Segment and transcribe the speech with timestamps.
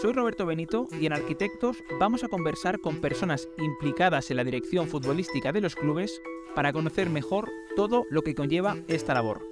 [0.00, 4.88] Soy Roberto Benito y en Arquitectos vamos a conversar con personas implicadas en la dirección
[4.88, 6.20] futbolística de los clubes
[6.54, 9.42] para conocer mejor todo lo que conlleva esta labor.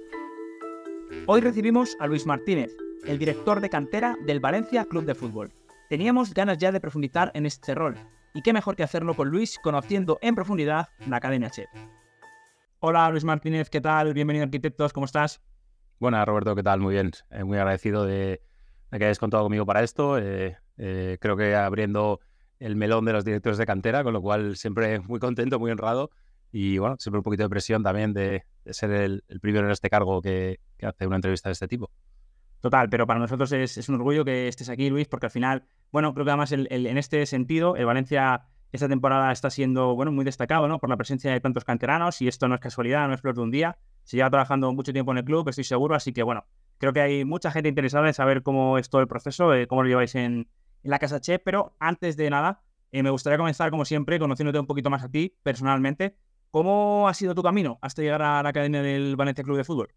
[1.25, 5.51] Hoy recibimos a Luis Martínez, el director de cantera del Valencia Club de Fútbol.
[5.89, 7.95] Teníamos ganas ya de profundizar en este rol,
[8.35, 11.69] y qué mejor que hacerlo con Luis, conociendo en profundidad la Academia Chef.
[12.81, 14.13] Hola Luis Martínez, ¿qué tal?
[14.13, 15.41] Bienvenido Arquitectos, ¿cómo estás?
[15.99, 16.81] Buenas Roberto, ¿qué tal?
[16.81, 18.43] Muy bien, eh, muy agradecido de,
[18.91, 20.17] que hayas contado conmigo para esto.
[20.17, 22.19] Eh, eh, creo que abriendo
[22.59, 26.11] el melón de los directores de cantera, con lo cual siempre muy contento, muy honrado
[26.51, 30.21] y bueno, siempre un poquito de presión también de, ser el, primero en este cargo
[30.21, 31.91] que hace una entrevista de este tipo.
[32.61, 36.13] Total, pero para nosotros es, un orgullo que estés aquí, Luis, porque al final, bueno,
[36.13, 40.67] creo que además en este sentido, el Valencia esta temporada está siendo, bueno, muy destacado,
[40.67, 40.79] ¿no?
[40.79, 43.41] Por la presencia de tantos canteranos y esto no es casualidad, no es flor de
[43.41, 43.77] un día.
[44.03, 46.45] Se lleva trabajando mucho tiempo en el club, estoy seguro, así que bueno,
[46.85, 49.81] creo que hay mucha gente interesada en saber cómo es todo el proceso, eh, cómo
[49.81, 50.47] lo lleváis en,
[50.83, 52.61] la Casa Che, pero antes de nada,
[52.91, 56.15] eh, me gustaría comenzar, como siempre, conociéndote un poquito más a ti, personalmente.
[56.51, 59.95] ¿Cómo ha sido tu camino hasta llegar a la Academia del Valencia Club de Fútbol?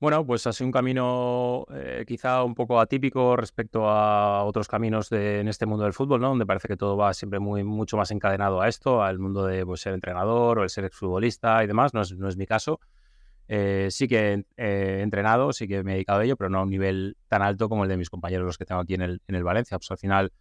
[0.00, 5.12] Bueno, pues ha sido un camino eh, quizá un poco atípico respecto a otros caminos
[5.12, 6.30] en este mundo del fútbol, ¿no?
[6.30, 9.64] Donde parece que todo va siempre muy, mucho más encadenado a esto, al mundo de
[9.64, 11.94] pues, ser entrenador o el ser exfutbolista y demás.
[11.94, 12.80] No es, no es mi caso.
[13.52, 16.62] Eh, sí que he entrenado, sí que me he dedicado a ello, pero no a
[16.62, 19.22] un nivel tan alto como el de mis compañeros, los que tengo aquí en el,
[19.26, 19.76] en el Valencia.
[19.76, 20.32] Pues al final,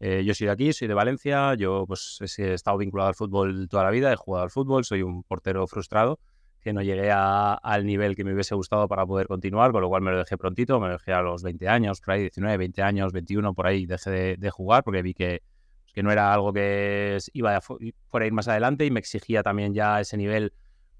[0.00, 3.68] eh, yo soy de aquí, soy de Valencia, yo pues he estado vinculado al fútbol
[3.68, 6.18] toda la vida, he jugado al fútbol, soy un portero frustrado
[6.60, 10.02] que no llegué al nivel que me hubiese gustado para poder continuar, con lo cual
[10.02, 12.82] me lo dejé prontito, me lo dejé a los 20 años, por ahí 19, 20
[12.82, 15.44] años, 21, por ahí dejé de, jugar porque vi que,
[15.84, 18.98] pues, que, no era algo que iba a, fuera a ir más adelante y me
[18.98, 20.52] exigía también ya ese nivel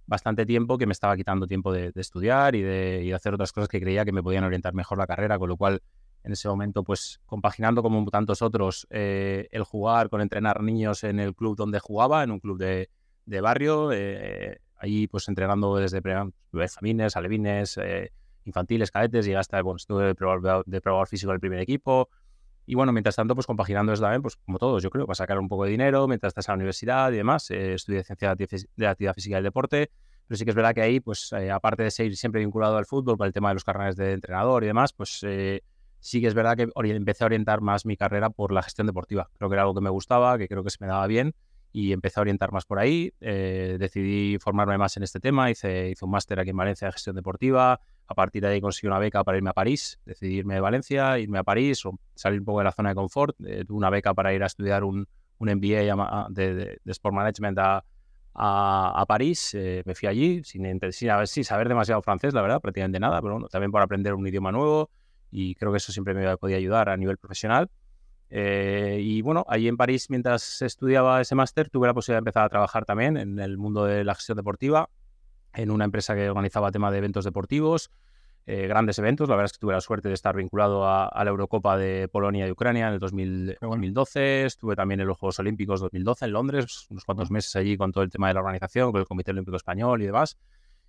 [0.06, 3.80] bastante tiempo que me estaba quitando tiempo de, estudiar y de, hacer otras cosas que
[3.80, 5.82] creía que me podían orientar mejor la carrera, con lo cual
[6.22, 11.20] en ese momento, pues compaginando como tantos otros, eh, el jugar con entrenar niños en
[11.20, 12.88] el club donde jugaba, en un club de,
[13.40, 16.00] barrio, eh, ahí pues entrenando desde
[16.52, 18.12] benjamines, alevines, eh,
[18.44, 22.08] infantiles, cadetes, y hasta, bueno, estuve de probador, de físico del primer equipo.
[22.66, 25.38] Y bueno, mientras tanto, pues compaginando eso también, pues como todos, yo creo, para sacar
[25.38, 27.50] un poco de dinero mientras estás en la universidad y demás.
[27.50, 29.90] Eh, estudié ciencia de actividad física y del deporte,
[30.26, 32.86] pero sí que es verdad que ahí, pues eh, aparte de seguir siempre vinculado al
[32.86, 35.62] fútbol, para el tema de los carnales de entrenador y demás, pues eh,
[36.00, 39.30] sí que es verdad que empecé a orientar más mi carrera por la gestión deportiva.
[39.38, 41.34] Creo que era algo que me gustaba, que creo que se me daba bien
[41.72, 43.12] y empecé a orientar más por ahí.
[43.20, 46.92] Eh, decidí formarme más en este tema, hice, hice un máster aquí en Valencia de
[46.92, 47.80] gestión deportiva.
[48.08, 51.18] A partir de ahí conseguí una beca para irme a París, decidí irme de Valencia,
[51.18, 53.36] irme a París o salir un poco de la zona de confort.
[53.36, 55.06] Tuve una beca para ir a estudiar un,
[55.38, 57.84] un MBA de, de, Sport Management a,
[58.34, 59.54] a, París.
[59.54, 63.34] Eh, me fui allí sin, sin, sin, saber demasiado francés, la verdad, prácticamente nada, pero
[63.34, 64.90] bueno, también por aprender un idioma nuevo
[65.30, 67.70] y creo que eso siempre me podía ayudar a nivel profesional.
[68.28, 72.44] Eh, y bueno, allí en París, mientras estudiaba ese máster, tuve la posibilidad de empezar
[72.44, 74.88] a trabajar también en el mundo de la gestión deportiva,
[75.56, 77.90] en una empresa que organizaba tema de eventos deportivos,
[78.46, 79.28] eh, grandes eventos.
[79.28, 82.46] La verdad es que tuve la suerte de estar vinculado a, la Eurocopa de Polonia
[82.46, 84.44] y Ucrania en el 2012.
[84.46, 88.04] Estuve también en los Juegos Olímpicos 2012 en Londres, unos cuantos meses allí con todo
[88.04, 90.38] el tema de la organización, con el Comité Olímpico Español y demás.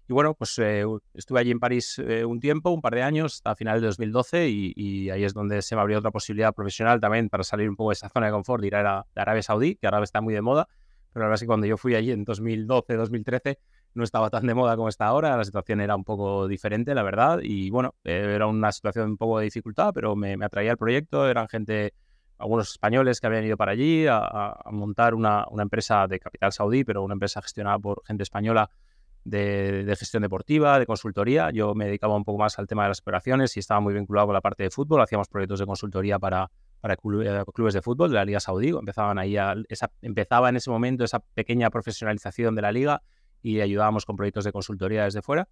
[0.10, 0.86] Y bueno, pues eh,
[1.16, 4.48] estuve allí en París eh, un tiempo, un par de años, hasta final de 2012,
[4.50, 7.90] y, ahí es donde se me abrió otra posibilidad profesional también para salir un poco
[7.90, 10.70] de esa zona de confort, ir a, Arabia Saudí, que ahora está muy de moda,
[11.12, 13.60] pero la verdad es que cuando yo fui allí en 2012, 2013,
[13.94, 17.04] no estaba tan de moda como está ahora, la situación era un poco diferente, la
[17.04, 20.78] verdad, y bueno, eh, era una situación un poco de dificultad, pero me, atraía el
[20.78, 21.94] proyecto, eran gente,
[22.38, 26.84] algunos españoles que habían ido para allí a, montar una, una empresa de capital saudí,
[26.84, 28.70] pero una empresa gestionada por gente española
[29.28, 31.52] de, gestión deportiva, de consultoría.
[31.52, 34.28] Yo me dedicaba un poco más al tema de las operaciones y estaba muy vinculado
[34.28, 35.02] con la parte de fútbol.
[35.02, 38.70] Hacíamos proyectos de consultoría para, para eh, clubes de fútbol de la Liga Saudí.
[38.70, 39.36] Empezaban ahí
[40.02, 43.02] empezaba en ese momento esa pequeña profesionalización de la liga
[43.42, 45.48] y ayudábamos con proyectos de consultoría desde fuera.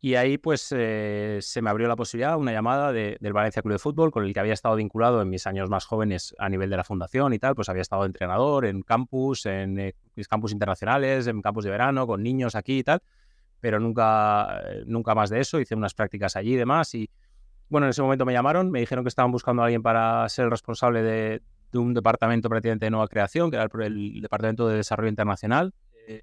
[0.00, 3.78] Y ahí pues eh, se me abrió la posibilidad, una llamada del Valencia Club de
[3.78, 6.76] Fútbol, con el que había estado vinculado en mis años más jóvenes a nivel de
[6.76, 9.94] la fundación y tal, pues había estado entrenador en campus, en eh,
[10.28, 13.00] campus internacionales, en campus de verano, con niños aquí y tal,
[13.60, 16.94] pero nunca, eh, nunca más de eso, hice unas prácticas allí y demás.
[16.94, 17.08] Y
[17.70, 20.44] bueno, en ese momento me llamaron, me dijeron que estaban buscando a alguien para ser
[20.44, 21.42] el responsable de,
[21.72, 25.74] un departamento prácticamente de nueva creación, que era el, Departamento de Desarrollo Internacional.
[26.06, 26.22] Eh,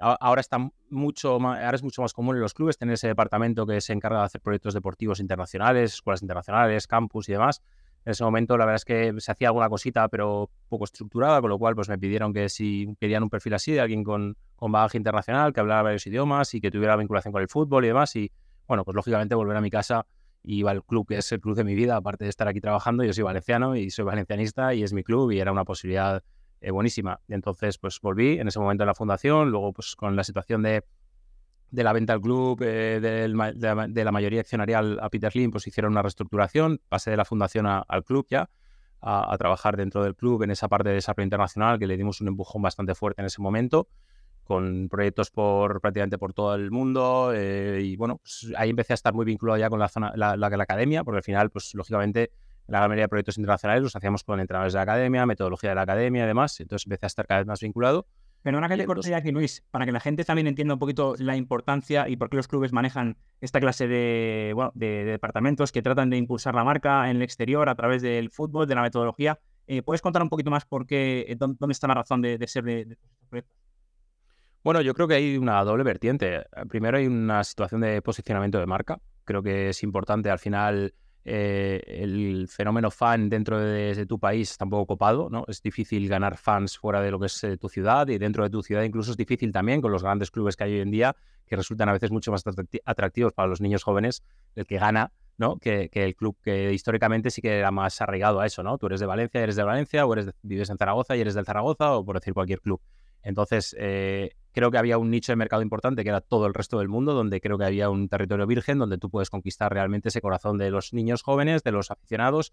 [0.00, 0.58] ahora, está
[0.90, 3.92] mucho más, ahora es mucho más común en los clubes tener ese departamento que se
[3.92, 7.62] encarga de hacer proyectos deportivos internacionales, escuelas internacionales, campus y demás.
[8.04, 11.50] En ese momento la verdad es que se hacía alguna cosita, pero poco estructurada, con
[11.50, 14.72] lo cual pues me pidieron que si querían un perfil así de alguien con, con
[14.72, 18.14] bagaje internacional, que hablara varios idiomas y que tuviera vinculación con el fútbol y demás.
[18.16, 18.32] Y
[18.66, 20.06] bueno, pues lógicamente volver a mi casa
[20.44, 23.04] iba al club que es el club de mi vida, aparte de estar aquí trabajando,
[23.04, 26.22] yo soy valenciano y soy valencianista y es mi club y era una posibilidad
[26.60, 27.20] eh, buenísima.
[27.28, 30.84] Entonces pues volví en ese momento a la fundación, luego pues con la situación de,
[31.70, 35.92] de la venta al club, eh, de, la, mayoría accionarial a Peter Lim, pues hicieron
[35.92, 38.50] una reestructuración, pasé de la fundación al club ya,
[39.00, 42.28] a, trabajar dentro del club en esa parte de desarrollo internacional que le dimos un
[42.28, 43.88] empujón bastante fuerte en ese momento
[44.42, 48.94] con proyectos por prácticamente por todo el mundo eh, y bueno, pues ahí empecé a
[48.94, 52.32] estar muy vinculado ya con la zona, la, la, academia, porque al final, pues lógicamente
[52.68, 55.82] la mayoría de proyectos internacionales los hacíamos con entrenadores de la academia, metodología de la
[55.82, 58.06] academia y demás, entonces empecé a estar cada vez más vinculado.
[58.42, 61.14] Pero una que le corté aquí, Luis, para que la gente también entienda un poquito
[61.18, 65.82] la importancia y por qué los clubes manejan esta clase de, bueno, de, departamentos que
[65.82, 69.40] tratan de impulsar la marca en el exterior a través del fútbol, de la metodología.
[69.66, 72.64] Eh, ¿Puedes contar un poquito más por qué, eh, dónde está la razón de, ser
[72.64, 73.56] de, de estos proyectos?
[74.62, 76.44] Bueno, yo creo que hay una doble vertiente.
[76.68, 79.00] Primero hay una situación de posicionamiento de marca.
[79.24, 80.94] Creo que es importante al final
[81.28, 85.44] eh, el fenómeno fan dentro de, tu país está un poco copado, ¿no?
[85.48, 88.50] Es difícil ganar fans fuera de lo que es eh, tu ciudad y dentro de
[88.50, 91.14] tu ciudad incluso es difícil también con los grandes clubes que hay hoy en día
[91.46, 92.42] que resultan a veces mucho más
[92.84, 94.22] atractivos para los niños jóvenes
[94.54, 95.56] el que gana ¿no?
[95.56, 98.76] Que, el club que históricamente sí que era más arraigado a eso, ¿no?
[98.76, 101.46] Tú eres de Valencia, eres de Valencia, o eres vives en Zaragoza y eres del
[101.46, 102.80] Zaragoza, o por decir cualquier club.
[103.22, 106.80] Entonces, eh, creo que había un nicho de mercado importante que era todo el resto
[106.80, 110.20] del mundo, donde creo que había un territorio virgen donde tú puedes conquistar realmente ese
[110.20, 112.52] corazón de los niños jóvenes, de los aficionados.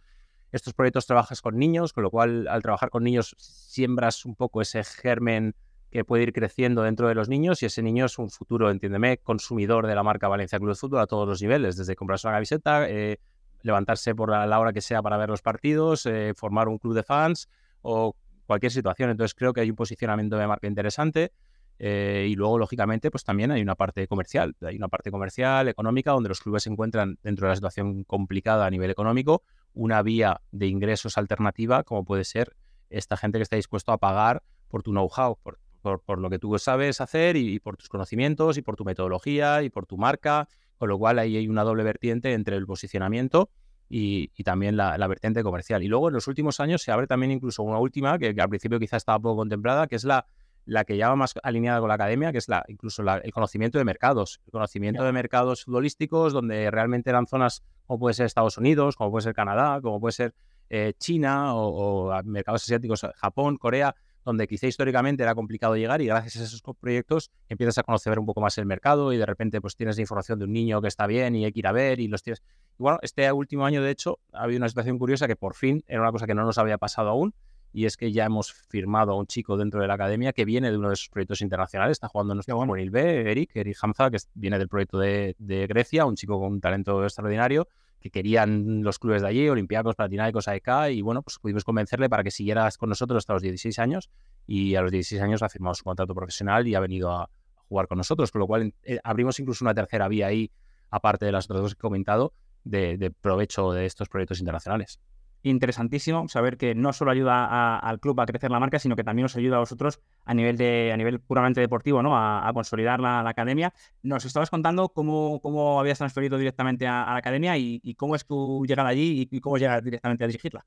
[0.52, 4.62] Estos proyectos trabajas con niños, con lo cual al trabajar con niños siembras un poco
[4.62, 5.56] ese germen
[5.90, 9.18] que puede ir creciendo dentro de los niños y ese niño es un futuro, entiéndeme,
[9.18, 12.36] consumidor de la marca Valencia Club de Fútbol a todos los niveles, desde comprarse una
[12.36, 13.18] camiseta, eh,
[13.64, 17.02] levantarse por la, hora que sea para ver los partidos, eh, formar un club de
[17.02, 17.50] fans
[17.82, 18.16] o
[18.46, 19.10] cualquier situación.
[19.10, 21.32] Entonces creo que hay un posicionamiento de marca interesante.
[21.78, 24.56] Eh, y luego, lógicamente, pues también hay una parte comercial.
[24.62, 28.66] Hay una parte comercial, económica, donde los clubes se encuentran dentro de la situación complicada
[28.66, 29.44] a nivel económico,
[29.74, 32.56] una vía de ingresos alternativa, como puede ser
[32.90, 35.60] esta gente que está dispuesto a pagar por tu know-how, por,
[36.02, 39.70] por, lo que tú sabes hacer y, por tus conocimientos y por tu metodología y
[39.70, 40.48] por tu marca.
[40.78, 43.50] Con lo cual ahí hay una doble vertiente entre el posicionamiento
[43.90, 45.84] y, también la, vertiente comercial.
[45.84, 48.80] Y luego en los últimos años se abre también incluso una última, que, al principio
[48.80, 50.26] quizá estaba poco contemplada, que es la,
[50.66, 53.78] la que ya va más alineada con la academia, que es la, incluso el conocimiento
[53.78, 58.58] de mercados, el conocimiento de mercados futbolísticos, donde realmente eran zonas como puede ser Estados
[58.58, 60.34] Unidos, como puede ser Canadá, como puede ser
[60.70, 63.96] eh, China o, o, mercados asiáticos, Japón, Corea,
[64.26, 68.26] donde quizá históricamente era complicado llegar y gracias a esos proyectos empiezas a conocer un
[68.26, 70.88] poco más el mercado y de repente pues tienes la información de un niño que
[70.88, 72.42] está bien y hay que ir a ver y los tienes.
[72.80, 75.84] Y bueno, este último año de hecho ha habido una situación curiosa que por fin
[75.88, 77.36] era una cosa que no nos había pasado aún
[77.76, 80.72] y es que ya hemos firmado a un chico dentro de la academia que viene
[80.72, 84.10] de uno de esos proyectos internacionales, está jugando en nuestro juvenil B, Eric, Eric Hamza,
[84.10, 87.68] que viene del proyecto de, de Grecia, un chico con un talento extraordinario
[88.00, 92.24] que querían los clubes de allí, Olympiacos, Panathinaikos, AEK, y bueno, pues pudimos convencerle para
[92.24, 94.10] que siguieras con nosotros hasta los 16 años
[94.48, 97.30] y a los 16 años ha firmado su contrato profesional y ha venido a,
[97.68, 100.50] jugar con nosotros, con lo cual eh, abrimos incluso una tercera vía ahí,
[100.92, 102.32] aparte de las otras dos que he comentado,
[102.64, 105.00] de provecho de estos proyectos internacionales
[105.50, 109.26] interesantísimo saber que no solo ayuda al club a crecer la marca, sino que también
[109.26, 110.56] os ayuda a vosotros a nivel
[110.92, 112.18] a nivel puramente deportivo, ¿no?
[112.18, 113.74] A, consolidar la, academia.
[114.02, 118.66] Nos estabas contando cómo, cómo habías transferido directamente a, la academia y, cómo es tu
[118.66, 120.66] llegada allí y, cómo llegas directamente a dirigirla.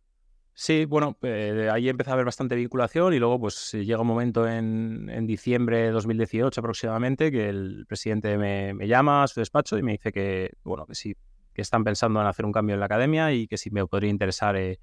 [0.54, 4.48] Sí, bueno, eh, ahí empezó a haber bastante vinculación y luego pues llega un momento
[4.48, 9.78] en, en diciembre de 2018 aproximadamente que el presidente me, me, llama a su despacho
[9.78, 11.14] y me dice que, bueno, que sí,
[11.58, 14.10] que están pensando en hacer un cambio en la academia y que si me podría
[14.10, 14.78] interesar eh,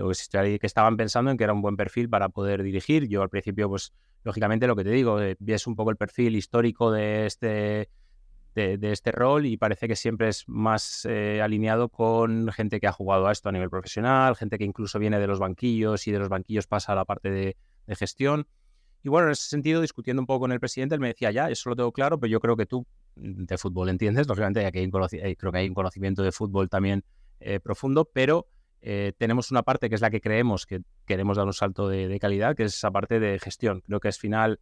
[0.00, 3.08] o que, estaban pensando en que era un buen perfil para poder dirigir.
[3.08, 3.92] Yo al principio, pues
[4.24, 7.90] lógicamente lo que te digo, eh, es un poco el perfil histórico de este,
[8.54, 12.92] de, este rol y parece que siempre es más eh, alineado con gente que ha
[12.92, 16.20] jugado a esto a nivel profesional, gente que incluso viene de los banquillos y de
[16.20, 18.46] los banquillos pasa a la parte de, de gestión.
[19.02, 21.50] Y bueno, en ese sentido, discutiendo un poco con el presidente, él me decía, ya,
[21.50, 25.36] eso lo tengo claro, pero yo creo que tú de fútbol entiendes, lógicamente hay eh,
[25.36, 27.04] creo que hay un conocimiento de fútbol también
[27.40, 28.46] eh, profundo, pero
[28.80, 32.18] eh, tenemos una parte que es la que creemos que queremos dar un salto de,
[32.18, 33.80] calidad, que es esa parte de gestión.
[33.82, 34.60] Creo que es final,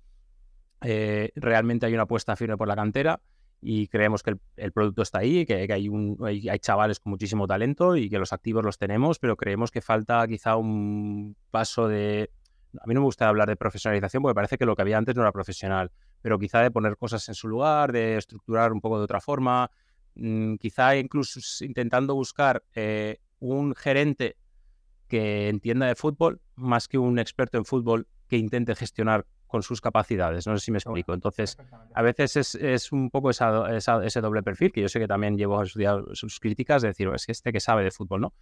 [0.81, 3.21] realmente hay una apuesta firme por la cantera
[3.63, 7.97] y creemos que el, producto está ahí, que, hay, un, hay, chavales con muchísimo talento
[7.97, 12.31] y que los activos los tenemos, pero creemos que falta quizá un paso de...
[12.81, 15.15] A mí no me gusta hablar de profesionalización porque parece que lo que había antes
[15.15, 15.91] no era profesional,
[16.23, 19.71] pero quizá de poner cosas en su lugar, de estructurar un poco de otra forma,
[20.15, 24.37] mm, quizá incluso intentando buscar eh, un gerente
[25.09, 29.81] que entienda de fútbol más que un experto en fútbol que intente gestionar con sus
[29.81, 30.47] capacidades.
[30.47, 31.13] No sé si me explico.
[31.13, 31.59] Entonces,
[31.93, 35.65] a veces es, un poco ese doble perfil, que yo sé que también llevo a
[35.65, 38.33] estudiar sus críticas, de decir, es que este que sabe de fútbol, ¿no?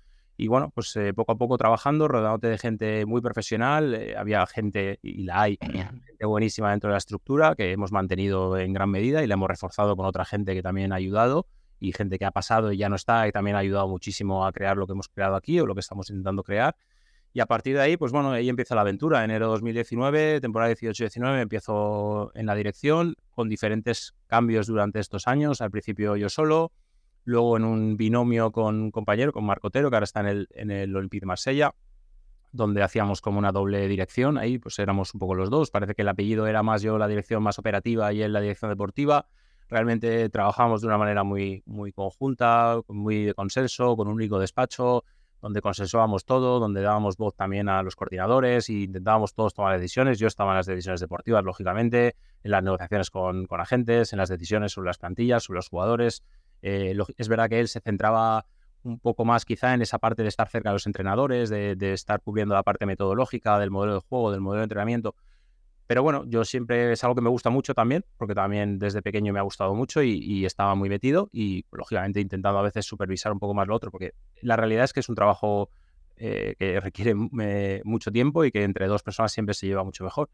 [0.41, 4.47] Y bueno, pues eh, poco a poco trabajando, rodeándote de gente muy profesional, eh, había
[4.47, 8.89] gente, y la hay, gente buenísima dentro de la estructura, que hemos mantenido en gran
[8.89, 11.49] medida y la hemos reforzado con otra gente que también ha ayudado
[11.81, 14.53] y gente que ha pasado y ya no está y también ha ayudado muchísimo a
[14.53, 16.77] crear lo que hemos creado aquí o lo que estamos intentando crear.
[17.33, 19.25] Y a partir de ahí, pues bueno, ahí empieza la aventura.
[19.25, 25.61] Enero 2019, temporada 18-19, empiezo en la dirección con diferentes cambios durante estos años.
[25.61, 26.71] Al principio yo solo,
[27.29, 30.49] luego en un binomio con un compañero, con Marco Otero, que ahora está en el,
[30.51, 31.75] en el Olympique de Marsella,
[32.53, 34.39] donde hacíamos como una doble dirección.
[34.39, 35.71] Ahí pues éramos un poco los dos.
[35.71, 38.71] Parece que el apellido era más yo la dirección más operativa y él la dirección
[38.71, 39.27] deportiva.
[39.69, 45.05] Realmente trabajamos de una manera muy, muy conjunta, muy de consenso, con un único despacho
[45.43, 50.19] donde consensuábamos todo, donde dábamos voz también a los coordinadores e intentábamos todos tomar decisiones.
[50.19, 54.31] Yo estaba en las decisiones deportivas, lógicamente, en las negociaciones con, con agentes, en las
[54.31, 56.25] decisiones sobre las plantillas, sobre los jugadores.
[56.63, 58.47] Eh, es verdad que él se centraba
[58.83, 62.21] un poco más quizá en esa parte de estar cerca de los entrenadores, de, estar
[62.21, 65.15] cubriendo la parte metodológica del modelo de juego, del modelo de entrenamiento.
[65.87, 69.33] Pero bueno, yo siempre es algo que me gusta mucho también, porque también desde pequeño
[69.33, 73.39] me ha gustado mucho y, estaba muy metido y lógicamente intentando a veces supervisar un
[73.39, 74.13] poco más lo otro, porque
[74.43, 75.71] la realidad es que es un trabajo
[76.17, 77.15] eh, que requiere
[77.85, 80.29] mucho tiempo y que entre dos personas siempre se lleva mucho mejor.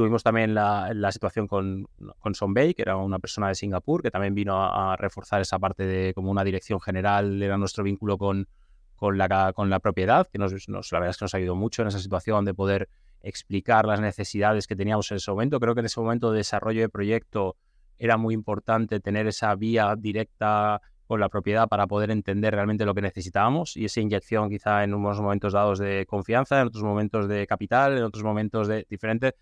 [0.00, 1.86] Tuvimos también la, situación con,
[2.20, 5.58] con Son Bay, que era una persona de Singapur, que también vino a, reforzar esa
[5.58, 8.48] parte de como una dirección general, era nuestro vínculo con,
[8.96, 11.82] con, la, con la propiedad, que nos, nos, la verdad es que nos ayudó mucho
[11.82, 12.88] en esa situación de poder
[13.20, 15.60] explicar las necesidades que teníamos en ese momento.
[15.60, 17.56] Creo que en ese momento de desarrollo de proyecto
[17.98, 22.94] era muy importante tener esa vía directa con la propiedad para poder entender realmente lo
[22.94, 27.28] que necesitábamos y esa inyección quizá en unos momentos dados de confianza, en otros momentos
[27.28, 29.34] de capital, en otros momentos de diferente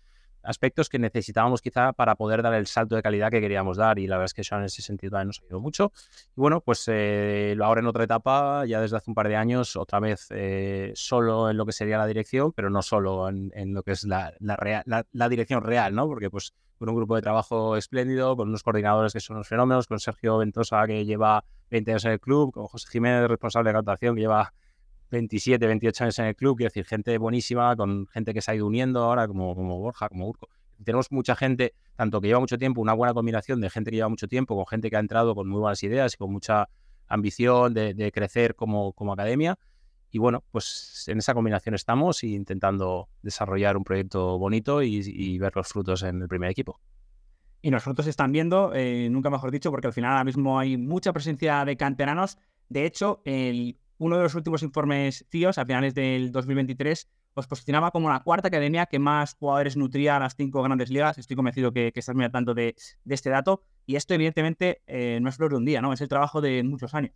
[0.49, 4.07] aspectos que necesitábamos quizá para poder dar el salto de calidad que queríamos dar y
[4.07, 5.91] la verdad es que eso en ese sentido también nos ha ayudado mucho.
[6.35, 9.75] Y bueno, pues eh, ahora en otra etapa, ya desde hace un par de años,
[9.75, 13.83] otra vez eh, solo en lo que sería la dirección, pero no solo en, lo
[13.83, 16.07] que es la, la, dirección real, ¿no?
[16.07, 19.85] Porque pues con un grupo de trabajo espléndido, con unos coordinadores que son unos fenómenos,
[19.85, 23.75] con Sergio Ventosa que lleva 20 años en el club, con José Jiménez, responsable de
[23.75, 24.51] captación, que lleva
[25.09, 28.55] 27, 28 años en el club, quiero decir, gente buenísima, con gente que se ha
[28.55, 30.49] ido uniendo ahora, como, como Borja, como Urco.
[30.83, 34.09] Tenemos mucha gente, tanto que lleva mucho tiempo, una buena combinación de gente que lleva
[34.09, 36.69] mucho tiempo, con gente que ha entrado con muy buenas ideas y con mucha
[37.07, 39.57] ambición de, crecer como, como academia.
[40.11, 45.67] Y bueno, pues en esa combinación estamos intentando desarrollar un proyecto bonito y, ver los
[45.67, 46.79] frutos en el primer equipo.
[47.61, 51.11] Y nosotros están viendo, eh, nunca mejor dicho, porque al final ahora mismo hay mucha
[51.11, 52.37] presencia de canteranos.
[52.69, 57.91] De hecho, el uno de los últimos informes CIOs, a finales del 2023, os posicionaba
[57.91, 61.17] como la cuarta academia que más jugadores nutría a las cinco grandes ligas.
[61.17, 62.75] Estoy convencido que, estás muy tanto de,
[63.07, 63.63] este dato.
[63.85, 65.93] Y esto, evidentemente, eh, no es flor de un día, ¿no?
[65.93, 67.13] Es el trabajo de muchos años.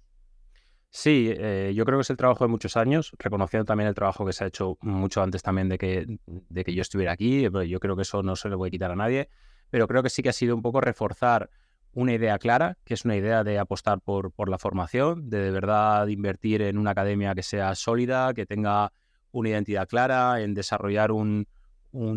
[0.89, 4.25] Sí, eh, yo creo que es el trabajo de muchos años, reconociendo también el trabajo
[4.25, 7.41] que se ha hecho mucho antes también de que, de que yo estuviera aquí.
[7.41, 9.29] Yo creo que eso no se le puede quitar a nadie,
[9.71, 11.49] pero creo que sí que ha sido un poco reforzar
[11.93, 15.51] una idea clara, que es una idea de apostar por, por la formación, de de
[15.51, 18.91] verdad invertir en una academia que sea sólida, que tenga
[19.31, 21.47] una identidad clara, en desarrollar un,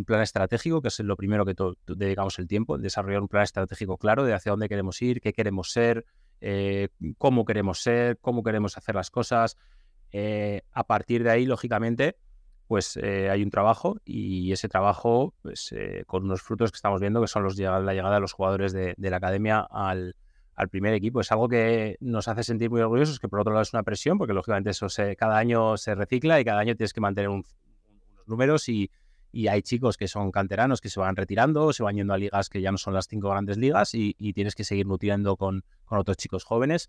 [0.06, 1.54] plan estratégico, que es lo primero que
[1.86, 5.70] dedicamos el tiempo, desarrollar un plan estratégico claro de hacia dónde queremos ir, qué queremos
[5.70, 6.06] ser,
[6.40, 9.58] eh, cómo queremos ser, cómo queremos hacer las cosas.
[10.12, 12.16] Eh, a partir de ahí, lógicamente,
[12.66, 17.00] pues eh, hay un trabajo y ese trabajo, pues eh, con unos frutos que estamos
[17.00, 20.14] viendo que son la llegada de los jugadores de, la academia al,
[20.70, 21.20] primer equipo.
[21.20, 24.18] Es algo que nos hace sentir muy orgullosos, que por otro lado es una presión,
[24.18, 27.56] porque lógicamente eso se, cada año se recicla y cada año tienes que mantener unos
[28.26, 28.90] números y,
[29.50, 32.62] hay chicos que son canteranos que se van retirando, se van yendo a ligas que
[32.62, 36.42] ya no son las cinco grandes ligas y, tienes que seguir nutriendo con otros chicos
[36.42, 36.88] jóvenes.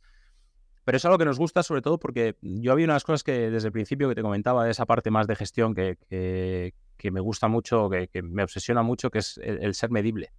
[0.87, 3.67] Pero es algo que nos gusta sobre todo porque yo había unas cosas que desde
[3.67, 7.49] el principio que te comentaba de esa parte más de gestión que, que, me gusta
[7.49, 10.31] mucho, que, me obsesiona mucho, que es el, ser medible.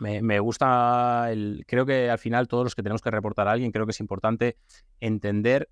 [0.00, 3.72] Me, gusta, el, creo que al final todos los que tenemos que reportar a alguien,
[3.72, 4.58] creo que es importante
[5.00, 5.70] entender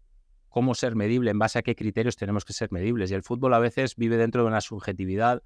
[0.49, 3.11] cómo ser medible, en base a qué criterios tenemos que ser medibles.
[3.11, 5.43] Y el fútbol a veces vive dentro de una subjetividad,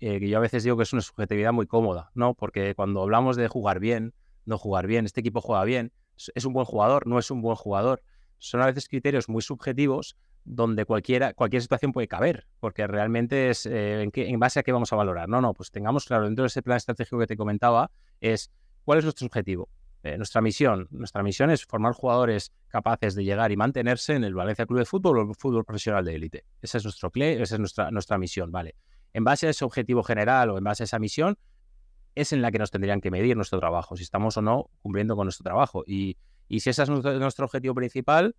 [0.00, 2.34] eh, que yo a veces digo que es una subjetividad muy cómoda, ¿no?
[2.34, 4.12] Porque cuando hablamos de jugar bien,
[4.44, 5.90] no jugar bien, este equipo juega bien,
[6.34, 8.02] es un buen jugador, no es un buen jugador.
[8.38, 13.66] Son a veces criterios muy subjetivos donde cualquiera, cualquier situación puede caber, porque realmente es
[13.66, 15.28] eh, ¿en, base a qué vamos a valorar.
[15.28, 18.50] No, no, pues tengamos claro, dentro de ese plan estratégico que te comentaba, es
[18.84, 19.68] cuál es nuestro objetivo.
[20.04, 24.34] Eh, nuestra misión, nuestra misión es formar jugadores capaces de llegar y mantenerse en el
[24.34, 26.44] Valencia Club de Fútbol o el fútbol profesional de élite.
[26.62, 28.76] Esa es nuestro esa es nuestra, nuestra misión, ¿vale?
[29.12, 31.36] En base a ese objetivo general o en base a esa misión,
[32.14, 35.16] es en la que nos tendrían que medir nuestro trabajo, si estamos o no cumpliendo
[35.16, 35.84] con nuestro trabajo.
[35.86, 36.16] Y,
[36.48, 38.34] y si ese es nuestro, objetivo principal,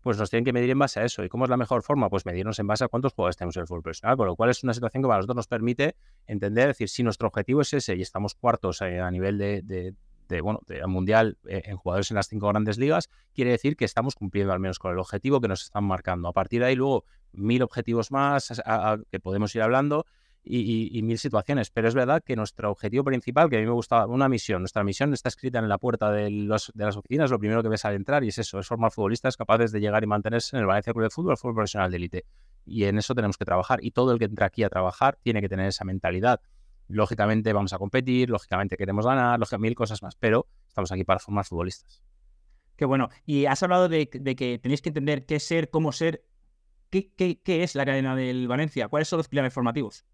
[0.00, 1.22] pues nos tienen que medir en base a eso.
[1.22, 2.08] ¿Y cómo es la mejor forma?
[2.08, 4.50] Pues medirnos en base a cuántos jugadores tenemos en el fútbol profesional, con lo cual
[4.50, 5.94] es una situación que para nosotros nos permite
[6.26, 9.94] entender, decir, si nuestro objetivo es ese y estamos cuartos eh, a nivel de,
[10.42, 14.14] bueno, de mundial eh, en jugadores en las cinco grandes ligas, quiere decir que estamos
[14.14, 16.28] cumpliendo al menos con el objetivo que nos están marcando.
[16.28, 18.62] A partir de ahí, luego, mil objetivos más
[19.10, 20.06] que podemos ir hablando
[20.42, 21.70] y, mil situaciones.
[21.70, 24.84] Pero es verdad que nuestro objetivo principal, que a mí me gusta, una misión, nuestra
[24.84, 27.84] misión está escrita en la puerta de, los, de las oficinas, lo primero que ves
[27.84, 30.66] al entrar, y es eso, es formar futbolistas capaces de llegar y mantenerse en el
[30.66, 32.24] Valencia Club de Fútbol, fútbol profesional de élite.
[32.64, 33.80] Y en eso tenemos que trabajar.
[33.82, 36.40] Y todo el que entra aquí a trabajar tiene que tener esa mentalidad.
[36.88, 41.20] Lógicamente vamos a competir, lógicamente queremos ganar, lógicamente mil cosas más, pero estamos aquí para
[41.20, 42.02] formar futbolistas.
[42.76, 43.08] Qué bueno.
[43.26, 46.24] Y has hablado de, que tenéis que entender qué ser, cómo ser.
[46.88, 48.88] ¿Qué, qué, qué es la cadena del Valencia?
[48.88, 50.04] ¿Cuáles son los pilares formativos?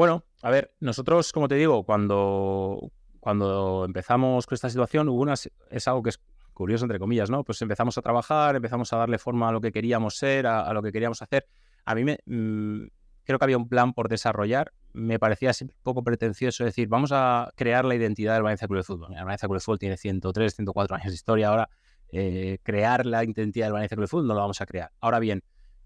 [0.00, 2.90] Bueno, a ver, nosotros, como te digo, cuando,
[3.20, 6.18] cuando empezamos con esta situación, hubo una, es algo que es
[6.54, 7.44] curioso, entre comillas, ¿no?
[7.44, 10.80] Pues empezamos a trabajar, empezamos a darle forma a lo que queríamos ser, a, lo
[10.82, 11.46] que queríamos hacer.
[11.84, 12.86] A mí me, mm,
[13.24, 14.72] creo que había un plan por desarrollar.
[14.94, 18.84] Me parecía un poco pretencioso decir, vamos a crear la identidad del Valencia Club de
[18.84, 19.12] Fútbol.
[19.14, 21.48] El Valencia Club de Fútbol tiene 103, 104 años de historia.
[21.48, 21.68] Ahora,
[22.10, 24.92] eh, crear la identidad del Valencia Club de Fútbol no lo vamos a crear.
[24.98, 25.42] Ahora bien,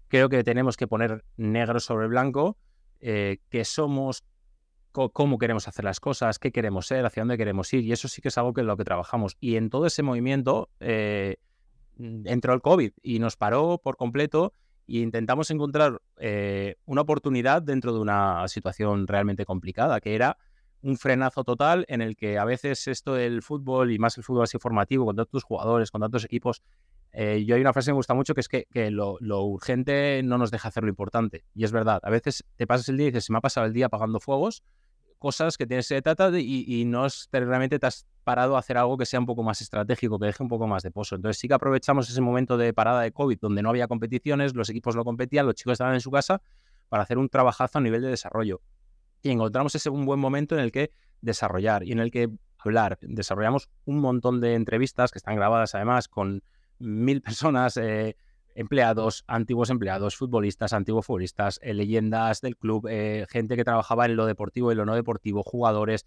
[0.07, 2.57] creo que tenemos que poner negro sobre blanco
[3.07, 4.23] eh, qué somos,
[4.91, 7.83] cómo queremos hacer las cosas, qué queremos ser, hacia dónde queremos ir.
[7.83, 9.37] Y eso sí que es algo que es lo que trabajamos.
[9.39, 11.35] Y en todo ese movimiento eh,
[11.99, 14.53] entró el COVID y nos paró por completo
[14.87, 20.37] e intentamos encontrar eh, una oportunidad dentro de una situación realmente complicada, que era
[20.81, 24.45] un frenazo total en el que a veces esto del fútbol y más el fútbol
[24.45, 26.63] así formativo, con tantos jugadores, con tantos equipos,
[27.17, 30.37] eh, yo hay una frase que me gusta mucho que es que, lo, urgente no
[30.37, 31.45] nos deja hacer lo importante.
[31.53, 33.65] Y es verdad, a veces te pasas el día y dices, se me ha pasado
[33.65, 34.63] el día apagando fuegos,
[35.17, 38.77] cosas que tienes que tratar y, y no es, realmente te has parado a hacer
[38.77, 41.15] algo que sea un poco más estratégico, que deje un poco más de pozo.
[41.15, 44.69] Entonces sí que aprovechamos ese momento de parada de COVID donde no había competiciones, los
[44.69, 46.41] equipos no competían, los chicos estaban en su casa
[46.89, 48.59] para hacer un trabajazo a nivel de desarrollo.
[49.21, 52.97] Y encontramos ese un buen momento en el que desarrollar y en el que hablar.
[53.01, 56.43] Desarrollamos un montón de entrevistas que están grabadas además con
[56.79, 58.15] mil personas, eh,
[58.55, 64.15] empleados, antiguos empleados, futbolistas, antiguos futbolistas, eh, leyendas del club, eh, gente que trabajaba en
[64.15, 66.05] lo deportivo y lo no deportivo, jugadores,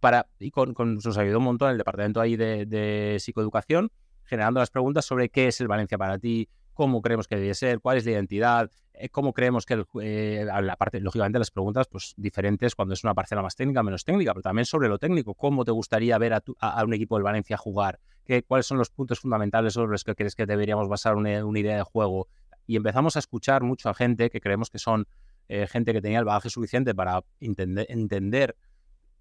[0.00, 3.90] para, y con, nos ayudó un montón el departamento ahí de psicoeducación,
[4.24, 7.80] generando las preguntas sobre qué es el Valencia para ti, cómo creemos que debe ser,
[7.80, 12.14] cuál es la identidad, eh, cómo creemos que, eh, la parte, lógicamente las preguntas pues
[12.16, 15.64] diferentes cuando es una parcela más técnica, menos técnica, pero también sobre lo técnico, cómo
[15.64, 19.74] te gustaría ver a, un equipo del Valencia jugar, ¿Qué, cuáles son los puntos fundamentales
[19.74, 22.28] sobre los que crees que deberíamos basar una, idea de juego.
[22.66, 25.06] Y empezamos a escuchar mucho a gente que creemos que son
[25.48, 28.56] eh, gente que tenía el bagaje suficiente para entender, entender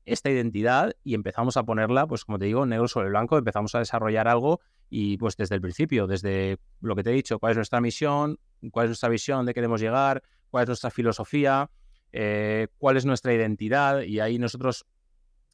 [0.05, 3.79] esta identidad y empezamos a ponerla, pues como te digo, negro sobre blanco, empezamos a
[3.79, 7.57] desarrollar algo y pues desde el principio, desde lo que te he dicho, cuál es
[7.57, 8.39] nuestra misión,
[8.71, 11.69] cuál es nuestra visión de queremos llegar, cuál es nuestra filosofía,
[12.11, 14.85] eh, cuál es nuestra identidad y ahí nosotros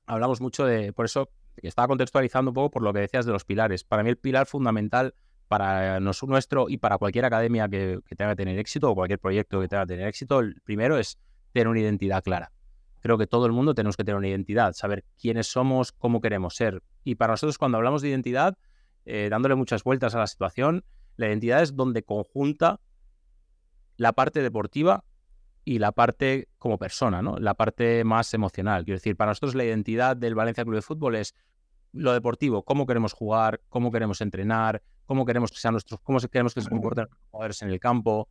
[0.06, 3.46] hablamos mucho de, por eso estaba contextualizando un poco por lo que decías de los
[3.46, 3.84] pilares.
[3.84, 5.14] Para mí el pilar fundamental
[5.48, 9.60] para nuestro y para cualquier academia que, que tenga que tener éxito o cualquier proyecto
[9.62, 11.18] que tenga que tener éxito, el primero es
[11.54, 12.52] tener una identidad clara
[13.00, 16.56] creo que todo el mundo tenemos que tener una identidad, saber quiénes somos, cómo queremos
[16.56, 16.84] ser.
[17.04, 18.58] Y para nosotros cuando hablamos de identidad,
[19.06, 20.84] eh, dándole muchas vueltas a la situación,
[21.16, 22.80] la identidad es donde conjunta
[23.98, 25.04] la parte deportiva
[25.66, 27.38] y la parte como persona, ¿no?
[27.38, 28.86] La parte más emocional.
[28.86, 31.36] Quiero decir, para nosotros la identidad del Valencia Club de Fútbol es
[31.92, 36.54] lo deportivo, cómo queremos jugar, cómo queremos entrenar, cómo queremos que sean nuestros, cómo queremos
[36.54, 38.30] que se comporten los jugadores en el campo,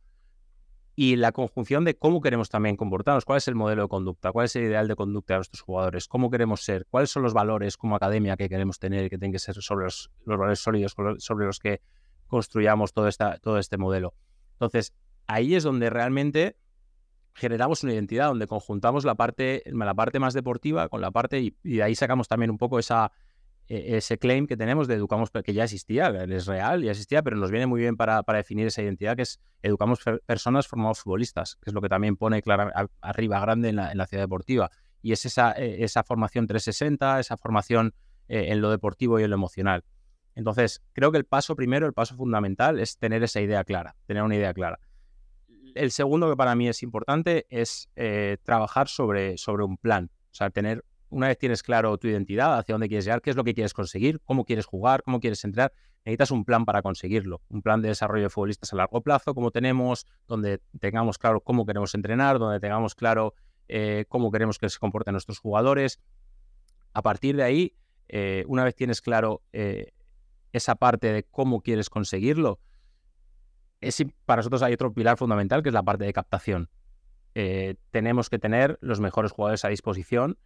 [1.01, 4.47] y la conjunción de cómo queremos también comportarnos, cuál es el modelo de conducta, cuál
[4.47, 7.77] es el ideal de conducta de nuestros jugadores, cómo queremos ser, cuáles son los valores
[7.77, 11.59] como academia que queremos tener que tienen que ser sobre los, valores sólidos sobre los
[11.59, 11.79] que
[12.27, 14.13] construyamos todo, esta, todo este modelo.
[14.51, 14.93] Entonces,
[15.25, 16.57] ahí es donde realmente
[17.33, 21.55] generamos una identidad, donde conjuntamos la parte, la parte más deportiva con la parte, y,
[21.63, 23.13] de ahí sacamos también un poco esa,
[23.69, 27.51] ese claim que tenemos de educamos, que ya existía, es real, ya existía, pero nos
[27.51, 31.73] viene muy bien para, definir esa identidad que es educamos personas formados futbolistas, que es
[31.73, 32.41] lo que también pone
[33.01, 34.71] arriba grande en la, ciudad deportiva.
[35.03, 37.93] Y es esa, e-, esa formación 360, esa formación
[38.27, 39.83] eh, en lo deportivo y en lo emocional.
[40.33, 44.23] Entonces, creo que el paso primero, el paso fundamental es tener esa idea clara, tener
[44.23, 44.79] una idea clara.
[45.75, 50.33] El segundo que para mí es importante es eh, trabajar sobre, sobre un plan, o
[50.33, 53.43] sea, tener, una vez tienes claro tu identidad, hacia dónde quieres llegar, qué es lo
[53.43, 55.73] que quieres conseguir, cómo quieres jugar, cómo quieres entrar,
[56.05, 59.51] necesitas un plan para conseguirlo, un plan de desarrollo de futbolistas a largo plazo, como
[59.51, 63.33] tenemos, donde tengamos claro cómo queremos entrenar, donde tengamos claro
[63.67, 65.99] eh, cómo queremos que se comporten nuestros jugadores.
[66.93, 67.75] A partir de ahí,
[68.07, 69.93] eh, una vez tienes claro eh,
[70.53, 72.59] esa parte de cómo quieres conseguirlo,
[73.81, 76.69] es, para nosotros hay otro pilar fundamental que es la parte de captación.
[77.91, 80.37] tenemos que tener los mejores jugadores a disposición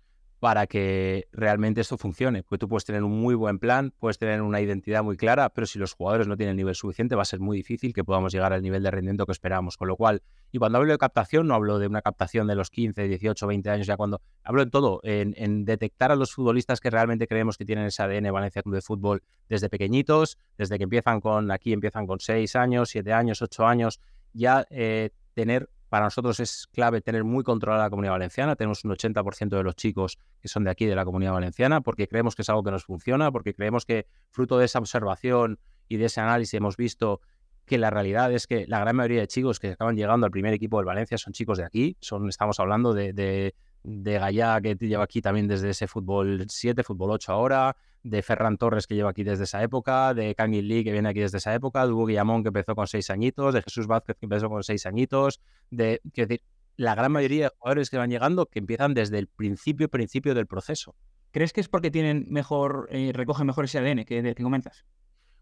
[0.43, 2.43] para que realmente esto funcione.
[2.43, 5.65] Porque tú puedes tener un muy buen plan, puedes tener una identidad muy clara, pero
[5.65, 8.33] si los jugadores no tienen el nivel suficiente, va a ser muy difícil que podamos
[8.33, 9.77] llegar al nivel de rendimiento que esperamos.
[9.77, 12.71] Con lo cual, y cuando hablo de captación, no hablo de una captación de los
[12.71, 16.89] 15, 18, 20 años, ya cuando hablo en todo, en, detectar a los futbolistas que
[16.89, 21.21] realmente creemos que tienen ese ADN Valencia Club de Fútbol desde pequeñitos, desde que empiezan
[21.21, 24.01] con, aquí empiezan con 6 años, 7 años, 8 años,
[24.33, 28.55] ya eh, tener para nosotros es clave tener muy controlada la comunidad valenciana.
[28.55, 32.07] Tenemos un 80% de los chicos que son de aquí, de la comunidad valenciana, porque
[32.07, 35.97] creemos que es algo que nos funciona, porque creemos que fruto de esa observación y
[35.97, 37.21] de ese análisis hemos visto
[37.67, 40.55] que la realidad es que la gran mayoría de chicos que acaban llegando al primer
[40.55, 41.95] equipo del Valencia son chicos de aquí.
[41.99, 43.53] Son, estamos hablando de, de,
[43.83, 48.57] de Gallá, que lleva aquí también desde ese fútbol 7, fútbol 8 ahora, de Ferran
[48.57, 51.53] Torres, que lleva aquí desde esa época, de Kangin Lee, que viene aquí desde esa
[51.53, 54.61] época, de Hugo Guillamón, que empezó con seis añitos, de Jesús Vázquez, que empezó con
[54.63, 55.39] seis añitos,
[55.71, 59.27] de, quiero decir, la gran mayoría de jugadores que van llegando que empiezan desde el
[59.27, 60.95] principio, principio del proceso.
[61.31, 64.85] ¿Crees que es porque tienen mejor, eh, recogen mejor ese ADN que, que comentas?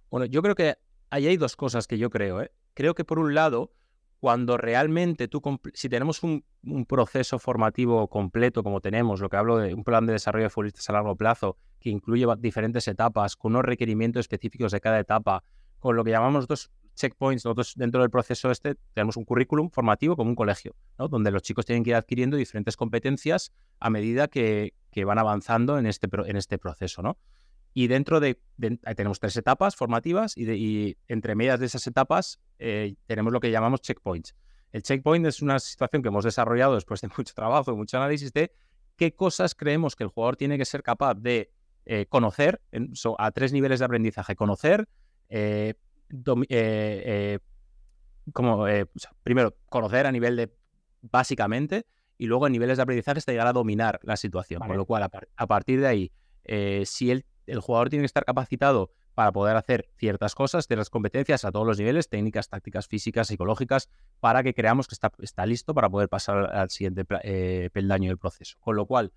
[0.09, 0.75] Bueno, yo creo que
[1.09, 2.41] ahí hay dos cosas que yo creo.
[2.41, 2.51] ¿eh?
[2.73, 3.73] Creo que por un lado,
[4.21, 5.41] cuando realmente tú,
[5.73, 6.45] si tenemos un,
[6.87, 10.87] proceso formativo completo como tenemos, lo que hablo de un plan de desarrollo de futbolistas
[10.91, 15.43] a largo plazo, que incluye diferentes etapas, con unos requerimientos específicos de cada etapa,
[15.79, 20.15] con lo que llamamos dos checkpoints, nosotros dentro del proceso este tenemos un currículum formativo
[20.15, 21.07] como un colegio, ¿no?
[21.07, 25.87] donde los chicos tienen que ir adquiriendo diferentes competencias a medida que, van avanzando en
[25.87, 27.01] este, en este proceso.
[27.01, 27.17] ¿no?
[27.73, 28.39] Y dentro de,
[28.95, 33.81] tenemos tres etapas formativas y, entre medias de esas etapas eh, tenemos lo que llamamos
[33.81, 34.35] checkpoints.
[34.71, 38.33] El checkpoint es una situación que hemos desarrollado después de mucho trabajo y mucho análisis
[38.33, 38.51] de
[38.97, 41.51] qué cosas creemos que el jugador tiene que ser capaz de
[41.85, 42.61] eh, conocer
[43.17, 44.35] a tres niveles de aprendizaje.
[44.35, 44.87] Conocer,
[45.29, 45.73] eh,
[48.33, 48.65] como,
[49.23, 50.53] primero, conocer a nivel de
[51.01, 51.85] básicamente
[52.17, 54.59] y luego a niveles de aprendizaje hasta llegar a dominar la situación.
[54.59, 56.11] Con lo cual, a, partir de ahí,
[56.85, 61.43] si él el jugador tiene que estar capacitado para poder hacer ciertas cosas, ciertas competencias
[61.45, 65.89] a todos los niveles, técnicas, tácticas, físicas, psicológicas, para que creamos que está, listo para
[65.89, 68.57] poder pasar al siguiente eh, peldaño del proceso.
[68.61, 69.11] Con lo cual,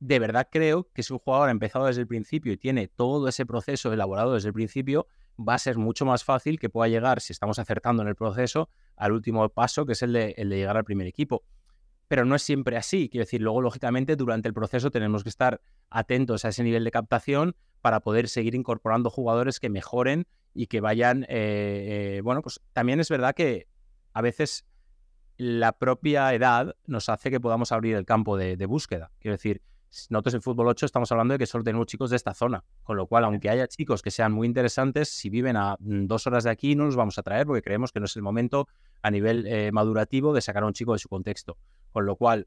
[0.00, 3.28] de verdad creo que si un jugador ha empezado desde el principio y tiene todo
[3.28, 5.06] ese proceso elaborado desde el principio,
[5.38, 8.68] va a ser mucho más fácil que pueda llegar, si estamos acertando en el proceso,
[8.96, 11.44] al último paso, que es el de, el de llegar al primer equipo
[12.10, 13.08] pero no es siempre así.
[13.08, 16.90] Quiero decir, luego, lógicamente, durante el proceso tenemos que estar atentos a ese nivel de
[16.90, 22.60] captación para poder seguir incorporando jugadores que mejoren y que vayan, eh, eh, bueno, pues
[22.72, 23.68] también es verdad que
[24.12, 24.66] a veces
[25.36, 29.12] la propia edad nos hace que podamos abrir el campo de, búsqueda.
[29.20, 29.62] Quiero decir,
[30.08, 32.96] nosotros en Fútbol 8 estamos hablando de que solo tenemos chicos de esta zona, con
[32.96, 36.42] lo cual, aunque haya chicos que sean muy interesantes, si viven a mm, dos horas
[36.42, 38.66] de aquí, no los vamos a traer porque creemos que no es el momento
[39.00, 41.56] a nivel eh, madurativo de sacar a un chico de su contexto.
[41.92, 42.46] Con lo cual,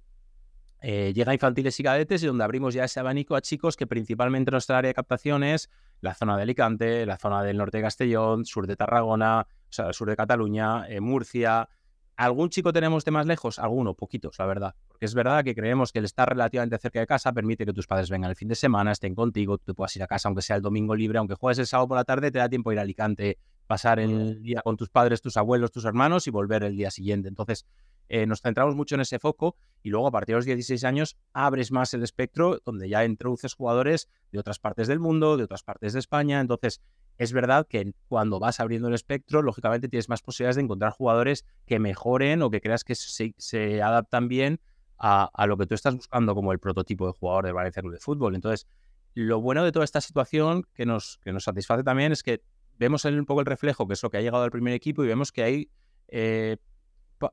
[0.86, 3.88] eh, llega a infantiles y cadetes y donde abrimos ya ese abanico a chicos que
[3.88, 5.70] principalmente nuestra área de captación es
[6.02, 9.88] la zona de Alicante, la zona del norte de Castellón, sur de Tarragona, o sea,
[9.88, 11.70] el sur de Cataluña, eh, Murcia.
[12.18, 13.60] ¿Algún chico tenemos de más lejos?
[13.60, 14.76] Alguno, poquitos, la verdad.
[14.90, 17.88] Porque es verdad que creemos que el estar relativamente cerca de casa permite que tus
[17.88, 20.58] padres vengan el fin de semana, estén contigo, tú puedas ir a casa aunque sea
[20.58, 22.82] el domingo libre, aunque juegues el sábado por la tarde, te da tiempo ir a
[22.82, 26.92] Alicante, pasar el día con tus padres, tus abuelos, tus hermanos y volver el día
[26.92, 27.30] siguiente.
[27.30, 27.66] Entonces,
[28.10, 31.18] eh, nos centramos mucho en ese foco y luego a partir de los 16 años
[31.34, 35.64] abres más el espectro donde ya introduces jugadores de otras partes del mundo, de otras
[35.64, 36.40] partes de España.
[36.40, 36.82] Entonces,
[37.18, 41.46] es verdad que cuando vas abriendo el espectro, lógicamente tienes más posibilidades de encontrar jugadores
[41.66, 44.60] que mejoren o que creas que se, adaptan bien
[44.98, 48.00] a, lo que tú estás buscando como el prototipo de jugador de Valencia Club de
[48.00, 48.36] Fútbol.
[48.36, 48.68] Entonces,
[49.14, 52.42] lo bueno de toda esta situación que nos, que nos satisface también es que
[52.80, 55.08] vemos un poco el reflejo, que es lo que ha llegado al primer equipo, y
[55.08, 55.70] vemos que hay
[56.08, 56.58] eh,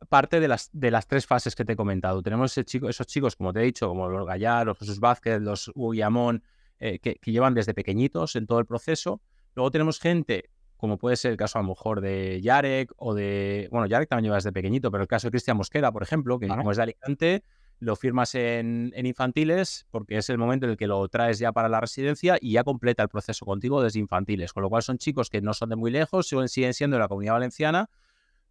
[0.09, 2.23] parte de las, de las tres fases que te he comentado.
[2.23, 6.43] Tenemos esos chicos, como te he dicho, como los Gallar, los Jesús Vázquez, los Uyamón,
[6.79, 9.21] eh, que, llevan desde pequeñitos en todo el proceso.
[9.55, 13.69] Luego tenemos gente, como puede ser el caso a lo mejor de Yarek o de...
[13.71, 16.49] Bueno, Yarek también lleva desde pequeñito, pero el caso de Cristian Mosquera, por ejemplo, que
[16.49, 17.45] como es de Alicante,
[17.81, 21.69] lo firmas en, infantiles porque es el momento en el que lo traes ya para
[21.69, 25.31] la residencia y ya completa el proceso contigo desde infantiles, con lo cual son chicos
[25.31, 27.91] que no son de muy lejos, siguen siendo de la comunidad valenciana,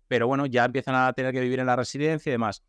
[0.09, 2.63] pero bueno, ya empiezan a tener que vivir en la residencia y demás.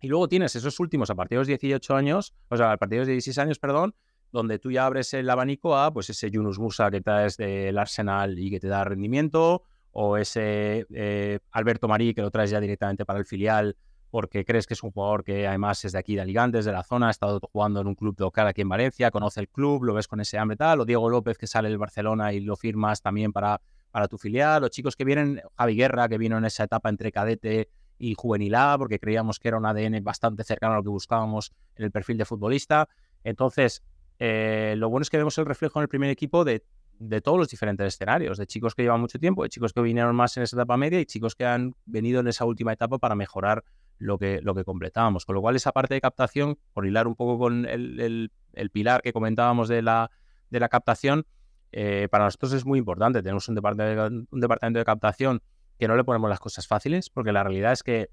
[0.00, 2.96] Y luego tienes esos últimos a partir de los 18 años, o sea, a partir
[2.96, 3.94] de los 16 años, perdón,
[4.32, 8.38] donde tú ya abres el abanico a pues ese Yunus Musa que traes del Arsenal
[8.38, 13.04] y que te da rendimiento, o ese eh, Alberto Marí que lo traes ya directamente
[13.04, 13.76] para el filial
[14.12, 16.72] porque crees que es un jugador que además es de aquí de Alicante, es de
[16.72, 19.84] la zona, ha estado jugando en un club local aquí en Valencia, conoce el club,
[19.84, 22.56] lo ves con ese hambre tal, o Diego López que sale del Barcelona y lo
[22.56, 26.44] firmas también para, para tu filial, o chicos que vienen, Javi Guerra que vino en
[26.44, 30.74] esa etapa entre cadete y juvenil A, porque creíamos que era un ADN bastante cercano
[30.74, 32.88] a lo que buscábamos en el perfil de futbolista.
[33.22, 33.84] Entonces,
[34.18, 36.64] eh, lo bueno es que vemos el reflejo en el primer equipo de
[37.08, 40.14] de todos los diferentes escenarios, de chicos que llevan mucho tiempo, de chicos que vinieron
[40.14, 43.14] más en esa etapa media y chicos que han venido en esa última etapa para
[43.14, 43.64] mejorar
[43.98, 45.26] lo que, lo que completábamos.
[45.26, 48.30] Con lo cual, esa parte de captación, por hilar un poco con el,
[48.72, 50.10] pilar que comentábamos de la,
[50.50, 51.26] de la captación,
[51.72, 53.22] eh, para nosotros es muy importante.
[53.22, 55.42] Tenemos un departamento, un departamento de captación
[55.78, 58.10] que no le ponemos las cosas fáciles, porque la realidad es que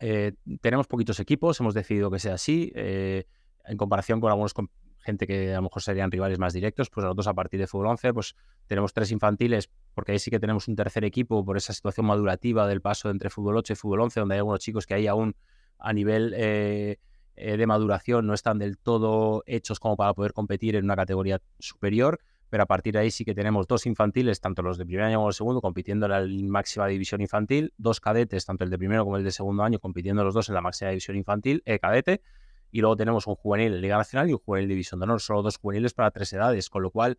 [0.00, 2.70] eh, tenemos poquitos equipos, hemos decidido que sea así.
[2.74, 3.24] Eh,
[3.66, 4.52] en comparación con algunos
[4.98, 7.88] gente que a lo mejor serían rivales más directos, pues nosotros a partir de fútbol
[7.88, 8.34] 11 pues
[8.66, 12.66] tenemos tres infantiles, porque ahí sí que tenemos un tercer equipo por esa situación madurativa
[12.66, 15.36] del paso entre fútbol 8 y fútbol 11, donde hay algunos chicos que ahí aún
[15.78, 16.98] a nivel eh,
[17.36, 22.20] de maduración no están del todo hechos como para poder competir en una categoría superior,
[22.54, 25.16] pero a partir de ahí sí que tenemos dos infantiles, tanto los de primer año
[25.16, 29.02] como el segundo, compitiendo en la máxima división infantil, dos cadetes, tanto el de primero
[29.02, 32.22] como el de segundo año, compitiendo los dos en la máxima división infantil, eh, cadete,
[32.70, 35.42] y luego tenemos un juvenil en Liga Nacional y un juvenil División de Honor, solo
[35.42, 37.18] dos juveniles para tres edades, con lo cual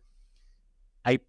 [1.02, 1.22] hay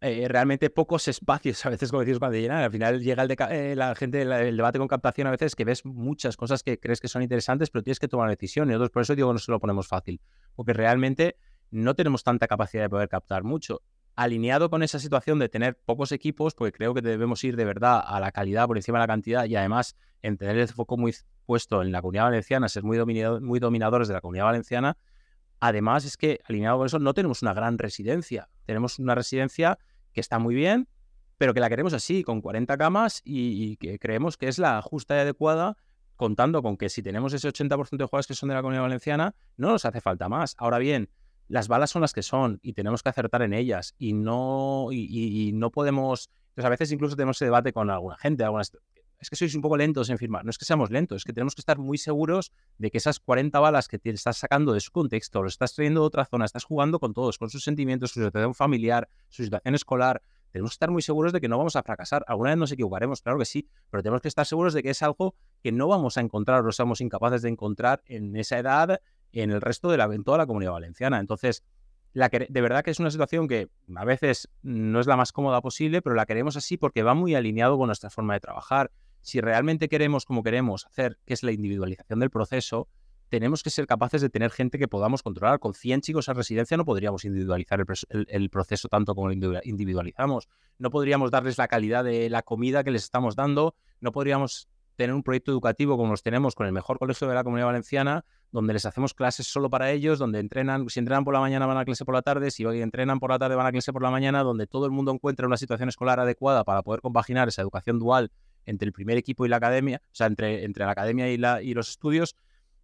[0.00, 3.76] eh, realmente pocos espacios, a veces como decimos cuando llenan, al final llega el eh,
[3.76, 7.06] la gente, el debate con captación a veces que ves muchas cosas que crees que
[7.06, 10.20] son interesantes, pero tienes que tomar nosotros por eso digo no se lo ponemos fácil,
[10.56, 11.36] porque realmente
[11.70, 13.82] no tenemos tanta capacidad de poder captar mucho
[14.16, 18.02] alineado con esa situación de tener pocos equipos, porque creo que debemos ir de verdad
[18.04, 21.14] a la calidad por encima de la cantidad y además en tener el foco muy
[21.44, 22.98] puesto en la comunidad valenciana, ser muy,
[23.40, 24.96] muy dominadores de la comunidad valenciana.
[25.60, 29.78] Además es que alineado con eso no tenemos una gran residencia, tenemos una residencia
[30.12, 30.88] que está muy bien,
[31.38, 35.14] pero que la queremos así, con 40 camas y, que creemos que es la justa
[35.16, 35.76] y adecuada
[36.16, 39.34] contando con que si tenemos ese 80% de jugadores que son de la comunidad valenciana,
[39.58, 40.54] no nos hace falta más.
[40.56, 41.10] Ahora bien,
[41.48, 45.52] las balas son las que son y tenemos que acertar en ellas y no, y,
[45.54, 46.30] no podemos...
[46.50, 48.72] Entonces, a veces incluso tenemos ese debate con alguna gente, algunas,
[49.18, 50.44] es que sois un poco lentos en firmar.
[50.44, 53.20] No es que seamos lentos, es que tenemos que estar muy seguros de que esas
[53.20, 56.44] 40 balas que te estás sacando de su contexto, lo estás trayendo de otra zona,
[56.44, 60.22] estás jugando con todos, con sus sentimientos, su situación familiar, su situación escolar.
[60.52, 62.24] Tenemos que estar muy seguros de que no vamos a fracasar.
[62.28, 65.02] Alguna vez nos equivocaremos, claro que sí, pero tenemos que estar seguros de que es
[65.02, 69.00] algo que no vamos a encontrar o somos incapaces de encontrar en esa edad
[69.32, 71.20] en el resto de la, en toda la comunidad valenciana.
[71.20, 71.64] Entonces,
[72.12, 75.32] la que, de verdad que es una situación que a veces no es la más
[75.32, 78.90] cómoda posible, pero la queremos así porque va muy alineado con nuestra forma de trabajar.
[79.20, 82.88] Si realmente queremos, como queremos, hacer, que es la individualización del proceso,
[83.28, 85.58] tenemos que ser capaces de tener gente que podamos controlar.
[85.58, 87.84] Con 100 chicos en residencia no podríamos individualizar
[88.28, 90.48] el, proceso tanto como lo individualizamos.
[90.78, 93.74] No podríamos darles la calidad de la comida que les estamos dando.
[94.00, 97.44] No podríamos tener un proyecto educativo como los tenemos con el mejor colegio de la
[97.44, 101.40] comunidad valenciana, donde les hacemos clases solo para ellos, donde entrenan, si entrenan por la
[101.40, 103.92] mañana van a clase por la tarde, si entrenan por la tarde van a clase
[103.92, 107.48] por la mañana, donde todo el mundo encuentra una situación escolar adecuada para poder compaginar
[107.48, 108.32] esa educación dual
[108.64, 111.62] entre el primer equipo y la academia, o sea, entre, entre la academia y, la,
[111.62, 112.34] y los estudios.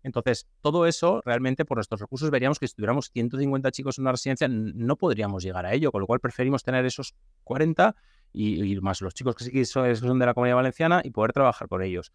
[0.05, 4.13] Entonces, todo eso realmente por nuestros recursos veríamos que si tuviéramos 150 chicos en una
[4.13, 7.95] residencia no podríamos llegar a ello, con lo cual preferimos tener esos 40
[8.33, 11.69] y, más los chicos que sí que son de la comunidad valenciana y poder trabajar
[11.69, 12.13] con ellos.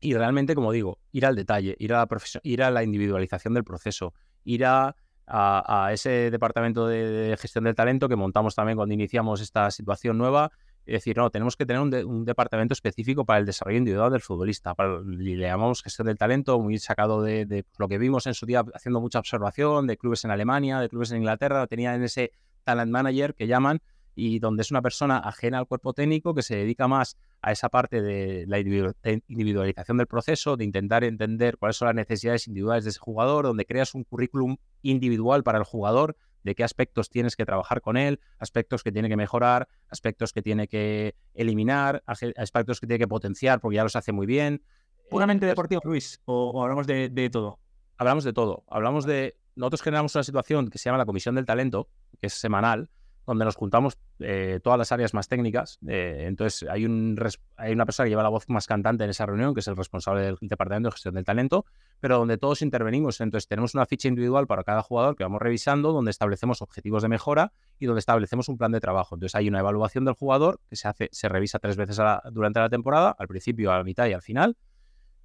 [0.00, 2.08] Y realmente, como digo, ir al detalle, ir a la,
[2.42, 4.12] ir a la individualización del proceso,
[4.44, 4.94] ir a,
[5.26, 10.50] a, ese departamento de, gestión del talento que montamos también cuando iniciamos esta situación nueva.
[10.86, 14.74] Es decir, no, tenemos que tener un, departamento específico para el desarrollo individual del futbolista.
[15.06, 19.00] le llamamos gestión del talento, muy sacado de, lo que vimos en su día haciendo
[19.00, 21.66] mucha observación de clubes en Alemania, de clubes en Inglaterra.
[21.66, 22.32] Tenían ese
[22.64, 23.80] talent manager que llaman,
[24.14, 27.68] y donde es una persona ajena al cuerpo técnico que se dedica más a esa
[27.68, 32.90] parte de la individualización del proceso, de intentar entender cuáles son las necesidades individuales de
[32.90, 37.44] ese jugador, donde creas un currículum individual para el jugador, de qué aspectos tienes que
[37.44, 42.86] trabajar con él, aspectos que tiene que mejorar, aspectos que tiene que eliminar, aspectos que
[42.86, 44.62] tiene que potenciar porque ya los hace muy bien.
[45.10, 46.20] ¿Puramente deportivo, Luis?
[46.26, 47.58] ¿O, hablamos de, de todo?
[47.96, 48.64] Hablamos de todo.
[48.68, 49.36] Hablamos de...
[49.56, 51.88] Nosotros generamos una situación que se llama la Comisión del Talento,
[52.20, 52.90] que es semanal,
[53.26, 55.78] donde nos juntamos eh, todas las áreas más técnicas.
[55.86, 57.18] Eh, entonces, hay, un
[57.56, 59.76] hay una persona que lleva la voz más cantante en esa reunión, que es el
[59.76, 61.64] responsable del Departamento de Gestión del Talento,
[62.00, 63.20] pero donde todos intervenimos.
[63.20, 67.08] Entonces, tenemos una ficha individual para cada jugador que vamos revisando, donde establecemos objetivos de
[67.08, 69.16] mejora y donde establecemos un plan de trabajo.
[69.16, 71.98] Entonces, hay una evaluación del jugador que se hace, se revisa tres veces
[72.32, 74.56] durante la temporada, al principio, a la mitad y al final.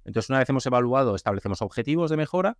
[0.04, 2.56] Entonces, una vez hemos evaluado, establecemos objetivos de mejora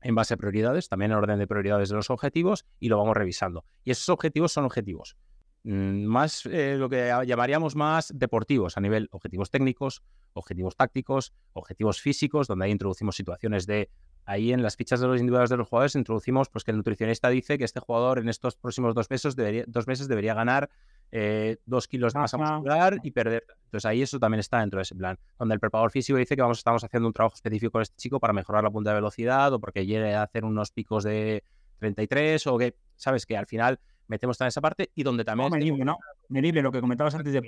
[0.00, 3.16] en base a prioridades, también en orden de prioridades de los objetivos, y lo vamos
[3.16, 3.64] revisando.
[3.84, 5.16] Y esos objetivos son objetivos
[5.64, 12.00] mm, más eh, lo que llamaríamos más deportivos a nivel objetivos técnicos, objetivos tácticos, objetivos
[12.00, 13.90] físicos, donde ahí introducimos situaciones de
[14.26, 17.28] ahí en las fichas de los individuales de los jugadores introducimos pues que el nutricionista
[17.30, 19.36] dice que este jugador en estos próximos dos meses
[19.68, 20.68] dos meses debería ganar
[21.12, 23.44] eh, dos kilos de masa muscular y perder.
[23.64, 26.42] Entonces ahí eso también está dentro de ese plan, donde el preparador físico dice que
[26.42, 29.52] vamos, estamos haciendo un trabajo específico con este chico para mejorar la punta de velocidad
[29.52, 31.42] o porque llegue a hacer unos picos de
[31.78, 35.50] 33 o que, sabes, que al final metemos también esa parte y donde también...
[35.50, 35.98] No, medible, ¿no?
[36.28, 37.42] Medible, lo que comentabas antes de...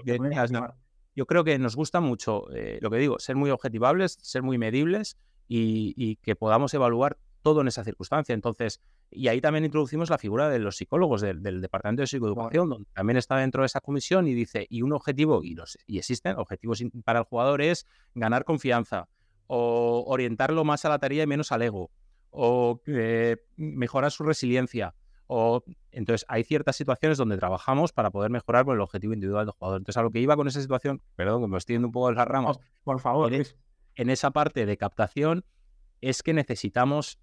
[1.14, 4.58] yo creo que nos gusta mucho, eh, lo que digo, ser muy objetivables, ser muy
[4.58, 5.16] medibles
[5.48, 8.34] y, y que podamos evaluar todo en esa circunstancia.
[8.34, 12.88] Entonces, y ahí también introducimos la figura de los psicólogos del, Departamento de Psicoeducación, donde
[12.92, 16.36] también está dentro de esa comisión y dice, y un objetivo, y, los, y existen
[16.36, 19.08] objetivos para el jugador es ganar confianza
[19.46, 21.90] o orientarlo más a la tarea y menos al ego,
[22.30, 24.94] o eh, mejorar su resiliencia.
[25.26, 29.52] O, entonces, hay ciertas situaciones donde trabajamos para poder mejorar con el objetivo individual del
[29.52, 29.78] jugador.
[29.78, 32.08] Entonces, a lo que iba con esa situación, perdón, que me estoy yendo un poco
[32.08, 32.58] de las ramas.
[32.82, 33.30] Por favor.
[33.32, 35.44] en esa parte de captación
[36.00, 37.18] es que necesitamos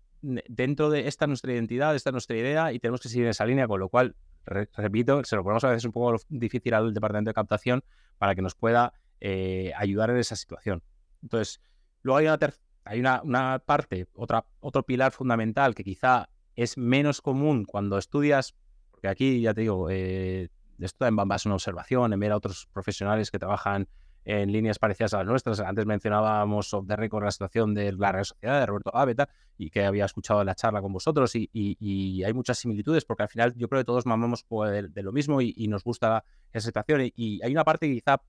[0.47, 3.67] dentro de esta nuestra identidad, esta nuestra idea, y tenemos que seguir en esa línea,
[3.67, 7.33] con lo cual, repito, se lo ponemos a veces un poco difícil al departamento de
[7.33, 7.83] captación
[8.17, 10.83] para que nos pueda eh, ayudar en esa situación.
[11.21, 11.61] Entonces,
[12.01, 12.39] luego hay una,
[12.83, 18.55] hay una, parte, otra, otro pilar fundamental que quizá es menos común cuando estudias,
[18.91, 22.37] porque aquí ya te digo, eh, esto en base a una observación, en ver a
[22.37, 23.87] otros profesionales que trabajan
[24.25, 25.59] en líneas parecidas a las nuestras.
[25.59, 29.69] Antes mencionábamos off the record la situación de la Real Sociedad de Roberto Áveta y
[29.69, 33.69] que había escuchado la charla con vosotros y, hay muchas similitudes porque al final yo
[33.69, 37.63] creo que todos mamamos de, lo mismo y, nos gusta esa situación y, hay una
[37.63, 38.21] parte que quizá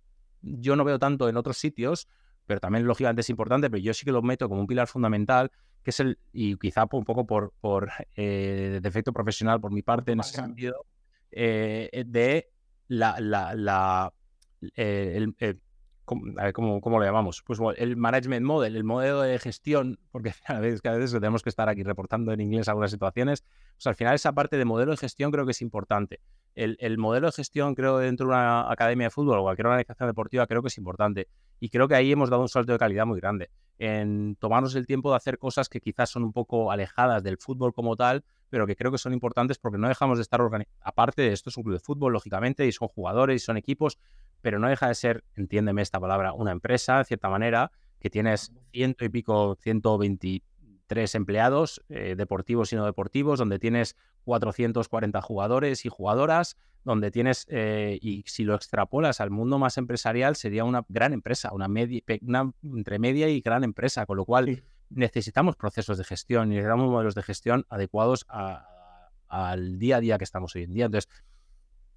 [0.43, 2.07] yo no veo tanto en otros sitios,
[2.45, 5.51] pero también lógicamente es importante, pero yo sí que lo meto como un pilar fundamental
[5.83, 10.13] que es el, y quizá un poco por, por eh, defecto profesional por mi parte
[10.13, 10.85] en ese sentido,
[11.31, 12.51] eh, de
[12.89, 14.13] la, la, la
[14.75, 15.61] eh, el,
[16.07, 17.43] ¿cómo, cómo, lo llamamos?
[17.43, 21.51] Pues el management model, el modelo de gestión, porque a veces, a veces tenemos que
[21.51, 24.97] estar aquí reportando en inglés algunas situaciones, pues al final esa parte de modelo de
[24.97, 26.21] gestión creo que es importante.
[26.55, 30.09] El, el, modelo de gestión, creo, dentro de una academia de fútbol o cualquier organización
[30.09, 31.29] deportiva, creo que es importante.
[31.61, 34.87] Y creo que ahí hemos dado un salto de calidad muy grande en tomarnos el
[34.87, 38.67] tiempo de hacer cosas que quizás son un poco alejadas del fútbol como tal, pero
[38.67, 40.81] que creo que son importantes porque no dejamos de estar organizados.
[40.83, 43.99] Aparte de esto, es un club de fútbol, lógicamente, y son jugadores y son equipos,
[44.47, 48.53] pero no deja de ser, entiéndeme esta palabra, una empresa, de cierta manera, que tienes
[48.71, 55.89] ciento y pico, 123 empleados, eh, deportivos y no deportivos, donde tienes 440 jugadores y
[55.89, 61.13] jugadoras, donde tienes, eh, y si lo extrapolas al mundo más empresarial, sería una gran
[61.13, 66.05] empresa, una, media, una entre media y gran empresa, con lo cual necesitamos procesos de
[66.05, 68.25] gestión, necesitamos modelos de gestión adecuados
[69.27, 70.85] al día a día que estamos hoy en día.
[70.85, 71.11] Entonces,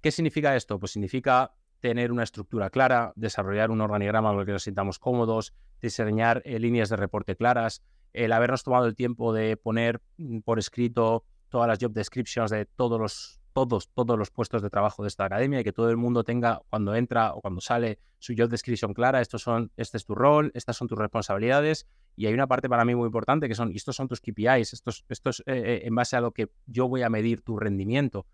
[0.00, 0.80] ¿qué significa esto?
[0.80, 5.54] Pues significa tener una estructura clara, desarrollar un organigrama con el que nos sintamos cómodos,
[5.80, 10.58] diseñar eh, líneas de reporte claras, el habernos tomado el tiempo de poner mm, por
[10.58, 15.08] escrito todas las job descriptions de todos los, todos, todos los puestos de trabajo de
[15.08, 18.48] esta academia y que todo el mundo tenga cuando entra o cuando sale su job
[18.48, 22.46] description clara, estos son, este es tu rol, estas son tus responsabilidades y hay una
[22.46, 25.80] parte para mí muy importante que son, estos son tus KPIs, estos, estos eh, eh,
[25.84, 28.26] en base a lo que yo voy a medir tu rendimiento.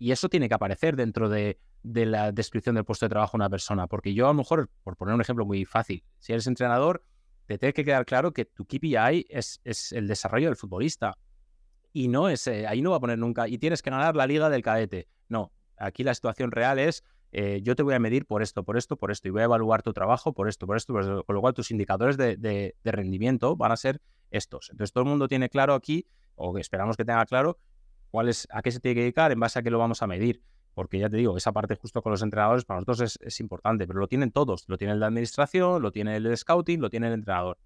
[0.00, 3.50] Y eso tiene que aparecer dentro de, la descripción del puesto de trabajo de una
[3.50, 3.86] persona.
[3.86, 7.04] Porque yo a lo mejor, por poner un ejemplo muy fácil, si eres entrenador,
[7.44, 9.60] te tiene que quedar claro que tu KPI es,
[9.92, 11.18] el desarrollo del futbolista.
[11.92, 14.26] Y no es, eh, ahí no va a poner nunca, y tienes que ganar la
[14.26, 15.06] liga del cadete.
[15.28, 18.78] No, aquí la situación real es, eh, yo te voy a medir por esto, por
[18.78, 21.40] esto, por esto, y voy a evaluar tu trabajo por esto, por esto, Con lo
[21.42, 24.70] cual tus indicadores de, de rendimiento van a ser estos.
[24.70, 27.58] Entonces todo el mundo tiene claro aquí, o esperamos que tenga claro,
[28.10, 30.06] cuál es, a qué se tiene que dedicar, en base a qué lo vamos a
[30.06, 30.42] medir.
[30.74, 33.98] Porque ya te digo, esa parte justo con los entrenadores para nosotros es, importante, pero
[33.98, 34.64] lo tienen todos.
[34.68, 37.58] Lo tiene el de administración, lo tiene el de scouting, lo tiene el entrenador.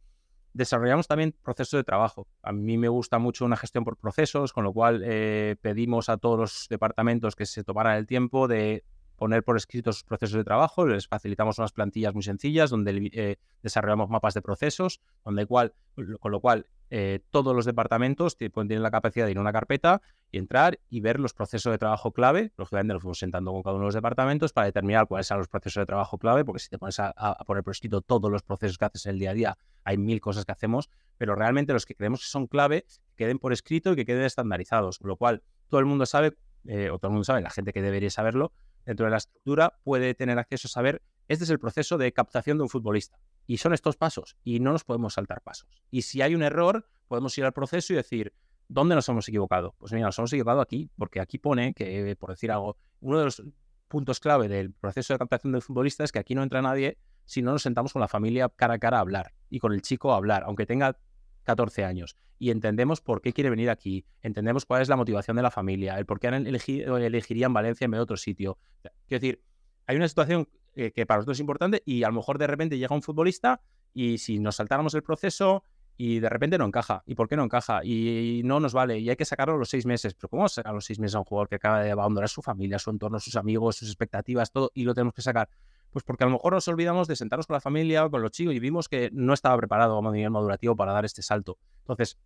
[0.52, 2.26] Desarrollamos también procesos de trabajo.
[2.42, 6.16] A mí me gusta mucho una gestión por procesos, con lo cual eh, pedimos a
[6.16, 8.84] todos los departamentos que se tomaran el tiempo de
[9.16, 13.36] poner por escrito sus procesos de trabajo, les facilitamos unas plantillas muy sencillas donde eh,
[13.62, 15.74] desarrollamos mapas de procesos, donde cual,
[16.20, 20.02] con lo cual eh, todos los departamentos tienen la capacidad de ir a una carpeta
[20.30, 22.52] y entrar y ver los procesos de trabajo clave.
[22.56, 25.48] Lógicamente, nos fuimos sentando con cada uno de los departamentos para determinar cuáles son los
[25.48, 27.12] procesos de trabajo clave, porque si te pones a,
[27.46, 30.20] poner por escrito todos los procesos que haces en el día a día, hay mil
[30.20, 32.84] cosas que hacemos, pero realmente los que creemos que son clave
[33.16, 36.90] queden por escrito y que queden estandarizados, con lo cual todo el mundo sabe, eh,
[36.90, 38.52] o todo el mundo sabe, la gente que debería saberlo,
[38.84, 42.58] dentro de la estructura puede tener acceso a saber, este es el proceso de captación
[42.58, 43.18] de un futbolista.
[43.46, 45.68] Y son estos pasos, y no nos podemos saltar pasos.
[45.90, 48.32] Y si hay un error, podemos ir al proceso y decir,
[48.68, 49.74] ¿dónde nos hemos equivocado?
[49.78, 53.24] Pues mira, nos hemos equivocado aquí, porque aquí pone que, por decir algo, uno de
[53.26, 53.42] los
[53.88, 57.42] puntos clave del proceso de captación del futbolista es que aquí no entra nadie si
[57.42, 60.12] no nos sentamos con la familia cara a cara a hablar y con el chico
[60.12, 60.98] a hablar, aunque tenga
[61.44, 62.16] 14 años.
[62.38, 65.98] Y entendemos por qué quiere venir aquí, entendemos cuál es la motivación de la familia,
[65.98, 68.58] el por qué elegirían Valencia en vez de otro sitio.
[69.06, 69.44] Quiero decir,
[69.86, 72.78] hay una situación eh, que para nosotros es importante y a lo mejor de repente
[72.78, 73.60] llega un futbolista
[73.92, 75.64] y si nos saltáramos el proceso
[75.96, 77.02] y de repente no encaja.
[77.06, 77.84] ¿Y por qué no encaja?
[77.84, 78.98] Y no nos vale.
[78.98, 80.14] Y hay que sacarlo los seis meses.
[80.14, 82.78] Pero ¿cómo sacar los seis meses a un jugador que acaba de abandonar su familia,
[82.78, 85.48] su entorno, sus amigos, sus expectativas, todo, y lo tenemos que sacar?
[85.90, 88.32] Pues porque a lo mejor nos olvidamos de sentarnos con la familia o con los
[88.32, 91.58] chicos y vimos que no estaba preparado a nivel madurativo para dar este salto.
[91.82, 92.18] Entonces,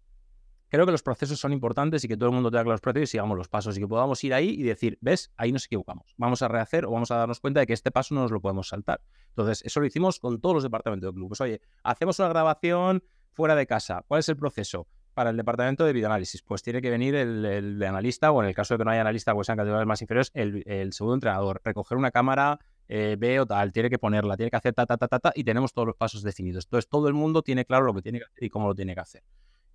[0.68, 3.10] creo que los procesos son importantes y que todo el mundo tenga claros los procesos
[3.10, 6.14] y sigamos los pasos y que podamos ir ahí y decir, ves, ahí nos equivocamos.
[6.16, 8.40] Vamos a rehacer o vamos a darnos cuenta de que este paso no nos lo
[8.40, 9.00] podemos saltar.
[9.30, 11.28] Entonces, eso lo hicimos con todos los departamentos del club.
[11.28, 13.02] Pues oye, hacemos una grabación
[13.32, 14.04] fuera de casa.
[14.06, 14.86] ¿Cuál es el proceso?
[15.14, 18.74] Para el departamento de videoanálisis, pues tiene que venir el, analista, o en el caso
[18.74, 22.12] de que no haya analista, pues sean categorías más inferiores, el, segundo entrenador, recoger una
[22.12, 25.18] cámara, eh, ve o tal, tiene que ponerla, tiene que hacer ta, ta, ta, ta,
[25.18, 26.66] ta, y tenemos todos los pasos definidos.
[26.66, 28.94] Entonces, todo el mundo tiene claro lo que tiene que hacer y cómo lo tiene
[28.94, 29.24] que hacer.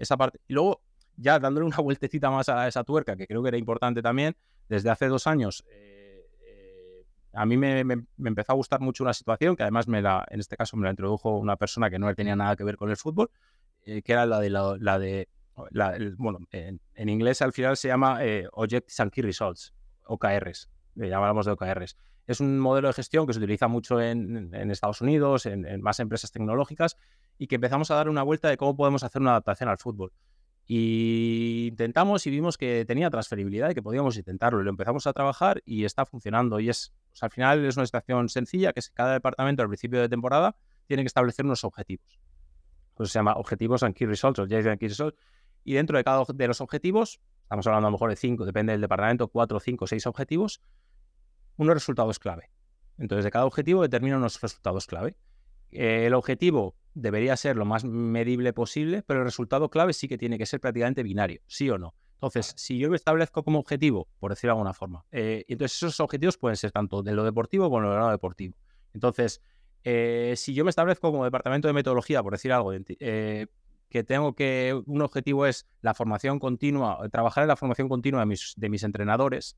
[0.04, 0.40] Esa parte.
[0.48, 0.82] Y luego,
[1.16, 4.36] ya dándole una vueltecita más a esa tuerca, que creo que era importante también,
[4.68, 9.56] desde hace dos años, eh, eh, a mí me, empezó a gustar mucho una situación
[9.56, 12.36] que además me la, en este caso me la introdujo una persona que no tenía
[12.36, 13.32] nada que ver con el fútbol,
[13.86, 15.30] eh, que era la de la, de
[16.18, 18.20] bueno, en, inglés al final se llama
[18.54, 19.74] Objectives and Key Results,
[20.06, 21.96] OKRs, le llamamos de OKRs.
[22.26, 26.32] Es un modelo de gestión que se utiliza mucho en, Estados Unidos, en, más empresas
[26.32, 26.98] tecnológicas,
[27.44, 30.14] y que empezamos a dar una vuelta de cómo podemos hacer una adaptación al fútbol.
[30.66, 34.62] Y intentamos y vimos que tenía transferibilidad y que podíamos intentarlo.
[34.62, 36.62] Y lo empezamos a trabajar y está funcionando.
[36.62, 40.56] Y es, al final es una situación sencilla, que cada departamento al principio de temporada
[40.88, 42.18] tiene que establecer unos objetivos
[42.94, 44.90] pues se llama objetivos and key results, o and key
[45.66, 48.74] y dentro de cada de los objetivos, estamos hablando a lo mejor de cinco, depende
[48.74, 50.62] del departamento, cuatro, cinco, seis objetivos,
[51.58, 52.52] unos resultados clave.
[53.00, 55.16] Entonces, de cada objetivo determina unos resultados clave.
[55.76, 60.18] Eh, el objetivo debería ser lo más medible posible, pero el resultado clave sí que
[60.18, 61.96] tiene que ser prácticamente binario, sí o no.
[62.24, 66.00] Entonces, si yo me establezco como objetivo, por decirlo de alguna forma, eh, entonces esos
[66.00, 68.56] objetivos pueden ser tanto de lo deportivo como de lo no deportivo.
[68.94, 69.42] Entonces,
[69.84, 73.48] eh, si yo me establezco como departamento de metodología, por decir algo, eh,
[73.90, 78.26] que tengo que, un objetivo es la formación continua, trabajar en la formación continua de
[78.28, 79.58] mis, de mis entrenadores,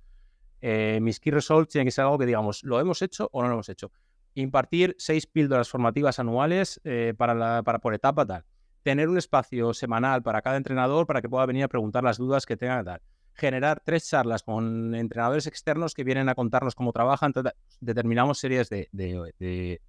[0.99, 3.53] mis key results tienen que ser algo que digamos, ¿lo hemos hecho o no lo
[3.53, 3.91] hemos hecho?
[4.35, 6.79] Impartir seis píldoras formativas anuales
[7.17, 8.45] para, para por etapa tal.
[8.83, 12.45] Tener un espacio semanal para cada entrenador para que pueda venir a preguntar las dudas
[12.45, 13.01] que tenga tal
[13.35, 17.33] generar tres charlas con entrenadores externos que vienen a contarnos cómo trabajan.
[17.79, 19.81] determinamos series de,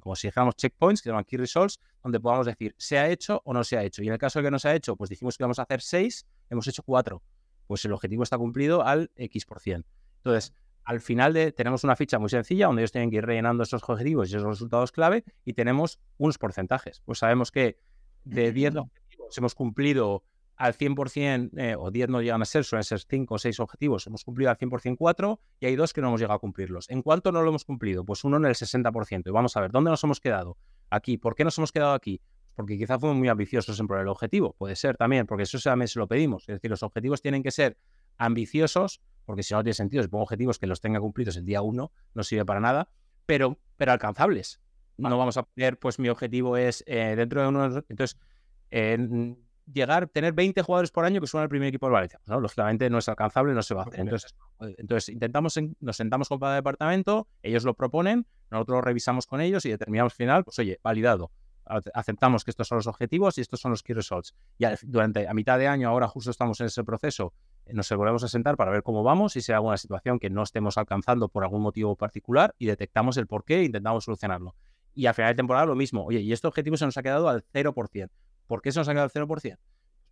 [0.00, 3.40] como si dijéramos checkpoints, que se llaman key results, donde podamos decir, ¿se ha hecho
[3.44, 4.02] o no se ha hecho?
[4.02, 5.62] Y en el caso de que no se ha hecho, pues dijimos que íbamos a
[5.62, 7.22] hacer seis, hemos hecho cuatro.
[7.66, 9.84] Pues el objetivo está cumplido al X%.
[10.16, 10.52] Entonces,
[10.84, 13.82] al final de, tenemos una ficha muy sencilla donde ellos tienen que ir rellenando esos
[13.88, 17.00] objetivos y esos resultados clave y tenemos unos porcentajes.
[17.04, 17.78] Pues sabemos que
[18.24, 20.24] de 10 objetivos hemos cumplido
[20.60, 24.06] al 100%, eh, o 10 no llegan a ser, suelen ser 5 o 6 objetivos,
[24.06, 26.90] hemos cumplido al 100% 4 y hay dos que no hemos llegado a cumplirlos.
[26.90, 28.04] ¿En cuánto no lo hemos cumplido?
[28.04, 29.22] Pues uno en el 60%.
[29.26, 30.58] Y vamos a ver, ¿dónde nos hemos quedado?
[30.90, 31.16] Aquí.
[31.16, 32.20] ¿Por qué nos hemos quedado aquí?
[32.54, 34.52] Porque quizá fuimos muy ambiciosos en poner el objetivo.
[34.52, 36.42] Puede ser también, porque eso también se lo pedimos.
[36.42, 37.78] Es decir, los objetivos tienen que ser
[38.18, 39.00] ambiciosos,
[39.30, 40.02] porque si no, tiene sentido.
[40.02, 42.88] Si pongo objetivos que los tenga cumplidos el día 1, no sirve para nada,
[43.26, 44.60] pero, pero alcanzables.
[44.96, 47.84] No vamos a poner, pues mi objetivo es eh, dentro de unos...
[47.88, 48.18] Entonces,
[49.72, 52.20] llegar, tener 20 jugadores por año que suban al primer equipo de Valencia.
[52.26, 52.40] ¿no?
[52.40, 54.00] Lógicamente no es alcanzable, no se va a hacer.
[54.00, 54.34] Entonces,
[54.78, 59.64] entonces intentamos, nos sentamos con cada departamento, ellos lo proponen, nosotros lo revisamos con ellos
[59.64, 61.30] y determinamos al final, pues oye, validado.
[61.94, 64.34] Aceptamos que estos son los objetivos y estos son los key results.
[64.58, 67.32] Y durante a mitad de año, ahora justo estamos en ese proceso,
[67.72, 70.42] nos volvemos a sentar para ver cómo vamos, y si hay alguna situación que no
[70.42, 74.54] estemos alcanzando por algún motivo particular y detectamos el por qué e intentamos solucionarlo.
[74.94, 76.04] Y a final de temporada lo mismo.
[76.04, 78.10] Oye, y este objetivo se nos ha quedado al 0%.
[78.46, 79.58] ¿Por qué se nos ha quedado al 0%?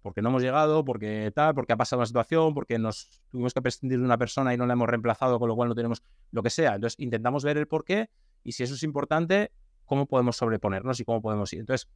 [0.00, 3.60] Porque no hemos llegado, porque tal, porque ha pasado una situación, porque nos tuvimos que
[3.60, 6.42] prescindir de una persona y no la hemos reemplazado, con lo cual no tenemos lo
[6.42, 6.76] que sea.
[6.76, 8.08] Entonces, intentamos ver el por qué
[8.44, 9.50] y si eso es importante,
[9.84, 11.60] cómo podemos sobreponernos y cómo podemos ir.
[11.60, 11.90] Entonces,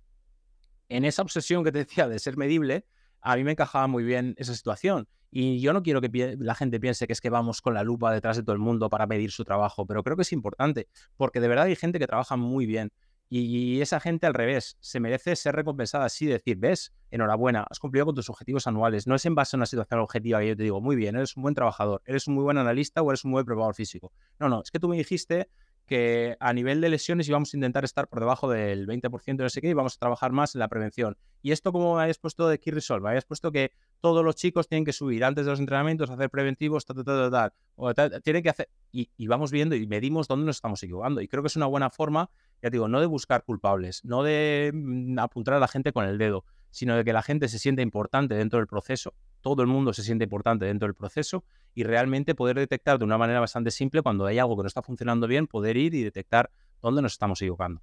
[0.89, 2.85] en esa obsesión que te decía de ser medible,
[3.23, 5.09] a mí me encajaba muy bien esa situación.
[5.31, 8.13] Y yo no quiero que la gente piense que es que vamos con la lupa
[8.13, 11.41] detrás de todo el mundo para medir su trabajo, pero creo que es importante, porque
[11.41, 12.93] de verdad hay gente que trabaja muy bien.
[13.35, 18.05] Y esa gente al revés, se merece ser recompensada así, decir, ves, enhorabuena, has cumplido
[18.05, 19.07] con tus objetivos anuales.
[19.07, 21.35] No es en base a una situación objetiva que yo te digo, muy bien, eres
[21.35, 24.13] un buen trabajador, eres un muy buen analista o eres un buen preparador físico.
[24.39, 25.49] No, no, es que tú me dijiste
[25.87, 29.49] que a nivel de lesiones íbamos a intentar estar por debajo del 20% de no
[29.51, 31.17] sé y vamos a trabajar más en la prevención.
[31.43, 34.37] Y esto como me habías puesto de Key Resolve, me habías puesto que todos los
[34.37, 38.43] chicos tienen que subir antes de los entrenamientos, hacer preventivos, tal, tal, tal, tal, tienen
[38.43, 41.21] que hacer, y, y, vamos viendo y medimos dónde nos estamos equivocando.
[41.21, 42.31] Y creo que es una buena forma,
[42.63, 46.19] ya digo, no de buscar culpables, no de mm, apuntar a la gente con el
[46.19, 49.93] dedo, sino de que la gente se sienta importante dentro del proceso, todo el mundo
[49.93, 51.45] se siente importante dentro del proceso
[51.75, 54.83] y realmente poder detectar de una manera bastante simple cuando hay algo que no está
[54.83, 56.51] funcionando bien, poder ir y detectar
[56.81, 57.83] dónde nos estamos equivocando.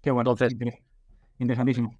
[0.00, 0.32] Qué bueno.
[0.32, 0.58] Entonces,
[1.38, 1.98] interesantísimo.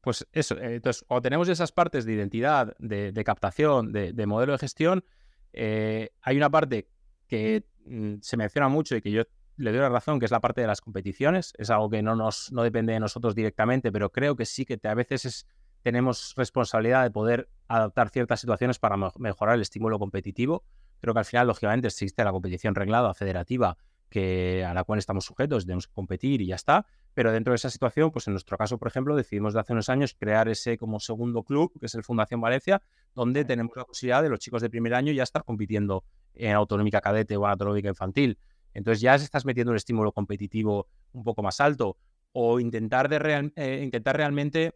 [0.00, 4.58] Pues eso, eh, entonces, cuando tenemos esas partes de identidad, de, captación, de, modelo de
[4.58, 5.04] gestión,
[5.52, 6.88] eh, hay una parte
[7.26, 9.24] que mm, se menciona mucho y que yo
[9.60, 11.52] le doy la razón, que es la parte de las competiciones.
[11.58, 14.80] Es algo que no, nos, no depende de nosotros directamente, pero creo que sí que
[14.82, 15.46] a veces es,
[15.82, 20.64] tenemos responsabilidad de poder adaptar ciertas situaciones para mejorar el estímulo competitivo.
[21.00, 23.76] Creo que al final, lógicamente, existe la competición reglada, federativa,
[24.08, 26.86] que, a la cual estamos sujetos, tenemos que competir y ya está.
[27.14, 29.88] Pero dentro de esa situación, pues en nuestro caso, por ejemplo, decidimos de hace unos
[29.88, 32.82] años crear ese como segundo club, que es el Fundación Valencia,
[33.14, 36.04] donde tenemos la posibilidad de los chicos de primer año ya estar compitiendo
[36.34, 38.38] en autonómica cadete o autonómica infantil.
[38.74, 41.96] Entonces ya estás metiendo el estímulo competitivo un poco más alto
[42.32, 44.74] o intentar, de eh, intentar realmente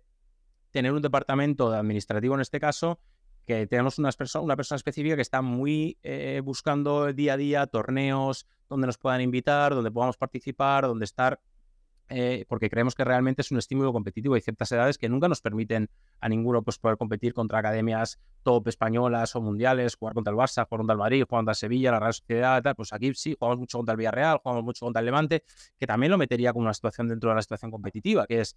[0.70, 2.98] tener un departamento administrativo en este caso
[3.46, 8.46] que tenemos una, una persona específica que está muy eh, buscando día a día torneos
[8.68, 11.40] donde nos puedan invitar, donde podamos participar, donde estar
[12.08, 14.34] eh, porque creemos que realmente es un estímulo competitivo.
[14.34, 15.88] Hay ciertas edades que nunca nos permiten
[16.20, 20.66] a ninguno pues, poder competir contra academias top españolas o mundiales, jugar contra el Barça,
[20.66, 22.74] jugar contra el Madrid, jugar contra Sevilla, la Real Sociedad, tal.
[22.74, 25.44] Pues aquí sí, jugamos mucho contra el Villarreal, jugamos mucho contra el Levante,
[25.78, 28.56] que también lo metería como una situación dentro de la situación competitiva, que es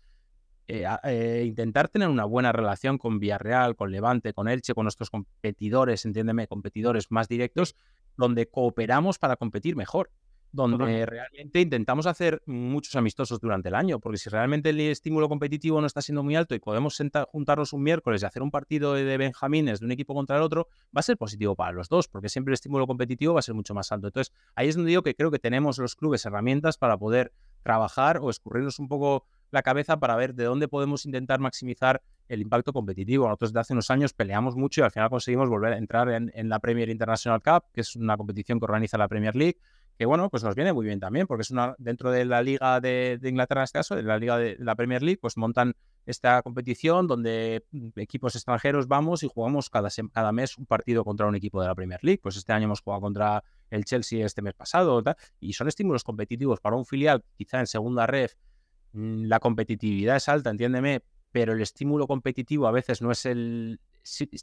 [0.70, 5.10] eh, eh, intentar tener una buena relación con Villarreal, con Levante, con Elche, con nuestros
[5.10, 7.76] competidores, entiéndeme, competidores más directos,
[8.18, 10.12] donde cooperamos para competir mejor
[10.52, 15.80] donde realmente intentamos hacer muchos amistosos durante el año, porque si realmente el estímulo competitivo
[15.82, 16.98] no está siendo muy alto y podemos
[17.32, 20.68] juntarnos un miércoles y hacer un partido de benjamines de un equipo contra el otro,
[20.96, 23.56] va a ser positivo para los dos, porque siempre el estímulo competitivo va a ser
[23.56, 24.08] mucho más alto.
[24.08, 27.34] Entonces, ahí es donde digo que creo que tenemos los clubes herramientas para poder
[27.64, 32.42] trabajar o escurrirnos un poco la cabeza para ver de dónde podemos intentar maximizar el
[32.42, 33.26] impacto competitivo.
[33.26, 36.32] Nosotros desde hace unos años peleamos mucho y al final conseguimos volver a entrar en,
[36.34, 39.58] en la Premier International Cup, que es una competición que organiza la Premier League
[39.98, 42.80] que bueno, pues nos viene muy bien también, porque es una, dentro de la Liga
[42.80, 45.74] de, Inglaterra en este caso, de la Liga de la Premier League, pues montan
[46.06, 49.90] esta competición donde mm, equipos extranjeros vamos y jugamos cada,
[50.32, 52.20] mes un partido contra un equipo de la Premier League.
[52.22, 55.04] Pues este año hemos jugado contra el Chelsea este mes pasado,
[55.40, 58.36] y son estímulos competitivos para un filial, quizá en segunda ref,
[58.94, 63.80] mm, la competitividad es alta, entiéndeme, pero el estímulo competitivo a veces no es el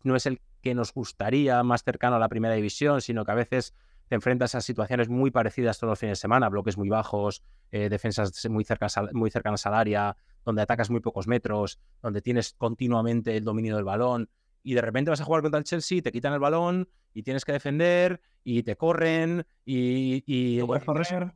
[0.03, 3.35] no es el que nos gustaría más cercano a la primera división, sino que a
[3.35, 3.73] veces
[4.09, 7.89] te enfrentas a situaciones muy parecidas todos los fines de semana, bloques muy bajos, eh,
[7.89, 13.37] defensas muy cercanas, muy cercanas al área, donde atacas muy pocos metros, donde tienes continuamente
[13.37, 14.29] el dominio del balón
[14.63, 17.45] y de repente vas a jugar contra el Chelsea, te quitan el balón y tienes
[17.45, 20.25] que defender y te corren y...
[20.27, 21.33] y puedes correr?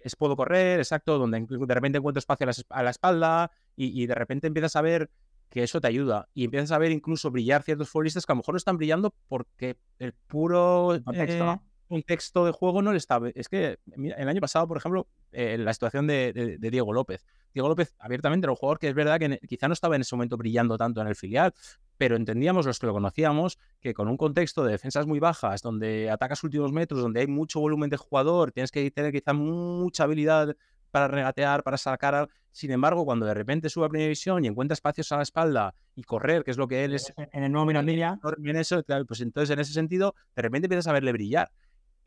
[0.00, 4.46] Es puedo correr, exacto, donde de repente encuentro espacio a la, espalda y, de repente
[4.46, 5.10] empiezas a ver
[5.48, 8.38] que eso te ayuda y empiezas a ver incluso brillar ciertos futbolistas que a lo
[8.38, 13.28] mejor no están brillando porque el puro contexto de juego no le estaba.
[13.30, 17.24] Es que el año pasado, por ejemplo, eh, la situación de, Diego López.
[17.52, 20.14] Diego López abiertamente era un jugador que es verdad que quizá no estaba en ese
[20.14, 21.54] momento brillando tanto en el filial,
[21.96, 26.10] pero entendíamos los que lo conocíamos que con un contexto de defensas muy bajas, donde
[26.10, 30.54] atacas últimos metros, donde hay mucho volumen de jugador, tienes que tener quizá mucha habilidad
[30.90, 32.28] para regatear, para sacar.
[32.52, 35.74] Sin embargo, cuando de repente sube a primera división y encuentra espacios a la espalda
[35.94, 37.12] y correr, que es lo que él es.
[37.32, 38.18] En el nuevo Mirandilla.
[38.42, 41.50] En eso, pues entonces en ese sentido, de repente empiezas a verle brillar.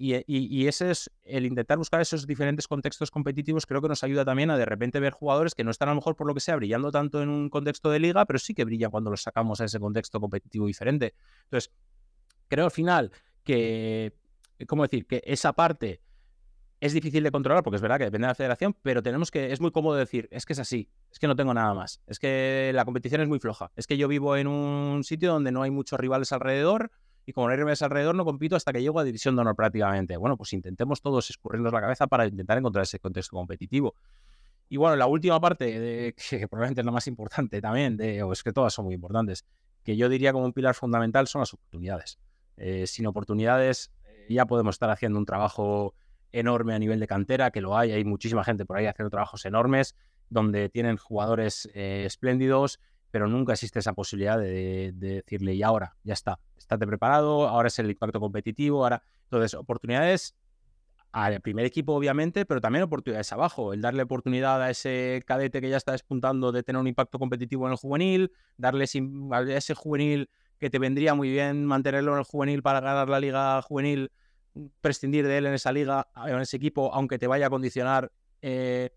[0.02, 4.24] Eh, y, ese es el intentar buscar esos diferentes contextos competitivos, creo que nos ayuda
[4.24, 6.40] también a de repente ver jugadores que no están a lo mejor por lo que
[6.40, 9.60] sea brillando tanto en un contexto de liga, pero sí que brillan cuando los sacamos
[9.60, 11.16] a ese contexto competitivo diferente.
[11.44, 11.74] Entonces,
[12.48, 13.12] creo al final
[13.44, 14.16] que,
[14.68, 15.06] ¿cómo decir?
[15.06, 16.02] Que esa parte
[16.80, 19.52] es difícil de controlar porque es verdad que depende de la federación, pero tenemos que,
[19.52, 22.20] es muy cómodo decir, es que es así, es que no tengo nada más, es
[22.20, 25.62] que la competición es muy floja, es que yo vivo en un sitio donde no
[25.62, 26.90] hay muchos rivales alrededor
[27.30, 29.56] y como no hay rivales alrededor, no compito hasta que llego a División de Honor
[29.56, 30.18] prácticamente.
[30.18, 33.94] Bueno, pues intentemos todos escurrirnos la cabeza para intentar encontrar ese contexto competitivo.
[34.68, 38.34] Y bueno, la última parte, de, que probablemente es la más importante también, de, o
[38.34, 39.46] es que todas son muy importantes,
[39.84, 42.18] que yo diría como un pilar fundamental son las oportunidades.
[42.58, 45.94] Eh, sin oportunidades eh, ya podemos estar haciendo un trabajo
[46.32, 49.46] enorme a nivel de cantera, que lo hay, hay muchísima gente por ahí haciendo trabajos
[49.46, 49.96] enormes,
[50.32, 52.80] donde tienen jugadores eh, espléndidos,
[53.12, 56.40] pero nunca existe esa posibilidad de, decirle, y ahora, ya está,
[56.70, 59.04] estate preparado, ahora es el impacto competitivo, ahora...
[59.26, 60.36] Entonces, oportunidades
[61.12, 63.74] al primer equipo, obviamente, pero también oportunidades abajo.
[63.74, 67.66] El darle oportunidad a ese cadete que ya está despuntando de tener un impacto competitivo
[67.68, 72.24] en el juvenil, darle a ese juvenil que te vendría muy bien mantenerlo en el
[72.24, 74.12] juvenil para ganar la liga juvenil,
[74.82, 78.12] prescindir de él en esa liga, en ese equipo, aunque te vaya a condicionar
[78.42, 78.92] eh,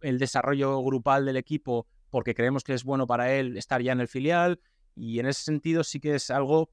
[0.00, 4.00] el desarrollo grupal del equipo, porque creemos que es bueno para él estar ya en
[4.00, 4.60] el filial.
[4.96, 6.70] Y en ese sentido sí que es algo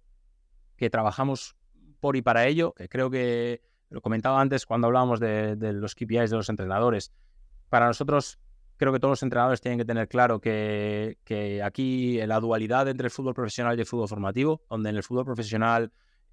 [0.82, 1.56] que trabajamos
[2.00, 3.62] por y para ello, que creo que
[3.92, 7.14] lo comentaba antes cuando hablábamos de, los KPIs de los entrenadores.
[7.70, 8.40] Para nosotros,
[8.78, 13.12] creo que todos los entrenadores tienen que tener claro que, aquí la dualidad entre el
[13.12, 15.92] fútbol profesional y el fútbol formativo, donde en el fútbol profesional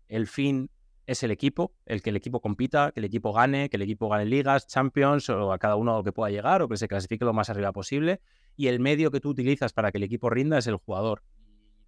[0.08, 0.70] el fin
[1.06, 4.08] es el equipo, el que el equipo compita, que el equipo gane, que el equipo
[4.08, 7.34] gane ligas, champions o a cada uno que pueda llegar o que se clasifique lo
[7.34, 8.22] más arriba posible.
[8.56, 11.22] Y el medio que tú utilizas para que el equipo rinda es el jugador.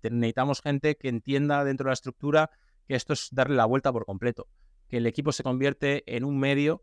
[0.08, 2.50] Necesitamos gente que entienda dentro de la estructura
[2.86, 4.48] que esto es darle la vuelta por completo
[4.90, 6.82] que el equipo se convierte en un medio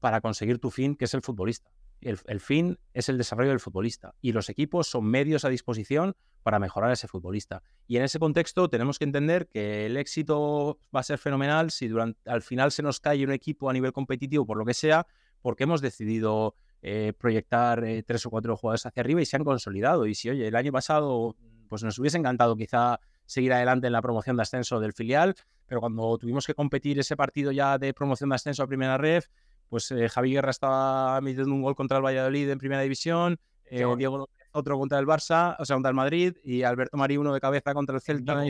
[0.00, 1.70] para conseguir tu fin, que es el futbolista.
[2.00, 6.58] El, fin es el desarrollo del futbolista y los equipos son medios a disposición para
[6.58, 7.62] mejorar a ese futbolista.
[7.86, 11.86] Y en ese contexto tenemos que entender que el éxito va a ser fenomenal si
[11.86, 15.06] durante, al final se nos cae un equipo a nivel competitivo por lo que sea,
[15.42, 19.44] porque hemos decidido eh, proyectar eh, tres o cuatro jugadores hacia arriba y se han
[19.44, 20.06] consolidado.
[20.06, 21.36] Y si, oye, el año pasado
[21.72, 25.80] pues nos hubiese encantado quizá seguir adelante en la promoción de ascenso del filial, pero
[25.80, 29.28] cuando tuvimos que competir ese partido ya de promoción de ascenso a primera ref,
[29.70, 33.86] pues eh, Javi Guerra estaba metiendo un gol contra el Valladolid en primera división, eh,
[33.96, 37.40] Diego otro contra el Barça, o sea, contra el Madrid, y Alberto Marí uno de
[37.40, 38.44] cabeza contra el Celta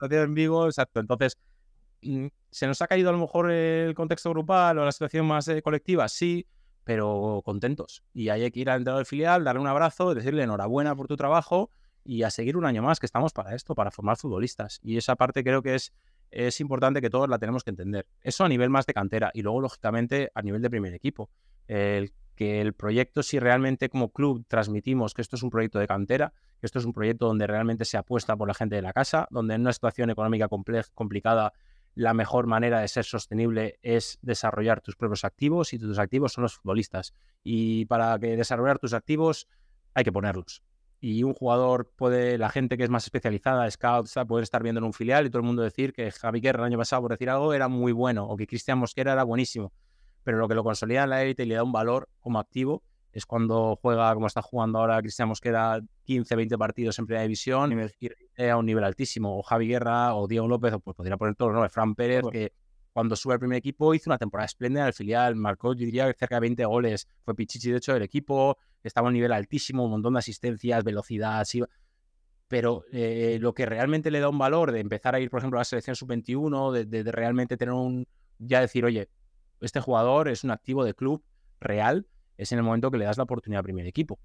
[0.00, 0.98] en Vigo, exacto.
[0.98, 1.38] Entonces,
[2.02, 5.46] mm, ¿se nos ha caído a lo mejor el contexto grupal o la situación más
[5.46, 6.08] eh, colectiva?
[6.08, 6.44] Sí,
[6.82, 8.02] pero contentos.
[8.12, 11.16] Y hay que ir al entrenador del filial, darle un abrazo, decirle enhorabuena por tu
[11.16, 11.70] trabajo
[12.04, 14.80] y a seguir un año más, que estamos para esto, para formar futbolistas.
[14.82, 15.92] Y esa parte creo que es
[16.30, 18.06] es importante que todos la tenemos que entender.
[18.20, 21.30] Eso a nivel más de cantera y luego, lógicamente, a nivel de primer equipo.
[21.68, 25.86] El que el proyecto, si realmente como club transmitimos que esto es un proyecto de
[25.86, 28.92] cantera, que esto es un proyecto donde realmente se apuesta por la gente de la
[28.92, 31.52] casa, donde en una situación económica complicada
[31.94, 36.42] la mejor manera de ser sostenible es desarrollar tus propios activos y tus activos son
[36.42, 37.14] los futbolistas.
[37.44, 39.46] Y para que desarrollar tus activos
[39.94, 40.64] hay que ponerlos
[41.04, 44.84] y un jugador puede, la gente que es más especializada, scouts, puede estar viendo en
[44.84, 47.28] un filial y todo el mundo decir que Javi Guerra el año pasado, por decir
[47.28, 49.70] algo, era muy bueno o que Cristian Mosquera era buenísimo.
[50.22, 52.82] Pero lo que lo consolida en la élite y le da un valor como activo
[53.12, 57.90] es cuando juega, como está jugando ahora Cristian Mosquera, 15, 20 partidos en primera división
[58.00, 59.38] y a un nivel altísimo.
[59.38, 61.68] O Javi Guerra o Diego López, o pues podría poner todos, ¿no?
[61.68, 62.54] Fran Pérez, que
[62.94, 66.10] cuando sube al primer equipo hizo una temporada espléndida en el filial, marcó, yo diría,
[66.18, 67.06] cerca de 20 goles.
[67.26, 68.56] Fue Pichichi, de hecho, del equipo,
[68.88, 71.46] estaba a un nivel altísimo, un montón de asistencias, velocidad,
[72.48, 75.58] pero eh, lo que realmente le da un valor de empezar a ir, por ejemplo,
[75.58, 78.06] a la selección sub-21, de, realmente tener un,
[78.38, 79.08] ya decir, oye,
[79.60, 81.24] este jugador es un activo de club
[81.60, 82.06] real,
[82.36, 84.18] es en el momento que le das la oportunidad al primer equipo.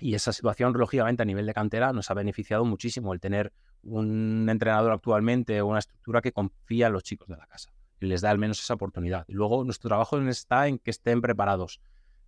[0.00, 4.48] Y esa situación, lógicamente, a nivel de cantera, nos ha beneficiado muchísimo el tener un
[4.48, 8.30] entrenador actualmente una estructura que confía en los chicos de la casa y les da
[8.30, 9.24] al menos esa oportunidad.
[9.28, 11.80] Y luego nuestro trabajo está en que estén preparados,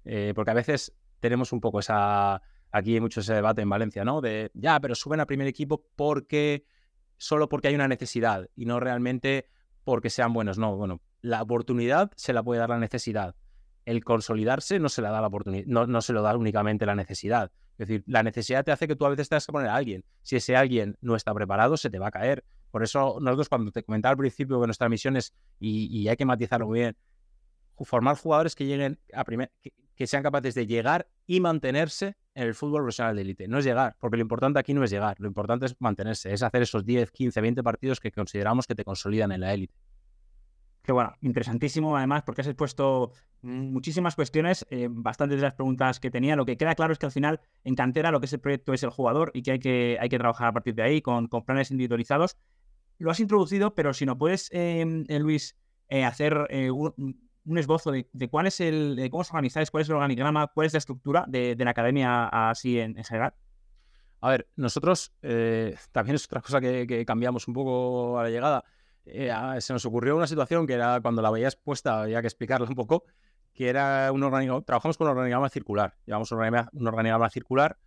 [0.05, 0.93] eh, porque a veces
[1.25, 4.21] tenemos un poco esa, aquí hay mucho ese debate en Valencia, ¿no?
[4.21, 6.67] De, ya, pero suben a primer equipo porque,
[7.17, 9.49] solo porque hay una necesidad y no realmente
[9.85, 10.59] porque sean buenos.
[10.59, 13.37] No, bueno, la oportunidad se la puede dar la necesidad.
[13.87, 16.95] El consolidarse no se la da la oportunidad, no, no se lo da únicamente la
[16.95, 17.51] necesidad.
[17.79, 20.05] Es decir, la necesidad te hace que tú a veces tengas que poner a alguien.
[20.21, 22.45] Si ese alguien no está preparado, se te va a caer.
[22.71, 26.17] Por eso nosotros cuando te comentaba al principio que nuestra misión es, y, y hay
[26.17, 26.99] que matizarlo muy bien,
[27.83, 29.51] formar jugadores que lleguen a primer,
[30.07, 33.49] sean capaces de llegar y mantenerse en el fútbol profesional de élite.
[33.49, 36.43] No es llegar, porque lo importante aquí no es llegar, lo importante es mantenerse, es
[36.43, 39.75] hacer esos 10, 15, 20 partidos que consideramos que te consolidan en la élite.
[40.83, 46.11] Qué bueno, interesantísimo además, porque has expuesto muchísimas cuestiones, eh, bastantes de las preguntas que
[46.11, 46.37] tenía.
[46.37, 48.75] Lo que queda claro es que al final, en cantera, lo que es el proyecto
[48.75, 51.29] es el jugador y que hay que, hay que trabajar a partir de ahí con,
[51.29, 52.37] planes individualizados.
[52.99, 55.57] Lo has introducido, pero si no puedes, em, eh, Luis,
[55.89, 59.97] eh, hacer un, un esbozo de, cuál es el, cómo os organizáis, cuál es el
[59.97, 63.35] organigrama, cuál es la estructura de, la academia así en, general.
[64.21, 68.65] A ver, nosotros eh, también es otra cosa que, cambiamos un poco a la llegada.
[69.05, 72.67] Eh, se nos ocurrió una situación que era cuando la veías puesta, había que explicarla
[72.67, 73.05] un poco,
[73.53, 77.79] que era un organigrama, trabajamos con un organigrama circular, llevamos un organigrama, un organigrama circular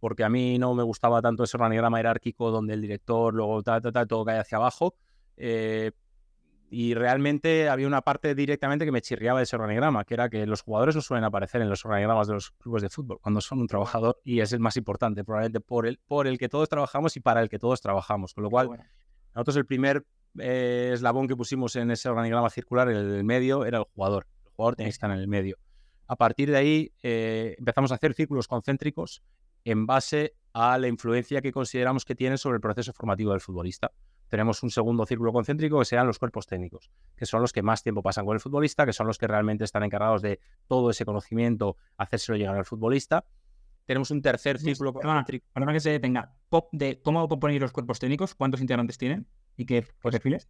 [0.00, 3.80] porque a mí no me gustaba tanto ese organigrama jerárquico donde el director, luego ta,
[3.80, 4.94] ta, ta, todo cae hacia abajo.
[5.36, 5.92] Eh,
[6.68, 10.46] y realmente había una parte directamente que me chirriaba de ese organigrama, que era que
[10.46, 13.60] los jugadores no suelen aparecer en los organigramas de los clubes de fútbol cuando son
[13.60, 17.16] un trabajador y es el más importante, probablemente por el, por el que todos trabajamos
[17.16, 18.34] y para el que todos trabajamos.
[18.34, 18.70] Con lo cual,
[19.34, 20.04] nosotros el primer
[20.38, 24.26] eh, eslabón que pusimos en ese organigrama circular, en el medio, era el jugador.
[24.44, 25.56] El jugador tiene que estar en el medio.
[26.08, 29.22] A partir de ahí eh, empezamos a hacer círculos concéntricos
[29.64, 33.92] en base a la influencia que consideramos que tiene sobre el proceso formativo del futbolista
[34.28, 37.82] tenemos un segundo círculo concéntrico que sean los cuerpos técnicos, que son los que más
[37.82, 41.04] tiempo pasan con el futbolista, que son los que realmente están encargados de todo ese
[41.04, 43.24] conocimiento, hacérselo llegar al futbolista.
[43.84, 45.46] Tenemos un tercer círculo concéntrico.
[45.52, 46.34] Perdona que se detenga.
[46.48, 50.48] Pop de cómo poner los cuerpos técnicos, ¿cuántos integrantes tienen y qué perfiles?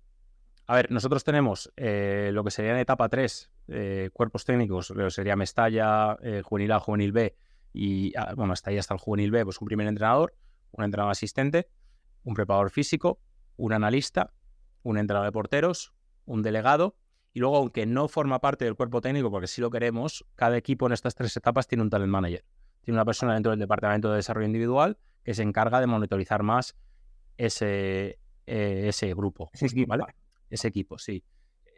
[0.68, 5.36] A ver, nosotros tenemos eh, lo que sería en etapa 3, eh, cuerpos técnicos, sería
[5.36, 7.36] Mestalla, eh, Juvenil A, Juvenil B,
[7.72, 10.34] y ah, bueno, hasta ahí hasta el Juvenil B, pues un primer entrenador,
[10.72, 11.68] un entrenador asistente,
[12.24, 13.20] un preparador físico,
[13.56, 14.32] un analista,
[14.82, 15.92] un entrenador de porteros,
[16.24, 16.96] un delegado
[17.32, 20.86] y luego, aunque no forma parte del cuerpo técnico, porque sí lo queremos, cada equipo
[20.86, 22.44] en estas tres etapas tiene un talent manager.
[22.80, 26.76] Tiene una persona dentro del departamento de desarrollo individual que se encarga de monitorizar más
[27.36, 29.50] ese, eh, ese grupo.
[29.52, 30.04] Ese equipo, ¿vale?
[30.48, 31.24] Ese equipo, sí.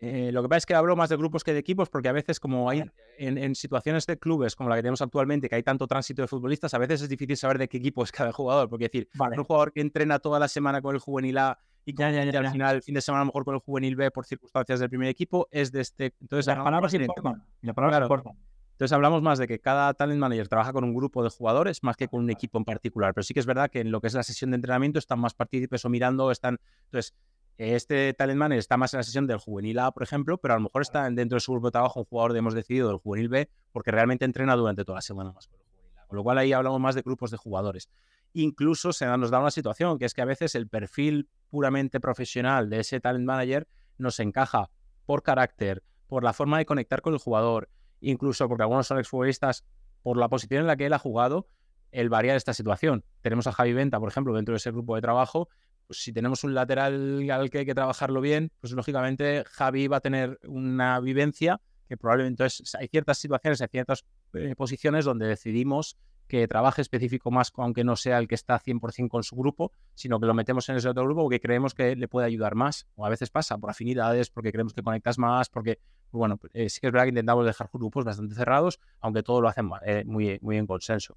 [0.01, 2.13] Eh, lo que pasa es que hablo más de grupos que de equipos porque a
[2.13, 2.85] veces como hay
[3.19, 6.73] en, situaciones de clubes como la que tenemos actualmente, que hay tanto tránsito de futbolistas,
[6.75, 8.69] a veces es difícil saber de qué equipo es cada jugador.
[8.69, 12.05] Porque decir, un jugador que entrena toda la semana con el juvenil A y que
[12.05, 14.79] al final el fin de semana a lo mejor con el juvenil B por circunstancias
[14.79, 16.15] del primer equipo es de este...
[16.21, 17.43] Entonces, las palabras importan.
[17.63, 21.31] La palabra Entonces hablamos más de que cada talent manager trabaja con un grupo de
[21.31, 23.15] jugadores más que con un equipo en particular.
[23.15, 25.19] Pero sí que es verdad que en lo que es la sesión de entrenamiento están
[25.19, 26.59] más partícipes o mirando, están...
[26.85, 27.15] Entonces,
[27.59, 30.57] este talent manager está más en la sesión del juvenil A, por ejemplo, pero a
[30.57, 33.29] lo mejor está dentro de su grupo de trabajo un jugador hemos decidido del juvenil
[33.29, 36.07] B porque realmente entrena durante toda la semana más con el juvenil A.
[36.07, 37.91] Con lo cual ahí hablamos más de grupos de jugadores.
[38.33, 42.71] Incluso se nos da una situación que es que a veces el perfil puramente profesional
[42.71, 44.71] de ese talent manager nos encaja
[45.05, 49.65] por carácter, por la forma de conectar con el jugador, incluso porque algunos son exfutbolistas,
[50.03, 51.49] por la posición en la que él ha jugado,
[51.91, 53.05] el variar esta situación.
[53.23, 55.49] Tenemos a Javi Venta, por ejemplo, dentro de ese grupo de trabajo,
[55.89, 59.97] pues si tenemos un lateral al que hay que trabajarlo bien, pues lógicamente Javi va
[59.97, 65.27] a tener una vivencia que probablemente entonces hay ciertas situaciones, hay ciertas eh, posiciones donde
[65.27, 65.97] decidimos
[66.29, 70.21] que trabaje específico más, aunque no sea el que está 100% con su grupo, sino
[70.21, 72.87] que lo metemos en ese otro grupo porque creemos que le puede ayudar más.
[72.97, 75.81] O a veces pasa por afinidades, porque creemos que conectas más, porque,
[76.13, 79.49] bueno, eh, sí que es verdad que intentamos dejar grupos bastante cerrados, aunque todo lo
[79.49, 81.17] hacen eh, muy, muy en consenso.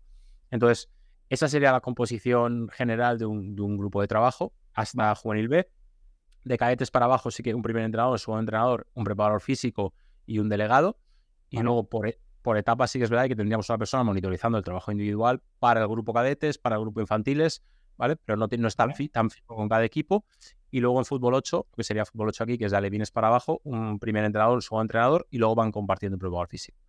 [0.49, 0.89] Entonces,
[1.28, 5.69] esa sería la composición general de un, de un grupo de trabajo hasta Juvenil B.
[6.43, 9.93] De cadetes para abajo sí que un primer entrenador, un segundo entrenador, un preparador físico
[10.26, 10.97] y un delegado.
[11.49, 14.57] Y luego por, e, por etapas sí que es verdad que tendríamos una persona monitorizando
[14.57, 17.61] el trabajo individual para el grupo cadetes, para el grupo infantiles,
[17.97, 18.15] ¿vale?
[18.15, 20.26] Pero no, no es tan, tan fijo con cada equipo.
[20.72, 23.28] Y luego en fútbol 8, que sería fútbol 8 aquí, que es de alevines para
[23.28, 26.80] abajo, un primer entrenador, un segundo entrenador, y luego van compartiendo el preparador físico.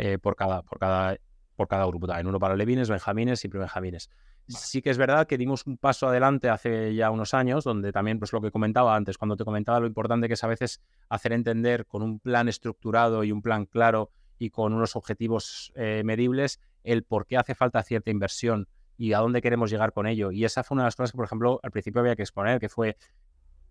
[0.00, 1.16] Eh, por, cada, por, cada,
[1.56, 2.26] por cada grupo también.
[2.26, 4.08] Uno para alevines, benjamines y prebenjamines.
[4.46, 8.18] Sí que es verdad que dimos un paso adelante hace ya unos años, donde también,
[8.18, 11.32] pues lo que comentaba antes, cuando te comentaba lo importante que es a veces hacer
[11.32, 16.60] entender con un plan estructurado y un plan claro y con unos objetivos eh, medibles
[16.82, 18.68] el por qué hace falta cierta inversión
[18.98, 20.30] y a dónde queremos llegar con ello.
[20.30, 22.60] Y esa fue una de las cosas que, por ejemplo, al principio había que exponer,
[22.60, 22.96] que fue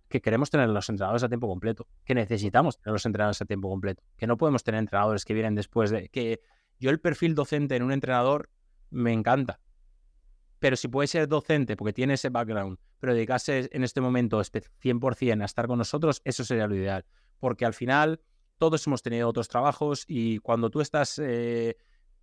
[0.10, 3.70] que queremos tener los entrenadores a tiempo completo, que necesitamos tener los entrenadores a tiempo
[3.70, 6.42] completo, que no podemos tener entrenadores que vienen después de que
[6.80, 8.50] yo el perfil docente en un entrenador
[8.92, 9.60] me encanta,
[10.64, 15.42] pero si puede ser docente porque tiene ese background, pero dedicarse en este momento 100%
[15.42, 17.04] a estar con nosotros, eso sería lo ideal.
[17.38, 18.22] Porque al final
[18.60, 21.76] todos hemos tenido otros trabajos y cuando tú estás eh,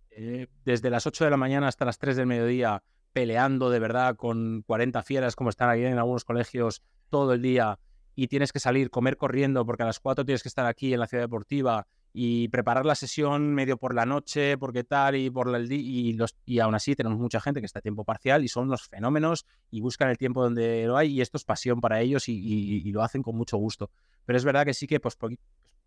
[0.09, 2.81] eh, desde las 8 de la mañana hasta las 3 del mediodía
[3.13, 6.81] peleando de verdad con 40 fieras como están ahí en algunos colegios
[7.11, 7.77] todo el día
[8.15, 10.99] y tienes que salir, comer corriendo porque a las 4 tienes que estar aquí en
[10.99, 15.53] la ciudad deportiva y preparar la sesión medio por la noche, porque tal, y por
[15.55, 18.49] el y, los, y aún así tenemos mucha gente que está a tiempo parcial y
[18.49, 22.01] son los fenómenos y buscan el tiempo donde lo hay y esto es pasión para
[22.01, 23.89] ellos y, lo hacen con mucho gusto.
[24.25, 25.17] Pero es verdad que sí que pues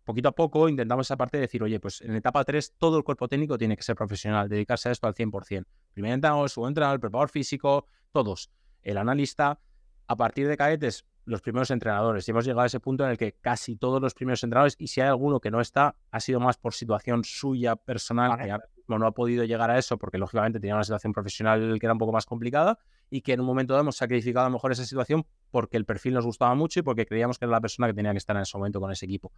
[0.03, 3.03] poquito a poco intentamos esa parte de decir, oye, pues en etapa 3 todo el
[3.03, 5.65] cuerpo técnico tiene que ser profesional, dedicarse a esto al 100%.
[5.93, 8.49] Primer entrenador, segundo entrenador, el preparador físico, todos.
[8.81, 9.59] El analista,
[10.07, 12.27] a partir de cadetes, los primeros entrenadores.
[12.27, 14.87] Y hemos llegado a ese punto en el que casi todos los primeros entrenadores, y
[14.87, 18.57] si hay alguno que no está, ha sido más por situación suya personal, que
[18.87, 21.99] no ha podido llegar a eso porque lógicamente tenía una situación profesional que era un
[21.99, 22.77] poco más complicada
[23.09, 25.85] y que en un momento dado hemos sacrificado a lo mejor esa situación porque el
[25.85, 28.35] perfil nos gustaba mucho y porque creíamos que era la persona que tenía que estar
[28.35, 29.31] en ese momento con ese equipo.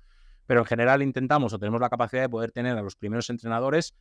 [0.45, 3.93] Pero en general intentamos o tenemos la capacidad de poder tener a los primeros entrenadores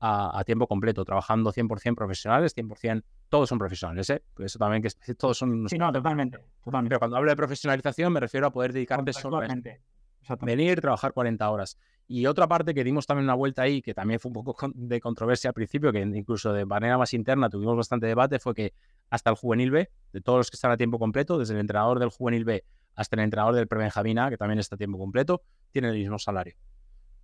[0.00, 4.22] a, tiempo completo, trabajando 100% profesionales, 100%, todos son profesionales, ¿eh?
[4.38, 5.68] Eso también que todos son...
[5.68, 6.88] Sí, no, totalmente, totalmente.
[6.88, 11.50] Pero cuando hablo de profesionalización me refiero a poder dedicarte solo a venir, trabajar 40
[11.50, 11.78] horas.
[12.08, 15.00] Y otra parte que dimos también una vuelta ahí, que también fue un poco de
[15.00, 18.72] controversia al principio, que incluso de manera más interna tuvimos bastante debate, fue que
[19.10, 21.98] hasta el juvenil B, de todos los que están a tiempo completo, desde el entrenador
[21.98, 22.64] del juvenil B
[22.96, 26.18] hasta el entrenador del prebenjamín A, que también está a tiempo completo, tienen el mismo
[26.18, 26.54] salario.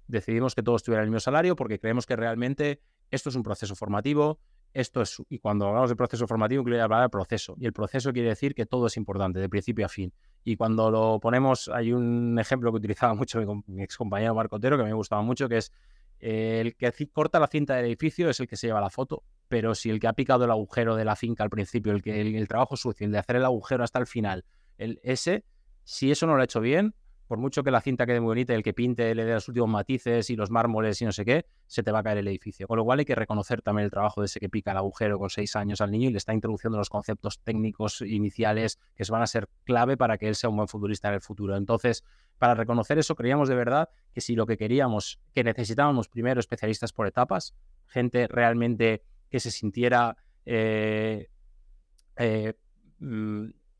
[0.08, 2.80] Decidimos que todos tuvieran el mismo salario porque creemos que realmente
[3.10, 4.38] esto es un proceso formativo,
[4.72, 7.56] esto es, y cuando hablamos de proceso formativo, incluye hablar de proceso.
[7.58, 10.12] Y el proceso quiere decir que todo es importante, de principio a fin.
[10.44, 14.76] Y cuando lo ponemos, hay un ejemplo que utilizaba mucho mi, ex compañero Marco Otero,
[14.76, 15.72] que me gustaba mucho, que es
[16.20, 19.22] eh, el que corta la cinta del edificio es el que se lleva la foto,
[19.48, 22.20] pero si el que ha picado el agujero de la finca al principio, el que
[22.20, 24.44] el, trabajo sucio, el de hacer el agujero hasta el final,
[24.78, 25.44] el ese,
[25.84, 26.94] si eso no lo ha hecho bien,
[27.26, 29.48] por mucho que la cinta quede muy bonita y el que pinte le dé los
[29.48, 32.28] últimos matices y los mármoles y no sé qué, se te va a caer el
[32.28, 32.66] edificio.
[32.68, 35.18] Con lo cual hay que reconocer también el trabajo de ese que pica el agujero
[35.18, 39.22] con seis años al niño y le está introduciendo los conceptos técnicos iniciales que van
[39.22, 41.56] a ser clave para que él sea un buen futbolista en el futuro.
[41.56, 42.04] Entonces,
[42.38, 46.92] para reconocer eso, creíamos de verdad que si lo que queríamos, que necesitábamos primero especialistas
[46.92, 47.54] por etapas,
[47.86, 50.16] gente realmente que se sintiera...
[50.44, 51.28] Eh,
[52.18, 52.54] eh,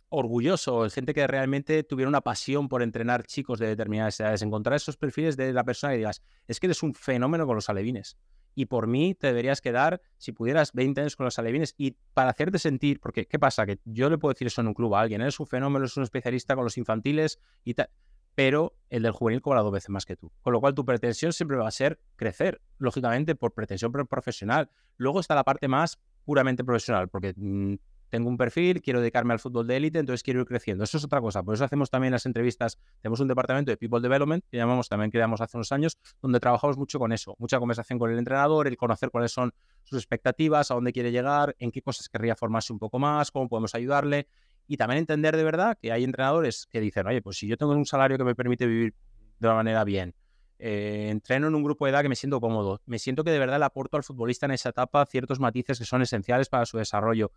[0.09, 4.97] orgulloso, gente que realmente tuviera una pasión por entrenar chicos de determinadas edades, encontrar esos
[4.97, 8.17] perfiles de la persona y digas, es que eres un fenómeno con los alevines.
[8.55, 11.75] Y por mí te deberías quedar, si pudieras, 20 años con los alevines.
[11.77, 13.67] Y para hacerte sentir, porque ¿qué pasa?
[13.67, 15.97] Que yo le puedo decir eso en un club a alguien, eres un fenómeno, eres
[15.99, 17.91] un especialista con los infantiles y tal.
[18.35, 20.33] Pero el del juvenil cobra dos veces más que tú.
[20.41, 24.71] Con lo cual tu pretensión siempre va a ser crecer, lógicamente, por pretensión profesional.
[24.97, 27.75] Luego está la parte más puramente profesional, porque mm,
[28.09, 30.85] tengo un perfil, quiero dedicarme al fútbol de élite, entonces quiero ir creciendo.
[30.85, 31.43] Eso es otra cosa.
[31.43, 32.79] Por eso hacemos también las entrevistas.
[33.03, 36.77] Tenemos un departamento de People Development, que llamamos también, creamos hace unos años, donde trabajamos
[36.77, 37.35] mucho con eso.
[37.39, 39.53] Mucha conversación con el entrenador, el conocer cuáles son
[39.83, 43.49] sus expectativas, a dónde quiere llegar, en qué cosas querría formarse un poco más, cómo
[43.49, 44.29] podemos ayudarle.
[44.69, 47.73] Y también entender de verdad que hay entrenadores que dicen, oye, pues si yo tengo
[47.73, 48.95] un salario que me permite vivir
[49.39, 50.15] de una manera bien,
[50.59, 53.39] eh, entreno en un grupo de edad que me siento cómodo, me siento que de
[53.39, 56.79] verdad le aporto al futbolista en esa etapa ciertos matices que son esenciales para su
[56.79, 57.31] desarrollo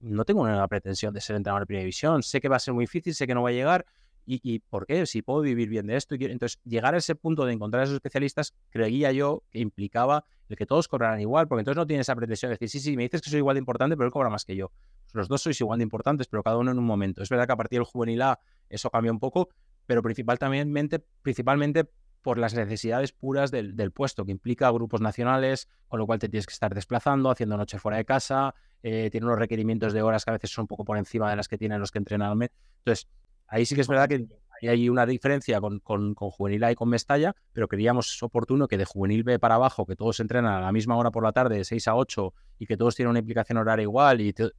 [0.00, 2.74] no tengo una pretensión de ser entrenador de primera división, sé que va a ser
[2.74, 3.86] muy difícil, sé que no va a llegar,
[4.26, 5.06] ¿Y, por qué?
[5.06, 6.14] Si puedo vivir bien de esto.
[6.14, 10.24] Y entonces, llegar a ese punto de encontrar a esos especialistas, creía yo que implicaba
[10.48, 12.96] el que todos cobraran igual, porque entonces no tiene esa pretensión de decir, sí, sí,
[12.96, 14.70] me dices que soy igual de importante, pero él cobra más que yo.
[15.04, 17.22] Pues los dos sois igual de importantes, pero cada uno en un momento.
[17.22, 18.38] Es verdad que a partir del juvenil A
[18.68, 19.48] eso cambia un poco,
[19.86, 21.90] pero principalmente, principalmente
[22.22, 26.46] por las necesidades puras del, puesto, que implica grupos nacionales, con lo cual te tienes
[26.46, 30.30] que estar desplazando, haciendo noche fuera de casa, eh, tiene unos requerimientos de horas que
[30.30, 32.38] a veces son un poco por encima de las que tienen los que entrenan.
[32.84, 33.08] Entonces,
[33.46, 34.26] ahí sí que es verdad que
[34.68, 38.84] hay una diferencia con, con, Juvenil A y con Mestalla, pero creíamos oportuno que de
[38.84, 41.64] Juvenil B para abajo, que todos entrenan a la misma hora por la tarde, de
[41.64, 44.50] 6 a 8, y que todos tienen una implicación horaria igual, y que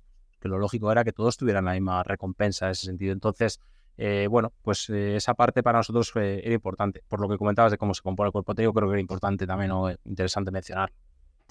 [0.47, 3.13] lo lógico era que todos tuvieran la misma recompensa en ese sentido.
[3.13, 3.59] Entonces,
[3.97, 7.03] eh, bueno, pues eh, esa parte para nosotros era importante.
[7.07, 9.45] Por lo que comentabas de cómo se compone el cuerpo técnico, creo que era importante
[9.45, 10.91] también o interesante mencionar.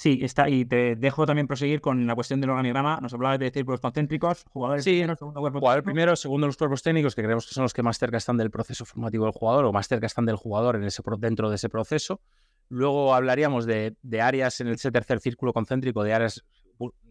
[0.01, 2.99] Sí, está, y te dejo también proseguir con la cuestión del organigrama.
[3.03, 6.83] Nos hablabas de círculos concéntricos, jugadores sí, primero, segundo cuerpo jugador primero, segundo los cuerpos
[6.83, 9.67] técnicos, que creemos que son los que más cerca están del proceso formativo del jugador
[9.67, 12.23] o más cerca están del jugador en ese, dentro de ese proceso.
[12.71, 16.47] Luego hablaríamos de, de áreas en ese tercer círculo concéntrico, de áreas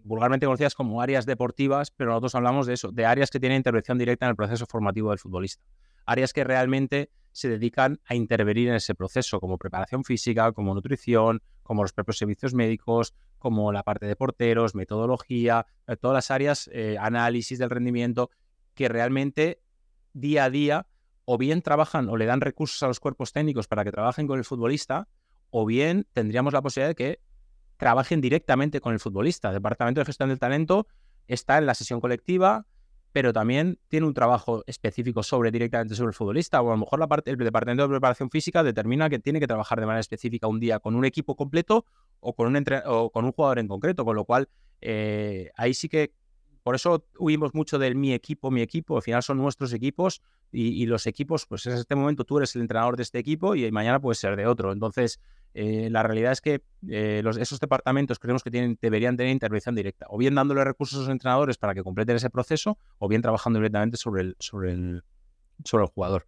[0.03, 3.97] vulgarmente conocidas como áreas deportivas, pero nosotros hablamos de eso, de áreas que tienen intervención
[3.97, 5.63] directa en el proceso formativo del futbolista.
[6.05, 11.41] Áreas que realmente se dedican a intervenir en ese proceso, como preparación física, como nutrición,
[11.63, 16.69] como los propios servicios médicos, como la parte de porteros, metodología, eh, todas las áreas,
[16.73, 18.31] eh, análisis del rendimiento,
[18.73, 19.61] que realmente
[20.13, 20.87] día a día
[21.25, 24.39] o bien trabajan o le dan recursos a los cuerpos técnicos para que trabajen con
[24.39, 25.07] el futbolista,
[25.51, 27.19] o bien tendríamos la posibilidad de que
[27.79, 29.47] trabajen directamente con el futbolista.
[29.47, 30.85] El Departamento de Gestión del Talento
[31.27, 32.65] está en la sesión colectiva,
[33.13, 36.99] pero también tiene un trabajo específico sobre directamente sobre el futbolista, o a lo mejor
[36.99, 40.45] la parte, el departamento de preparación física determina que tiene que trabajar de manera específica
[40.47, 41.85] un día con un equipo completo
[42.19, 44.49] o con un, o con un jugador en concreto, con lo cual
[44.81, 46.11] eh, ahí sí que
[46.63, 50.21] por eso huimos mucho del mi equipo, mi equipo, al final son nuestros equipos
[50.51, 53.55] y, y los equipos, pues en este momento tú eres el entrenador de este equipo
[53.55, 54.73] y mañana puedes ser de otro.
[54.73, 55.21] Entonces,
[55.53, 60.05] eh, la realidad es que eh, esos departamentos creemos que tienen, deberían tener intervención directa,
[60.09, 63.59] o bien dándole recursos a los entrenadores para que completen ese proceso, o bien trabajando
[63.59, 65.03] directamente sobre el, sobre el,
[65.63, 66.25] sobre el jugador.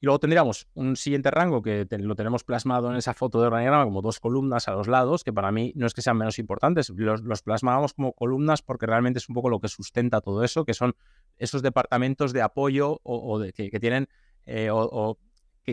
[0.00, 3.84] Y luego tendríamos un siguiente rango que lo tenemos plasmado en esa foto de organigrama
[3.84, 6.90] como dos columnas a los lados, que para mí no es que sean menos importantes,
[6.90, 10.74] los, plasmamos como columnas porque realmente es un poco lo que sustenta todo eso, que
[10.74, 10.94] son
[11.36, 14.08] esos departamentos de apoyo o, que, tienen
[14.46, 15.18] eh, o,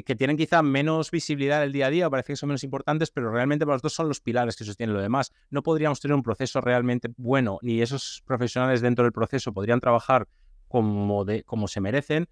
[0.03, 3.31] que, tienen quizá menos visibilidad el día a día, parece que son menos importantes, pero
[3.31, 5.31] realmente para nosotros son los pilares que sostienen lo demás.
[5.49, 10.27] No podríamos tener un proceso realmente bueno, ni esos profesionales dentro del proceso podrían trabajar
[10.67, 12.27] como, de, como se merecen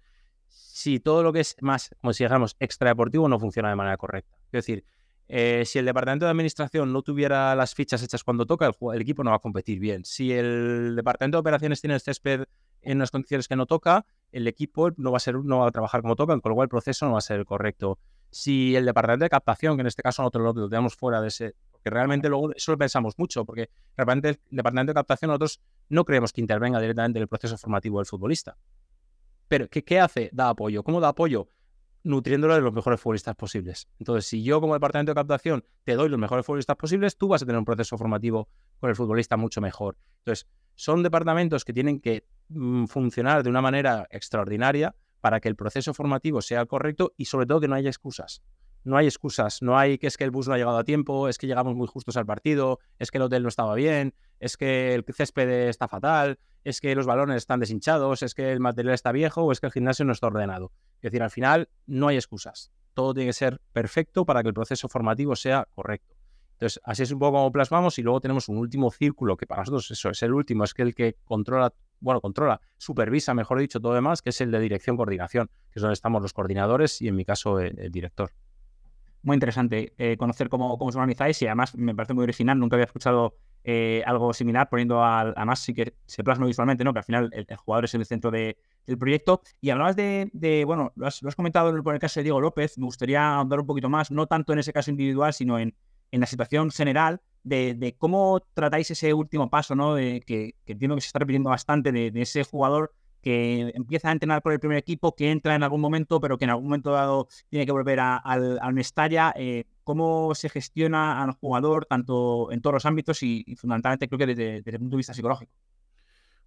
[0.46, 4.36] si todo lo que es más, como si dijéramos, extradeportivo no funciona de manera correcta.
[4.46, 4.84] Es decir,
[5.28, 9.24] eh, si el departamento de administración no tuviera las fichas hechas cuando toca, el, equipo
[9.24, 10.04] no va a competir bien.
[10.04, 12.44] Si el departamento de operaciones tiene el césped
[12.82, 14.04] en unas condiciones que no toca,
[14.34, 16.66] el equipo no va a ser, no va a trabajar como toca, con lo cual
[16.66, 18.00] el proceso no va a ser el correcto.
[18.30, 21.54] Si el departamento de captación, que en este caso nosotros lo, tenemos fuera de ese,
[21.70, 26.04] porque realmente luego eso lo pensamos mucho, porque realmente el departamento de captación nosotros no
[26.04, 28.56] creemos que intervenga directamente en el proceso formativo del futbolista.
[29.46, 30.30] Pero ¿qué, qué hace?
[30.32, 30.82] Da apoyo.
[30.82, 31.48] ¿Cómo da apoyo?
[32.02, 33.88] nutriéndolo de los mejores futbolistas posibles.
[33.98, 37.42] Entonces, si yo como departamento de captación te doy los mejores futbolistas posibles, tú vas
[37.42, 38.46] a tener un proceso formativo
[38.78, 39.96] con el futbolista mucho mejor.
[40.18, 42.26] Entonces, son departamentos que tienen que
[42.86, 47.60] funcionar de una manera extraordinaria para que el proceso formativo sea correcto y sobre todo
[47.60, 48.42] que no haya excusas.
[48.84, 51.28] No hay excusas, no hay que es que el bus no ha llegado a tiempo,
[51.28, 54.58] es que llegamos muy justos al partido, es que el hotel no estaba bien, es
[54.58, 58.94] que el césped está fatal, es que los balones están deshinchados, es que el material
[58.94, 60.72] está viejo o es que el gimnasio no está ordenado.
[60.96, 62.70] Es decir, al final no hay excusas.
[62.92, 66.14] Todo tiene que ser perfecto para que el proceso formativo sea correcto.
[66.64, 69.60] Entonces, así es un poco como plasmamos y luego tenemos un último círculo que para
[69.60, 73.80] nosotros eso es el último, es que el que controla, bueno, controla, supervisa, mejor dicho,
[73.80, 77.08] todo demás, que es el de dirección coordinación, que es donde estamos los coordinadores y
[77.08, 78.30] en mi caso el, director.
[79.22, 82.76] Muy interesante eh, conocer cómo, cómo os organizáis y además me parece muy original, nunca
[82.76, 86.94] había escuchado eh, algo similar, poniendo además sí que se plasma visualmente, ¿no?
[86.94, 89.42] Que al final el, jugador es el centro de, del proyecto.
[89.60, 93.34] Y hablabas de, bueno, lo has, comentado en el, caso de Diego López, me gustaría
[93.34, 95.74] ahondar un poquito más, no tanto en ese caso individual, sino en,
[96.14, 99.96] en la situación general de, cómo tratáis ese último paso, ¿no?
[99.96, 104.40] De, que, entiendo que se está repitiendo bastante de, ese jugador que empieza a entrenar
[104.40, 107.26] por el primer equipo, que entra en algún momento, pero que en algún momento dado
[107.48, 109.32] tiene que volver al, al Mestalla.
[109.36, 114.26] Eh, ¿Cómo se gestiona al jugador tanto en todos los ámbitos y, fundamentalmente creo que
[114.26, 115.52] desde, desde, el punto de vista psicológico?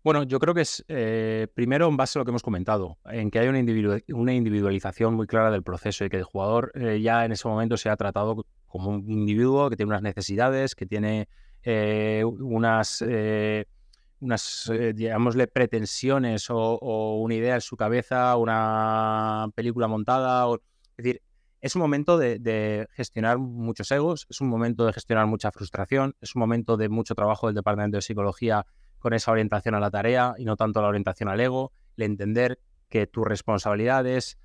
[0.01, 3.29] Bueno, yo creo que es eh, primero en base a lo que hemos comentado, en
[3.29, 7.33] que hay una, individualización muy clara del proceso y que el jugador eh, ya en
[7.33, 11.27] ese momento se ha tratado como un individuo que tiene unas necesidades, que tiene
[11.63, 13.03] eh, unas,
[14.19, 20.45] unas digámosle, pretensiones o, una idea en su cabeza, una película montada.
[20.97, 21.21] es decir,
[21.59, 26.15] es un momento de, de, gestionar muchos egos, es un momento de gestionar mucha frustración,
[26.21, 28.65] es un momento de mucho trabajo del Departamento de Psicología
[28.99, 32.59] con esa orientación a la tarea y no tanto la orientación al ego, el entender
[32.89, 34.37] que tu responsabilidad es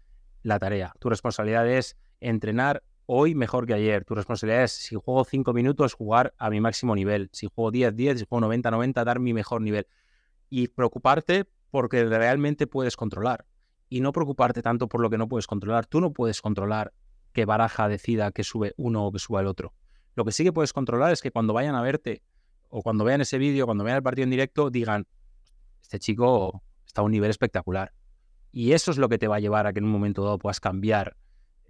[0.42, 5.24] la tarea, tu responsabilidad es entrenar hoy mejor que ayer, tu responsabilidad es si juego
[5.24, 9.04] 5 minutos jugar a mi máximo nivel, si juego 10, 10, si juego 90, 90,
[9.04, 9.86] dar mi mejor nivel
[10.48, 13.46] y preocuparte porque realmente puedes controlar
[13.88, 15.86] y no preocuparte tanto por lo que no puedes controlar.
[15.86, 16.92] Tú no puedes controlar
[17.32, 19.74] que Baraja decida que sube uno o que suba el otro.
[20.14, 22.22] Lo que sí que puedes controlar es que cuando vayan a verte
[22.68, 25.06] o cuando vean ese vídeo, cuando vean el partido en directo, digan,
[25.80, 27.92] este chico está a un nivel espectacular.
[28.50, 30.38] Y eso es lo que te va a llevar a que en un momento dado
[30.38, 31.16] puedas cambiar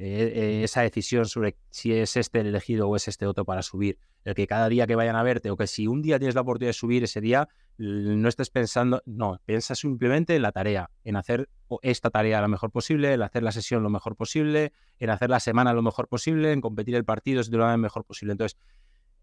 [0.05, 3.63] eh, eh, esa decisión sobre si es este el elegido o es este otro para
[3.63, 4.01] subir.
[4.25, 6.41] El que cada día que vayan a verte o que si un día tienes la
[6.41, 7.49] oportunidad de subir ese día,
[7.79, 11.49] no estés pensando, no, piensa simplemente en la tarea, en hacer
[11.83, 15.39] esta tarea lo mejor posible, en hacer la sesión lo mejor posible, en hacer la
[15.39, 18.33] semana lo mejor posible, en competir el partido de lo mejor posible.
[18.33, 18.59] Entonces,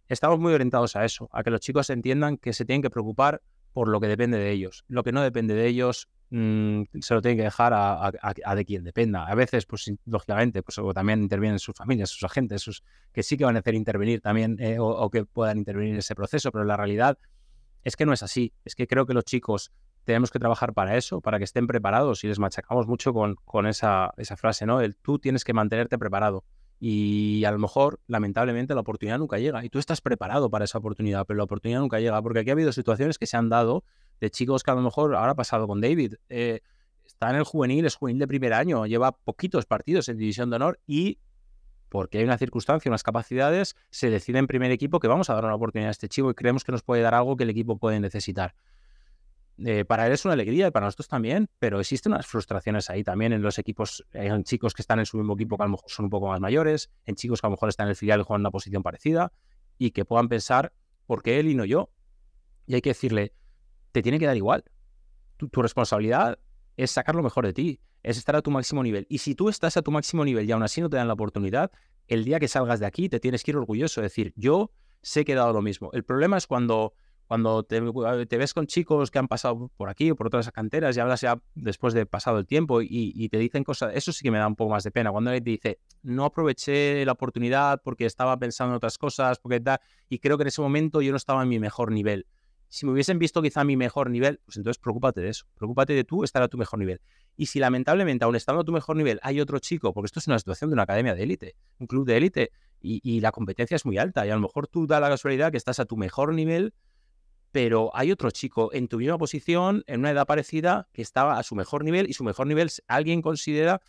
[0.07, 3.41] estamos muy orientados a eso, a que los chicos entiendan que se tienen que preocupar
[3.73, 4.85] por lo que depende de ellos.
[4.87, 8.83] Lo que no depende de ellos mm, se lo tienen que dejar a, de quien
[8.83, 9.25] dependa.
[9.25, 13.45] A veces, pues lógicamente, pues también intervienen sus familias, sus agentes, sus, que sí que
[13.45, 16.77] van a hacer intervenir también eh, o, que puedan intervenir en ese proceso, pero la
[16.77, 17.17] realidad
[17.83, 18.53] es que no es así.
[18.65, 19.71] Es que creo que los chicos
[20.03, 23.67] tenemos que trabajar para eso, para que estén preparados y les machacamos mucho con, con
[23.67, 24.81] esa, esa frase, ¿no?
[24.81, 26.43] El tú tienes que mantenerte preparado.
[26.79, 29.65] Y a lo mejor, lamentablemente, la oportunidad nunca llega.
[29.65, 32.21] Y tú estás preparado para esa oportunidad, pero la oportunidad nunca llega.
[32.21, 33.83] Porque aquí ha habido situaciones que se han dado
[34.19, 36.61] de chicos que a lo mejor, ahora ha pasado con David, eh,
[37.05, 40.57] está en el juvenil, es juvenil de primer año, lleva poquitos partidos en División de
[40.57, 41.19] Honor y
[41.89, 45.43] porque hay una circunstancia, unas capacidades, se decide en primer equipo que vamos a dar
[45.43, 47.77] una oportunidad a este chico y creemos que nos puede dar algo que el equipo
[47.77, 48.53] puede necesitar.
[49.65, 53.03] Eh, para él es una alegría y para nosotros también, pero existen unas frustraciones ahí
[53.03, 55.71] también en los equipos, en chicos que están en su mismo equipo que a lo
[55.71, 57.95] mejor son un poco más mayores, en chicos que a lo mejor están en el
[57.95, 59.33] filial y juegan una posición parecida
[59.77, 60.71] y que puedan pensar,
[61.07, 61.89] ¿por qué él y no yo?
[62.67, 63.33] Y hay que decirle,
[63.91, 64.63] te tiene que dar igual.
[65.37, 66.39] Tu, responsabilidad
[66.75, 69.05] es sacar lo mejor de ti, es estar a tu máximo nivel.
[69.09, 71.13] Y si tú estás a tu máximo nivel y aún así no te dan la
[71.13, 71.71] oportunidad,
[72.07, 74.71] el día que salgas de aquí te tienes que ir orgulloso, decir, yo
[75.01, 75.91] sé que he dado lo mismo.
[75.93, 76.93] El problema es cuando
[77.29, 80.99] cuando te, ves con chicos que han pasado por aquí o por otras canteras y
[80.99, 84.39] hablas ya después de pasado el tiempo y, te dicen cosas, eso sí que me
[84.39, 85.11] da un poco más de pena.
[85.11, 89.59] Cuando alguien te dice, no aproveché la oportunidad porque estaba pensando en otras cosas, porque
[89.59, 89.79] tal,
[90.09, 92.25] y creo que en ese momento yo no estaba en mi mejor nivel.
[92.69, 95.45] Si me hubiesen visto quizá a mi mejor nivel, pues entonces preocúpate de eso.
[95.55, 97.01] Preocúpate de tú estar a tu mejor nivel.
[97.35, 100.27] Y si lamentablemente, aún estando a tu mejor nivel, hay otro chico, porque esto es
[100.27, 103.75] una situación de una academia de élite, un club de élite, y, y la competencia
[103.75, 105.97] es muy alta, y a lo mejor tú da la casualidad que estás a tu
[105.97, 106.73] mejor nivel
[107.51, 111.43] pero hay otro chico en tu misma posición, en una edad parecida, que estaba a
[111.43, 113.81] su mejor nivel y su mejor nivel alguien considera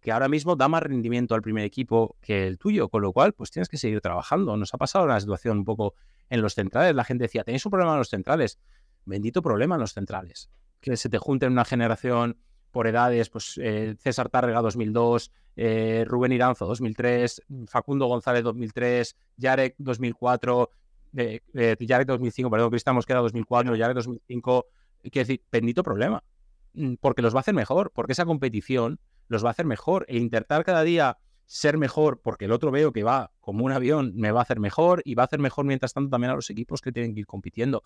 [0.00, 3.34] que ahora mismo da más rendimiento al primer equipo que el tuyo, con lo cual
[3.34, 4.56] pues tienes que seguir trabajando.
[4.56, 5.94] Nos ha pasado una situación un poco
[6.32, 8.58] en los centrales, la gente decía, tenéis un problema en los centrales,
[9.04, 10.48] bendito problema en los centrales,
[10.80, 12.38] que se te junten una generación
[12.70, 19.74] por edades, pues eh, César Tárrega 2002, eh, Rubén Iranzo 2003, Facundo González 2003, Yarek
[19.76, 20.70] 2004,
[21.12, 24.66] de, de 2005, perdón, Cristian Mosquera 2004, Yarek 2005,
[25.02, 26.24] quiero decir, bendito problema,
[26.72, 30.06] mm, porque los va a hacer mejor, porque esa competición los va a hacer mejor,
[30.08, 34.12] e intentar cada día ser mejor, porque el otro veo que va como un avión,
[34.14, 36.48] me va a hacer mejor y va a hacer mejor mientras tanto también a los
[36.48, 37.82] equipos que tienen que ir compitiendo.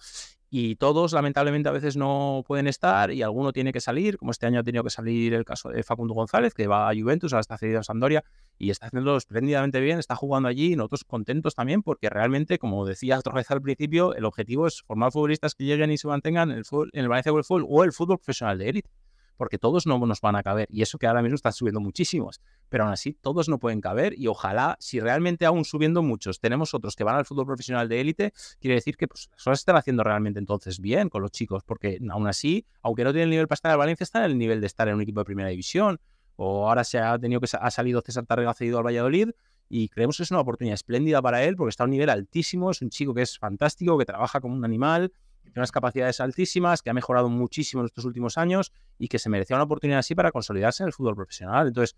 [0.51, 4.47] Y todos, lamentablemente, a veces no pueden estar y alguno tiene que salir, como este
[4.47, 7.41] año ha tenido que salir el caso de Facundo González, que va a Juventus, ahora
[7.41, 8.23] está cedido a Sandoria
[8.59, 12.85] y está haciendo espléndidamente bien, está jugando allí y nosotros contentos también, porque realmente, como
[12.87, 16.51] decía otra vez al principio, el objetivo es formar futbolistas que lleguen y se mantengan
[16.51, 18.91] en el, en el Valencia World Football o el fútbol profesional de élite
[19.37, 20.69] porque todos no nos van a caber.
[20.71, 24.19] Y eso que ahora mismo están subiendo muchísimos, pero aún así todos no pueden caber.
[24.19, 28.01] Y ojalá, si realmente aún subiendo muchos, tenemos otros que van al fútbol profesional de
[28.01, 31.99] élite, quiere decir que pues, las están haciendo realmente entonces bien con los chicos, porque
[32.11, 34.61] aún así, aunque no tienen el nivel para estar en Valencia, están en el nivel
[34.61, 36.01] de estar en un equipo de primera división.
[36.37, 39.31] O ahora se ha tenido que ha salido César Tarrega cedido al Valladolid
[39.69, 42.71] y creemos que es una oportunidad espléndida para él porque está a un nivel altísimo,
[42.71, 45.13] es un chico que es fantástico, que trabaja como un animal,
[45.47, 49.29] tiene unas capacidades altísimas, que ha mejorado muchísimo en estos últimos años y que se
[49.29, 51.69] merecía una oportunidad así para consolidarse en el fútbol profesional.
[51.69, 51.97] Entonces,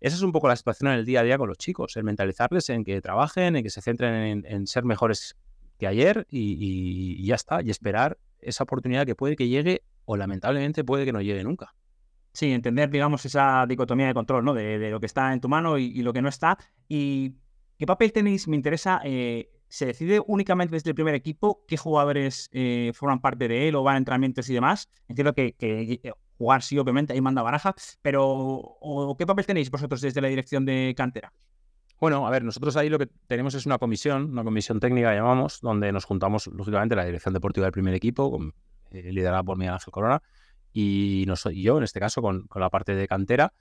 [0.00, 2.04] esa es un poco la situación en el día a día con los chicos, el
[2.04, 5.36] mentalizarles en que trabajen, en que se centren en, ser mejores
[5.78, 10.84] que ayer y, ya está, y esperar esa oportunidad que puede que llegue o lamentablemente
[10.84, 11.74] puede que no llegue nunca.
[12.32, 14.54] Sí, entender, digamos, esa dicotomía de control, ¿no?
[14.54, 16.56] De, lo que está en tu mano y, lo que no está.
[16.88, 17.34] ¿Y
[17.76, 18.48] qué papel tenéis?
[18.48, 23.46] Me interesa eh, ¿Se decide únicamente desde el primer equipo qué jugadores eh, forman parte
[23.46, 24.90] de él o van a entrenamientos y demás?
[25.06, 30.00] Entiendo que, eh, jugar sí, obviamente, ahí manda baraja, pero ¿o ¿qué papel tenéis vosotros
[30.00, 31.32] desde la dirección de cantera?
[32.00, 35.60] Bueno, a ver, nosotros ahí lo que tenemos es una comisión, una comisión técnica llamamos,
[35.60, 38.40] donde nos juntamos, lógicamente, la dirección deportiva del primer equipo,
[38.90, 40.20] eh, liderada por Miguel Ángel Corona,
[40.72, 43.52] y, yo, en este caso, con, con, la parte de cantera.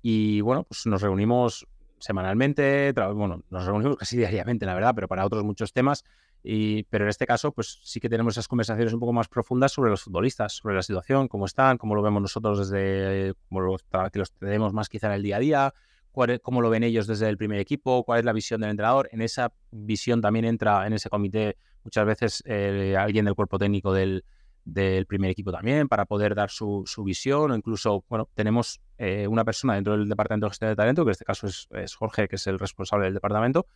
[0.00, 1.66] Y bueno, pues nos reunimos
[1.98, 6.04] semanalmente, bueno, nos reunimos casi diariamente, la verdad, pero para otros muchos temas.
[6.42, 9.72] Y, pero en este caso, pues sí que tenemos esas conversaciones un poco más profundas
[9.72, 13.76] sobre los futbolistas, sobre la situación, cómo están, cómo lo vemos nosotros desde, cómo lo,
[14.12, 15.74] que los tenemos más quizá en el día a día,
[16.42, 19.08] cómo lo ven ellos desde el primer equipo, cuál es la visión del entrenador.
[19.12, 23.92] En esa visión también entra en ese comité muchas veces eh, alguien del cuerpo técnico
[23.92, 24.24] del,
[24.68, 29.44] del primer equipo también para poder dar su, visión o incluso, bueno, tenemos eh, una
[29.44, 32.36] persona dentro del departamento de gestión de talento, que en este caso es, Jorge, que
[32.36, 33.66] es el responsable del departamento,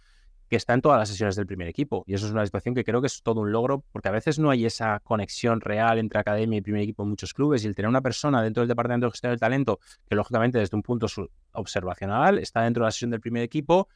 [0.49, 2.05] que está en todas las sesiones del primer equipo.
[2.07, 4.39] Y eso es una situación que creo que es todo un logro, porque a veces
[4.39, 7.65] no hay esa conexión real entre academia y primer equipo en muchos clubes.
[7.65, 10.77] Y el tener una persona dentro del departamento de gestión del talento, que lógicamente desde
[10.77, 11.07] un punto
[11.53, 13.89] observacional está dentro de la sesión del primer equipo,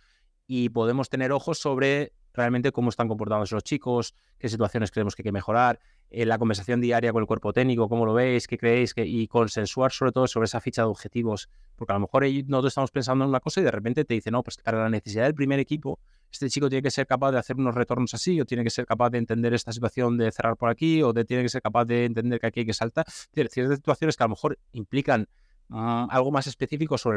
[0.47, 5.22] y podemos tener ojos sobre realmente cómo están comportándose los chicos, qué situaciones creemos que
[5.22, 5.80] hay que mejorar,
[6.11, 9.26] eh, la conversación diaria con el cuerpo técnico, cómo lo veis, qué creéis, que, y
[9.26, 13.24] consensuar sobre todo sobre esa ficha de objetivos, porque a lo mejor nosotros estamos pensando
[13.24, 15.59] en una cosa y de repente te dicen, no, pues para la necesidad del primer
[15.59, 15.99] equipo,
[16.30, 18.87] este chico tiene que ser capaz de hacer unos retornos así, o tiene que ser
[18.87, 21.84] capaz de entender esta situación de cerrar por aquí, o de, tiene que ser capaz
[21.87, 23.07] de entender que aquí hay que saltar.
[23.32, 25.28] Ciertas situaciones que a lo mejor implican
[25.70, 27.16] ah, algo más específico sobre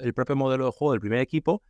[0.00, 1.62] el propio modelo de juego del primer equipo,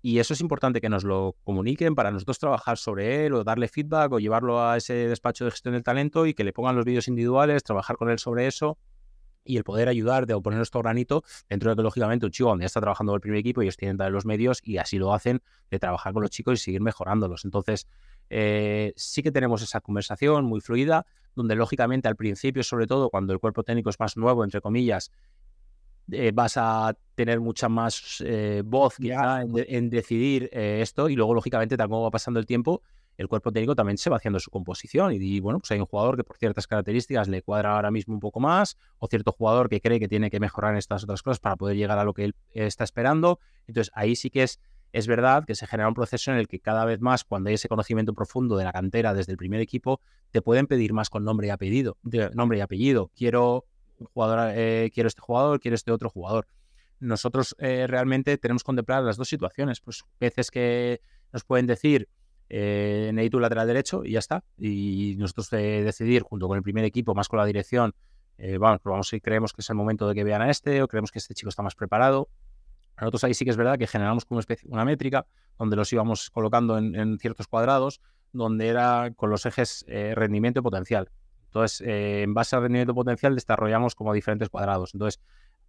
[0.00, 3.68] y eso es importante que nos lo comuniquen para nosotros trabajar sobre él o darle
[3.68, 6.84] feedback o llevarlo a ese despacho de gestión del talento y que le pongan los
[6.84, 8.78] vídeos individuales, trabajar con él sobre eso
[9.44, 12.62] y el poder ayudar de poner nuestro granito dentro de que lógicamente un chico donde
[12.62, 15.42] ya está trabajando el primer equipo ellos tienen que los medios y así lo hacen
[15.70, 17.44] de trabajar con los chicos y seguir mejorándolos.
[17.44, 17.88] Entonces
[18.30, 23.32] eh, sí que tenemos esa conversación muy fluida donde lógicamente al principio sobre todo cuando
[23.32, 25.10] el cuerpo técnico es más nuevo entre comillas
[26.10, 31.76] eh, vas a tener mucha más eh, voz en, decidir eh, esto y luego, lógicamente,
[31.76, 32.82] tal como va pasando el tiempo,
[33.16, 36.16] el cuerpo técnico también se va haciendo su composición y, bueno, pues hay un jugador
[36.16, 39.80] que por ciertas características le cuadra ahora mismo un poco más o cierto jugador que
[39.80, 42.26] cree que tiene que mejorar en estas otras cosas para poder llegar a lo que
[42.26, 43.40] él está esperando.
[43.66, 44.60] Entonces ahí sí que es
[44.92, 47.54] es verdad que se genera un proceso en el que cada vez más, cuando hay
[47.54, 51.24] ese conocimiento profundo de la cantera desde el primer equipo, te pueden pedir más con
[51.24, 51.98] nombre y apellido.
[52.34, 53.10] nombre y apellido.
[53.14, 53.66] Quiero
[54.06, 56.46] jugador, eh, quiero este jugador, quiero este otro jugador.
[57.00, 59.80] Nosotros eh, realmente tenemos que contemplar las dos situaciones.
[59.80, 61.00] Pues veces que
[61.32, 62.08] nos pueden decir
[62.48, 64.44] eh, necesito un lateral derecho y ya está.
[64.56, 67.94] Y nosotros eh, decidir junto con el primer equipo, más con la dirección,
[68.60, 71.10] vamos, probamos si creemos que es el momento de que vean a este o creemos
[71.10, 72.28] que este chico está más preparado.
[72.96, 75.26] Nosotros ahí sí que es verdad que generamos como una, métrica
[75.58, 78.00] donde los íbamos colocando en, ciertos cuadrados,
[78.32, 81.10] donde era con los ejes rendimiento y potencial.
[81.48, 84.94] Entonces, eh, en base al rendimiento potencial desarrollamos como diferentes cuadrados.
[84.94, 85.20] Entonces,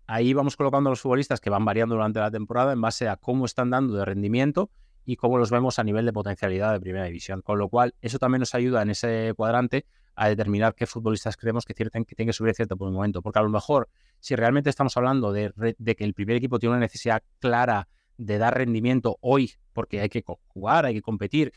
[0.08, 3.16] ahí vamos colocando a los futbolistas que van variando durante la temporada en base a
[3.16, 4.70] cómo están dando de rendimiento
[5.06, 7.42] y cómo los vemos a nivel de potencialidad de primera división.
[7.42, 9.86] Con lo cual, eso también nos ayuda en ese cuadrante
[10.16, 13.22] a determinar qué futbolistas creemos que, tienen que subir cierto por un momento.
[13.22, 13.88] Porque a lo mejor,
[14.20, 15.54] si realmente estamos hablando de,
[15.98, 17.88] que el primer equipo tiene una necesidad clara
[18.18, 21.54] de dar rendimiento hoy, porque hay que jugar, hay que competir,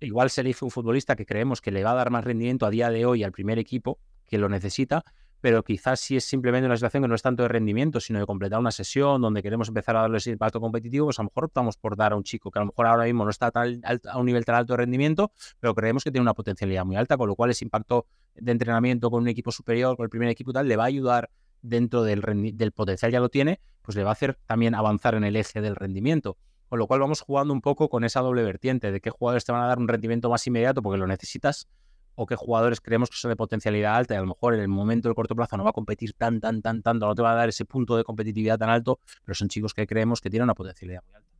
[0.00, 2.70] igual se hizo un futbolista que creemos que le va a dar más rendimiento a
[2.70, 5.04] día de hoy al primer equipo que lo necesita,
[5.40, 8.26] pero quizás si es simplemente una situación que no es tanto de rendimiento, sino de
[8.26, 11.44] completar una sesión donde queremos empezar a darle ese impacto competitivo, pues a lo mejor
[11.44, 14.18] optamos por dar a un chico que a lo mejor ahora mismo no está a
[14.18, 17.28] un nivel tan alto de rendimiento, pero creemos que tiene una potencialidad muy alta, con
[17.28, 20.54] lo cual ese impacto de entrenamiento con un equipo superior, con el primer equipo y
[20.54, 21.30] tal, le va a ayudar
[21.62, 22.22] dentro del,
[22.54, 25.60] del potencial ya lo tiene, pues le va a hacer también avanzar en el eje
[25.60, 26.38] del rendimiento.
[26.68, 29.52] Con lo cual vamos jugando un poco con esa doble vertiente de qué jugadores te
[29.52, 31.68] van a dar un rendimiento más inmediato porque lo necesitas
[32.16, 34.68] o qué jugadores creemos que son de potencialidad alta y a lo mejor en el
[34.68, 37.32] momento del corto plazo no va a competir tan, tan, tan, tanto, no te va
[37.32, 40.44] a dar ese punto de competitividad tan alto, pero son chicos que creemos que tienen
[40.44, 41.30] una potencialidad muy alta.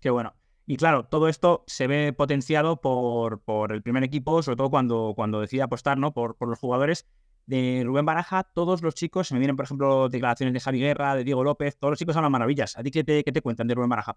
[0.00, 0.34] Qué bueno.
[0.66, 5.12] Y claro, todo esto se ve potenciado por, por el primer equipo, sobre todo cuando,
[5.16, 6.12] cuando decide apostar ¿no?
[6.12, 7.06] por, por los jugadores
[7.46, 11.16] de Rubén Baraja, todos los chicos, se me vienen, por ejemplo, declaraciones de Javi Guerra,
[11.16, 12.76] de Diego López, todos los chicos hablan maravillas.
[12.78, 14.16] ¿A ti qué te, qué te cuentan de Rubén Baraja?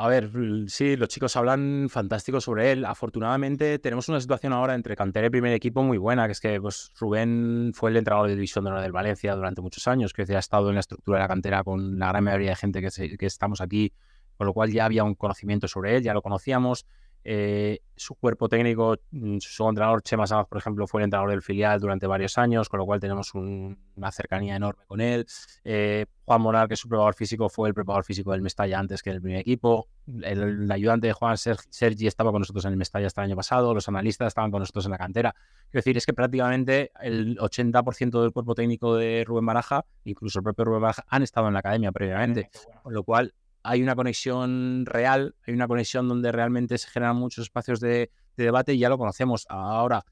[0.00, 0.30] A ver,
[0.68, 2.84] sí, los chicos hablan fantástico sobre él.
[2.84, 6.60] Afortunadamente tenemos una situación ahora entre cantera y primer equipo muy buena, que es que
[6.60, 10.22] pues, Rubén fue el entrenador de división de honor del Valencia durante muchos años, que
[10.22, 13.16] ha estado en la estructura de la cantera con la gran mayoría de gente que,
[13.16, 13.92] que estamos aquí,
[14.36, 16.86] con lo cual ya había un conocimiento sobre él, ya lo conocíamos.
[17.24, 21.42] Eh, su cuerpo técnico, mm, su entrenador Chema Sanz, por ejemplo, fue el entrenador del
[21.42, 25.26] filial durante varios años, con lo cual tenemos una cercanía enorme con él.
[25.64, 29.02] Eh, Juan Moral, que es su preparador físico, fue el preparador físico del Mestalla antes
[29.02, 29.88] que el primer equipo.
[30.22, 33.74] El, ayudante de Juan Sergi estaba con nosotros en el Mestalla hasta el año pasado.
[33.74, 35.34] Los analistas estaban con nosotros en la cantera.
[35.70, 40.44] Quiero decir, es que prácticamente el 80% del cuerpo técnico de Rubén Baraja, incluso el
[40.44, 42.50] propio Rubén Baraja, han estado en la academia previamente.
[42.82, 47.44] Con lo cual, hay una conexión real, hay una conexión donde realmente se generan muchos
[47.44, 49.46] espacios de, debate y ya lo conocemos.
[49.48, 50.04] Ahora,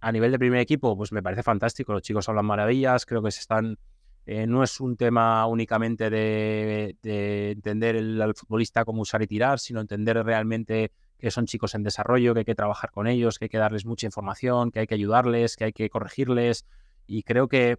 [0.00, 1.92] a nivel de primer equipo, pues me parece fantástico.
[1.92, 3.78] Los chicos hablan maravillas, creo que se están.
[4.26, 9.80] Eh, no es un tema únicamente de, entender al futbolista cómo usar y tirar, sino
[9.80, 13.48] entender realmente que son chicos en desarrollo, que hay que trabajar con ellos, que hay
[13.50, 16.64] que darles mucha información, que hay que ayudarles, que hay que corregirles.
[17.06, 17.78] Y creo que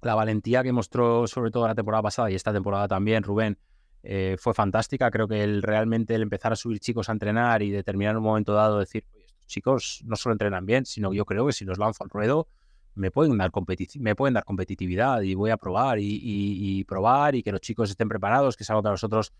[0.00, 3.58] la valentía que mostró sobre todo la temporada pasada y esta temporada también Rubén,
[4.04, 5.10] eh, fue fantástica.
[5.10, 8.52] Creo que el, realmente el empezar a subir chicos a entrenar y determinar un momento
[8.52, 12.04] dado decir, estos chicos no solo entrenan bien, sino yo creo que si los lanzo
[12.04, 12.46] al ruedo
[12.94, 13.50] me pueden dar,
[13.98, 18.08] me pueden dar competitividad y voy a probar y, probar y que los chicos estén
[18.08, 19.32] preparados, que es algo que a nosotros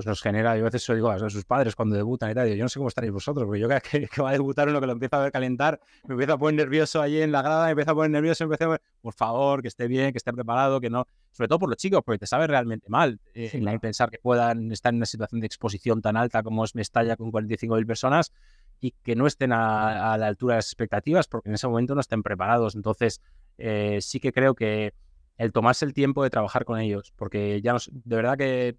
[0.00, 2.48] pues nos genera, yo a veces lo digo a sus padres cuando debutan y tal,
[2.48, 4.86] yo no sé cómo estaréis vosotros, porque yo que, que, va a debutar uno que
[4.86, 5.78] lo empieza a ver calentar,
[6.08, 8.54] me empieza a poner nervioso allí en la grada, me empieza a poner nervioso, me
[8.54, 11.68] empieza a por favor, que esté bien, que esté preparado, que no, sobre todo por
[11.68, 15.42] los chicos, porque te sabe realmente mal eh, pensar que puedan estar en una situación
[15.42, 18.32] de exposición tan alta como es Mestalla con 45.000 personas
[18.80, 22.00] y que no estén a, la altura de las expectativas, porque en ese momento no
[22.00, 22.74] estén preparados.
[22.74, 23.20] Entonces,
[23.58, 24.94] eh, sí que creo que
[25.36, 28.76] el tomarse el tiempo de trabajar con ellos, porque ya nos, de verdad que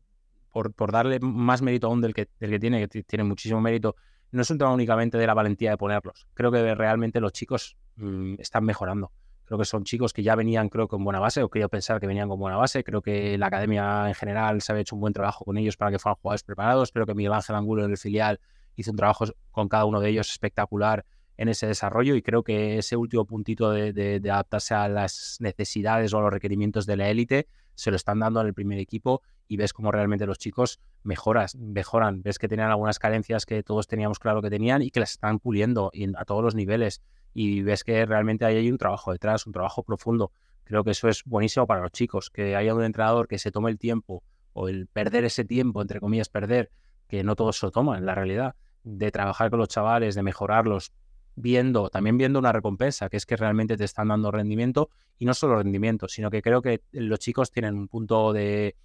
[0.51, 3.95] por, darle más mérito aún del que, del que tiene, que tiene muchísimo mérito,
[4.31, 6.27] no es un tema únicamente de la valentía de ponerlos.
[6.33, 9.11] Creo que realmente los chicos mm, están mejorando.
[9.45, 12.07] Creo que son chicos que ya venían, creo, con buena base, o quiero pensar que
[12.07, 12.83] venían con buena base.
[12.85, 15.91] Creo que la academia en general se había hecho un buen trabajo con ellos para
[15.91, 16.91] que fueran jugadores preparados.
[16.93, 18.39] Creo que Miguel Ángel Angulo en el filial
[18.77, 21.05] hizo un trabajo con cada uno de ellos espectacular
[21.35, 26.13] en ese desarrollo y creo que ese último puntito de, de adaptarse a las necesidades
[26.13, 29.21] o a los requerimientos de la élite se lo están dando al primer equipo
[29.51, 33.85] y ves cómo realmente los chicos mejoras, mejoran, ves que tenían algunas carencias que todos
[33.85, 37.01] teníamos claro que tenían y que las están puliendo a todos los niveles
[37.33, 40.31] y ves que realmente hay un trabajo detrás, un trabajo profundo.
[40.63, 43.69] Creo que eso es buenísimo para los chicos, que haya un entrenador que se tome
[43.69, 44.23] el tiempo
[44.53, 46.71] o el perder ese tiempo, entre comillas, perder,
[47.09, 48.55] que no todos lo toman en la realidad,
[48.85, 50.93] de trabajar con los chavales, de mejorarlos,
[51.35, 55.33] viendo, también viendo una recompensa, que es que realmente te están dando rendimiento y no
[55.33, 58.77] solo rendimiento, sino que creo que los chicos tienen un punto de,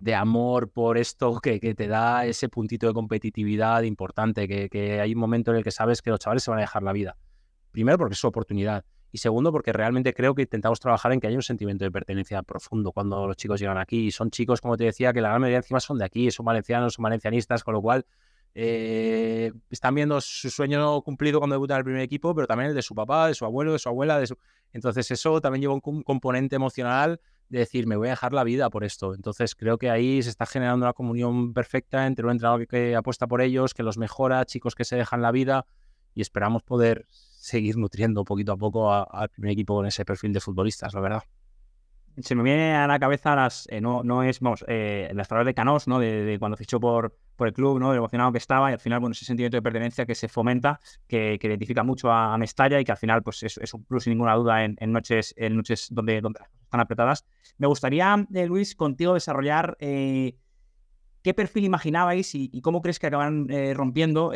[0.00, 5.00] de amor por esto que, que, te da ese puntito de competitividad importante, que, que,
[5.00, 6.92] hay un momento en el que sabes que los chavales se van a dejar la
[6.92, 7.16] vida.
[7.70, 11.26] Primero porque es su oportunidad y segundo porque realmente creo que intentamos trabajar en que
[11.26, 14.08] haya un sentimiento de pertenencia profundo cuando los chicos llegan aquí.
[14.08, 16.44] Y son chicos, como te decía, que la gran mayoría encima son de aquí, son
[16.44, 18.04] valencianos, son valencianistas, con lo cual
[18.54, 22.76] eh, están viendo su sueño cumplido cuando debutan en el primer equipo, pero también el
[22.76, 24.18] de su papá, de su abuelo, de su abuela.
[24.18, 24.36] De su...
[24.72, 28.70] Entonces eso también lleva un componente emocional de decir, me voy a dejar la vida
[28.70, 29.14] por esto.
[29.14, 33.26] Entonces creo que ahí se está generando una comunión perfecta entre un entrenador que apuesta
[33.26, 35.66] por ellos, que los mejora, chicos que se dejan la vida
[36.14, 40.40] y esperamos poder seguir nutriendo poquito a poco al primer equipo con ese perfil de
[40.40, 41.22] futbolistas, la verdad.
[42.18, 45.46] Se me viene a la cabeza las, eh, no, no es, vamos, eh, las palabras
[45.46, 45.98] de Canós, ¿no?
[45.98, 47.90] De, cuando fichó por, por el club, ¿no?
[47.90, 50.80] De emocionado que estaba y al final, bueno, ese sentimiento de pertenencia que se fomenta,
[51.06, 54.04] que, que identifica mucho a, Mestalla y que al final, pues es, es un plus
[54.04, 57.24] sin ninguna duda en, en noches, en noches donde, donde están apretadas.
[57.58, 60.36] Me gustaría, eh, Luis, contigo desarrollar eh,
[61.22, 64.32] qué perfil imaginabais y, cómo crees que acaban eh, rompiendo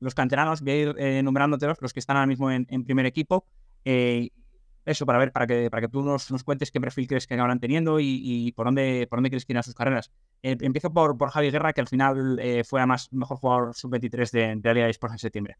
[0.00, 0.62] los canteranos.
[0.62, 3.46] Voy a ir enumerándote los que están ahora mismo en, primer equipo.
[3.84, 7.34] eso para ver, para que, para que tú nos, nos cuentes qué perfil crees que
[7.34, 10.10] acabarán teniendo y, por, dónde, por dónde crees que irán sus carreras.
[10.42, 14.74] empiezo por, por Javi Guerra, que al final fue además mejor jugador sub-23 de, de
[14.74, 15.56] Liga Sports en septiembre.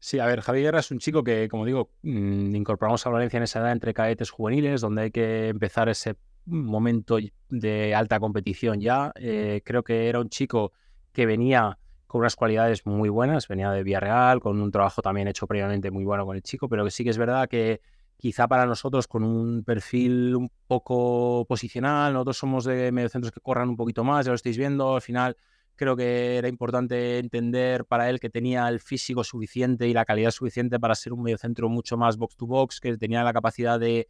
[0.00, 3.38] Sí, a ver, Javi Guerra es un chico que, como digo, mm, incorporamos a Valencia
[3.38, 7.18] en esa edad entre cadetes juveniles, donde hay que empezar ese momento
[7.48, 9.12] de alta competición ya.
[9.16, 10.72] Eh, creo que era un chico
[11.12, 15.46] que venía con unas cualidades muy buenas, venía de Villarreal, con un trabajo también hecho
[15.46, 17.80] previamente muy bueno con el chico, pero que sí que es verdad que
[18.16, 23.68] quizá para nosotros con un perfil un poco posicional, nosotros somos de mediocentros que corran
[23.68, 25.36] un poquito más, ya lo estáis viendo, al final
[25.78, 30.32] creo que era importante entender para él que tenía el físico suficiente y la calidad
[30.32, 34.08] suficiente para ser un mediocentro mucho más box to box, que tenía la capacidad de,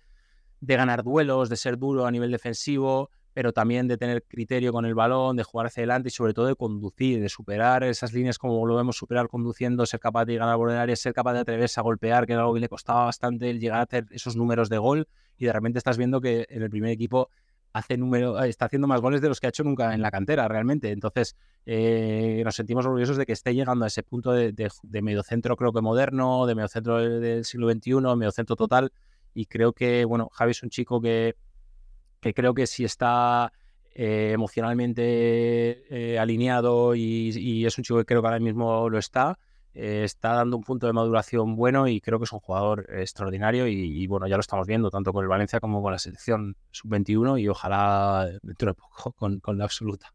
[0.61, 4.95] ganar duelos, de ser duro a nivel defensivo, pero también de tener criterio con el
[4.95, 8.67] balón, de jugar hacia adelante y sobre todo de conducir, de superar esas líneas como
[8.67, 11.79] lo vemos superar conduciendo, ser capaz de ganar por el área, ser capaz de atreverse
[11.79, 14.71] a golpear, que era algo que le costaba bastante el llegar a hacer esos números
[14.71, 17.31] de gol y de repente estás viendo que en el primer equipo
[17.79, 20.47] hace número, está haciendo más goles de los que ha hecho nunca en la cantera,
[20.49, 20.91] realmente.
[20.91, 21.37] Entonces,
[21.67, 25.73] eh, nos sentimos orgullosos de que esté llegando a ese punto de, de, mediocentro, creo
[25.73, 28.93] que moderno, de mediocentro del siglo XXI, mediocentro total.
[29.35, 31.37] Y creo que, bueno, Javi es un chico que,
[32.21, 33.53] que creo que si está
[33.95, 35.03] eh, emocionalmente
[35.91, 39.39] eh, alineado y, y, es un chico que creo que ahora mismo lo está,
[39.75, 43.67] eh, está dando un punto de maduración bueno y creo que es un jugador extraordinario
[43.67, 47.41] y, bueno, ya lo estamos viendo tanto con el Valencia como con la selección sub-21
[47.41, 50.13] y ojalá dentro de poco con, con, la absoluta.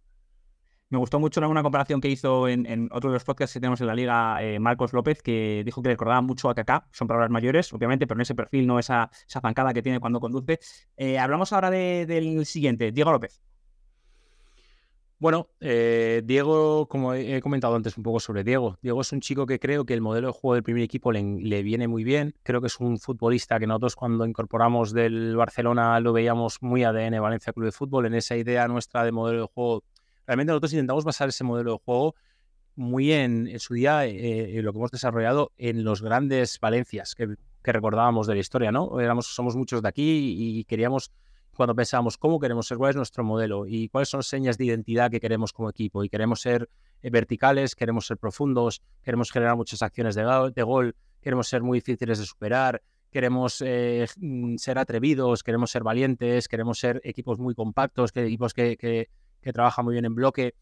[0.90, 3.88] Me gustó mucho una comparación que hizo en, otro de los podcasts que tenemos en
[3.88, 7.32] la liga eh, Marcos López, que dijo que le recordaba mucho a Kaká, son palabras
[7.32, 10.60] mayores, obviamente, pero en ese perfil, no esa, esa zancada que tiene cuando conduce.
[10.96, 13.42] Eh, hablamos ahora del siguiente, Diego López.
[15.24, 19.46] Bueno, eh, Diego, como he comentado antes un poco sobre Diego, Diego es un chico
[19.46, 22.36] que creo que el modelo de juego del primer equipo le, viene muy bien.
[22.44, 27.22] Creo que es un futbolista que nosotros cuando incorporamos del Barcelona lo veíamos muy ADN
[27.22, 29.86] Valencia Club de Fútbol, en esa idea nuestra de modelo de juego.
[30.28, 32.16] Realmente nosotros intentamos basar ese modelo de juego
[32.76, 37.72] muy en, su día, eh, lo que hemos desarrollado en los grandes Valencias que, que
[37.72, 39.00] recordábamos de la historia, ¿no?
[39.00, 41.14] Éramos, somos muchos de aquí y queríamos
[41.56, 45.12] cuando pensamos cómo queremos ser, cuál es nuestro modelo y cuáles son señas de identidad
[45.12, 46.04] que queremos como equipo.
[46.04, 46.70] Y queremos ser
[47.02, 52.20] eh, verticales, queremos ser profundos, queremos generar muchas acciones de, gol, queremos ser muy difíciles
[52.20, 52.82] de superar,
[53.12, 58.54] queremos eh, mm, ser atrevidos, queremos ser valientes, queremos ser equipos muy compactos, que, equipos
[58.54, 60.56] que, que, trabajan muy bien en bloque.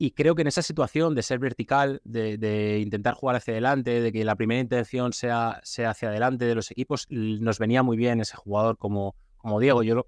[0.00, 4.12] Y creo que en esa situación de ser vertical, de, intentar jugar hacia adelante, de
[4.12, 8.20] que la primera intención sea, sea hacia adelante de los equipos, nos venía muy bien
[8.20, 9.82] ese jugador como, como Diego.
[9.82, 10.06] Yo,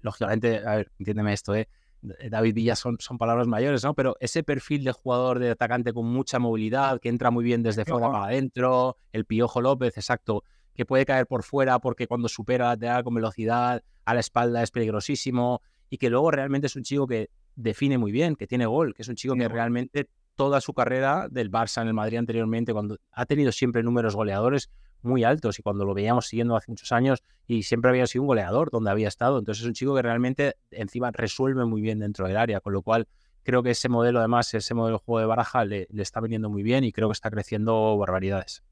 [0.00, 1.68] lógicamente, a ver, entiéndeme esto, ¿eh?
[2.02, 3.94] David Villa son, son palabras mayores, ¿no?
[3.94, 7.84] Pero ese perfil de jugador de atacante con mucha movilidad, que entra muy bien desde
[7.84, 10.42] fuera para adentro, el Piojo López, exacto,
[10.74, 14.70] que puede caer por fuera porque cuando supera da con velocidad a la espalda es
[14.70, 18.94] peligrosísimo y que luego realmente es un chico que define muy bien, que tiene gol,
[18.94, 22.72] que es un chico que realmente toda su carrera del Barça en el Madrid anteriormente,
[22.72, 24.70] cuando ha tenido siempre números goleadores,
[25.02, 28.28] muy altos y cuando lo veíamos siguiendo hace muchos años y siempre había sido un
[28.28, 29.38] goleador donde había estado.
[29.38, 32.82] Entonces es un chico que realmente encima resuelve muy bien dentro del área, con lo
[32.82, 33.08] cual
[33.42, 36.62] creo que ese modelo además, ese modelo de juego de baraja le, está viniendo muy
[36.62, 38.62] bien y creo que está creciendo barbaridades.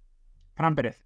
[0.55, 1.03] Fran Pérez.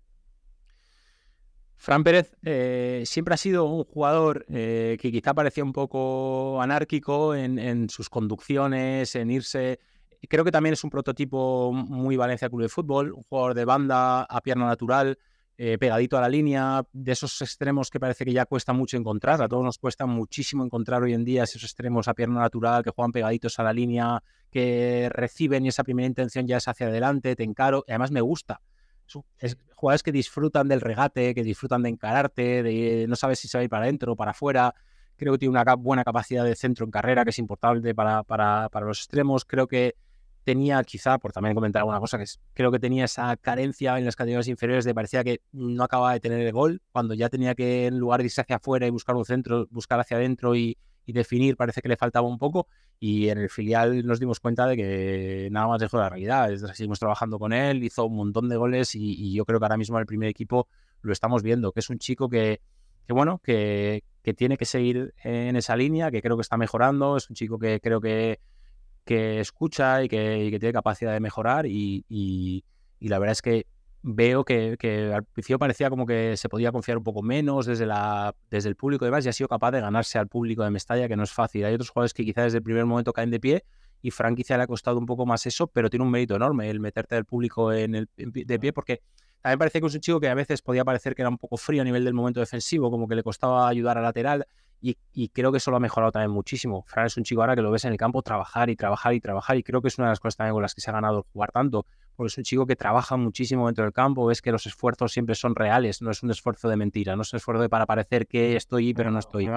[1.76, 7.34] Fran Pérez eh, siempre ha sido un jugador eh, que quizá parecía un poco anárquico
[7.34, 9.80] en, en sus conducciones, en irse
[10.28, 14.22] creo que también es un prototipo muy Valencia Club de Fútbol, un jugador de banda
[14.22, 15.18] a pierna natural,
[15.56, 19.40] eh, pegadito a la línea, de esos extremos que parece que ya cuesta mucho encontrar.
[19.40, 22.90] A todos nos cuesta muchísimo encontrar hoy en día esos extremos a pierna natural, que
[22.90, 24.20] juegan pegaditos a la línea,
[24.50, 27.84] que reciben y esa primera intención ya es hacia adelante, te encaro.
[27.86, 28.60] Y además me gusta.
[29.38, 33.58] Es, jugadores que disfrutan del regate, que disfrutan de encararte, de no sabes si se
[33.58, 34.74] va a ir para adentro o para afuera.
[35.16, 38.68] Creo que tiene una buena capacidad de centro en carrera, que es importante para, para,
[38.70, 39.44] para los extremos.
[39.44, 39.94] Creo que
[40.44, 44.14] tenía quizá, por también comentar alguna cosa, que creo que tenía esa carencia en las
[44.14, 47.86] categorías inferiores de parecía que no acababa de tener el gol, cuando ya tenía que
[47.86, 50.76] en lugar de irse hacia afuera y buscar un centro, buscar hacia adentro y,
[51.06, 52.66] definir, parece que le faltaba un poco.
[52.98, 56.50] Y en el filial nos dimos cuenta de que nada más dejó la realidad.
[56.72, 59.98] Seguimos trabajando con él, hizo un montón de goles y, yo creo que ahora mismo
[59.98, 60.66] el primer equipo
[61.02, 62.62] lo estamos viendo, que es un chico que,
[63.06, 67.18] que bueno, que, que tiene que seguir en esa línea, que creo que está mejorando,
[67.18, 68.40] es un chico que creo que
[69.04, 72.64] que escucha y que, tiene capacidad de mejorar y,
[73.00, 73.66] la verdad es que
[74.02, 74.76] veo que,
[75.14, 78.76] al principio parecía como que se podía confiar un poco menos desde, la, desde el
[78.76, 81.22] público y demás y ha sido capaz de ganarse al público de Mestalla, que no
[81.22, 81.64] es fácil.
[81.64, 83.64] Hay otros jugadores que quizás desde el primer momento caen de pie
[84.02, 86.68] y Frank quizá le ha costado un poco más eso, pero tiene un mérito enorme
[86.68, 89.00] el meterte al público en el, de pie porque
[89.40, 91.56] también parece que es un chico que a veces podía parecer que era un poco
[91.58, 94.46] frío a nivel del momento defensivo, como que le costaba ayudar al lateral
[95.12, 96.84] y, creo que eso lo ha mejorado también muchísimo.
[96.86, 99.20] Fran es un chico ahora que lo ves en el campo trabajar y trabajar y
[99.20, 100.92] trabajar y creo que es una de las cosas también con las que se ha
[100.92, 101.86] ganado el jugar tanto,
[102.16, 105.34] porque es un chico que trabaja muchísimo dentro del campo, ves que los esfuerzos siempre
[105.34, 108.26] son reales, no es un esfuerzo de mentira, no es un esfuerzo de para parecer
[108.26, 109.48] que estoy pero no estoy.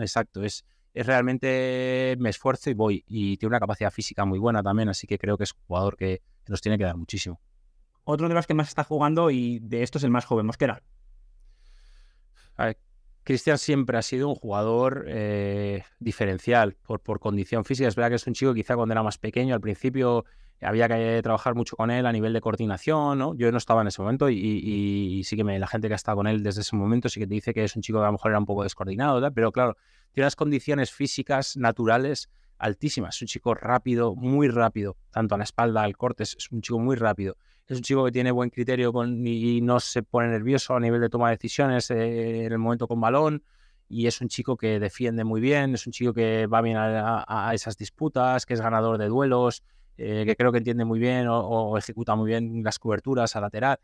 [0.00, 0.64] exacto, es,
[0.94, 5.06] es realmente me esfuerzo y voy y tiene una capacidad física muy buena también, así
[5.06, 7.40] que creo que es un jugador que, nos tiene que dar muchísimo.
[8.04, 10.82] Otro de los que más está jugando y de estos es el más joven, Mosquera.
[12.56, 12.78] A ver,
[13.26, 17.88] Cristian siempre ha sido un jugador eh, diferencial por, por condición física.
[17.88, 20.24] Es verdad que es un chico quizá cuando era más pequeño, al principio
[20.60, 23.34] había que trabajar mucho con él a nivel de coordinación, ¿no?
[23.34, 26.18] Yo no estaba en ese momento y, sí que me, la gente que ha estado
[26.18, 28.06] con él desde ese momento sí que te dice que es un chico que a
[28.06, 29.76] lo mejor era un poco descoordinado, pero claro,
[30.12, 33.16] tiene unas condiciones físicas naturales altísimas.
[33.16, 36.78] Es un chico rápido, muy rápido, tanto a la espalda, al corte, es un chico
[36.78, 37.36] muy rápido
[37.68, 41.00] es un chico que tiene buen criterio con, y no se pone nervioso a nivel
[41.00, 43.42] de toma de decisiones eh, en el momento con balón.
[43.88, 47.50] Y es un chico que defiende muy bien, es un chico que va bien a,
[47.54, 49.62] esas disputas, que es ganador de duelos,
[49.96, 53.78] eh, que creo que entiende muy bien o, ejecuta muy bien las coberturas a lateral.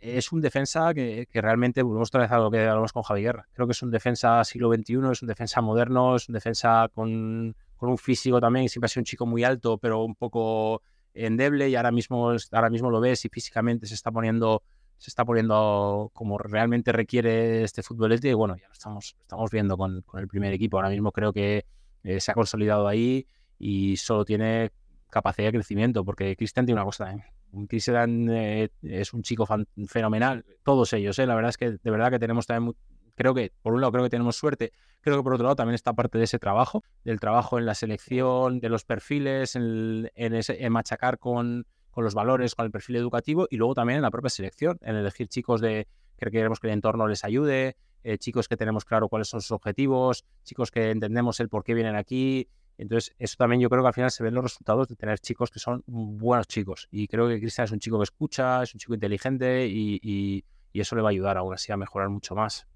[0.00, 3.46] Es un defensa que, realmente, volvemos otra vez a lo que hablamos con Javi Guerra.
[3.52, 7.54] Creo que es un defensa siglo XXI, es un defensa moderno, es un defensa con,
[7.76, 8.68] con un físico también.
[8.70, 10.82] Siempre ha sido un chico muy alto, pero un poco
[11.14, 14.62] endeble y ahora mismo, ahora mismo lo ves y físicamente se está poniendo
[14.98, 19.76] se está poniendo como realmente requiere este futbolete y bueno, ya lo estamos, estamos viendo
[19.76, 20.78] con, el primer equipo.
[20.78, 21.66] Ahora mismo creo que
[22.04, 23.26] eh, se ha consolidado ahí
[23.58, 24.70] y solo tiene
[25.10, 27.68] capacidad de crecimiento porque Cristian tiene una cosa también.
[27.68, 29.46] Cristian eh, es un chico
[29.86, 32.74] fenomenal, todos ellos, eh, la verdad es que de verdad que tenemos también
[33.14, 34.72] creo que, por un lado, creo que tenemos suerte.
[35.00, 37.74] Creo que por otro lado también está parte de ese trabajo, del trabajo en la
[37.74, 43.46] selección, de los perfiles, en, ese, machacar con, con, los valores, con el perfil educativo
[43.50, 46.72] y luego también en la propia selección, en elegir chicos de que queremos que el
[46.72, 51.38] entorno les ayude, eh, chicos que tenemos claro cuáles son sus objetivos, chicos que entendemos
[51.40, 52.48] el por qué vienen aquí.
[52.76, 55.50] Entonces, eso también yo creo que al final se ven los resultados de tener chicos
[55.50, 56.88] que son buenos chicos.
[56.90, 60.44] Y creo que Cristian es un chico que escucha, es un chico inteligente y, y,
[60.72, 62.66] y eso le va a ayudar aún así a mejorar mucho más.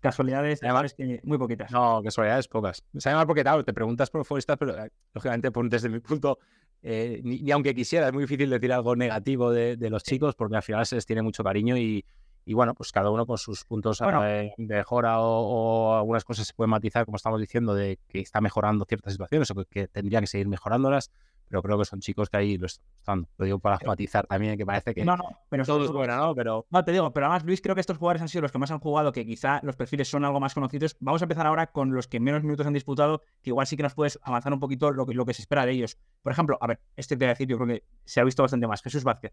[0.00, 1.70] Casualidades, además, que muy poquitas.
[1.72, 2.84] No, casualidades pocas.
[2.96, 6.38] Se llama porque, claro, te preguntas por futbolistas, pero eh, lógicamente, desde mi punto,
[6.82, 10.62] eh, ni, aunque quisiera, es muy difícil decir algo negativo de, los chicos, porque al
[10.62, 12.04] final se les tiene mucho cariño y,
[12.44, 16.70] y bueno, pues cada uno con sus puntos de mejora o, algunas cosas se pueden
[16.70, 20.28] matizar, como estamos diciendo, de que está mejorando ciertas situaciones o que, que tendría que
[20.28, 21.10] seguir mejorándolas
[21.48, 23.26] pero creo que son chicos que ahí lo están.
[23.36, 26.34] Lo digo para matizar también, que parece que no, no, pero todo es bueno, ¿no?
[26.34, 26.66] Pero...
[26.70, 28.70] No, te digo, pero además, Luis, creo que estos jugadores han sido los que más
[28.70, 30.96] han jugado, que quizá los perfiles son algo más conocidos.
[31.00, 33.82] Vamos a empezar ahora con los que menos minutos han disputado, que igual sí que
[33.82, 35.98] nos puedes avanzar un poquito lo que, lo que se espera de ellos.
[36.22, 38.42] Por ejemplo, a ver, este te voy a decir, yo creo que se ha visto
[38.42, 38.82] bastante más.
[38.82, 39.32] Jesús Vázquez.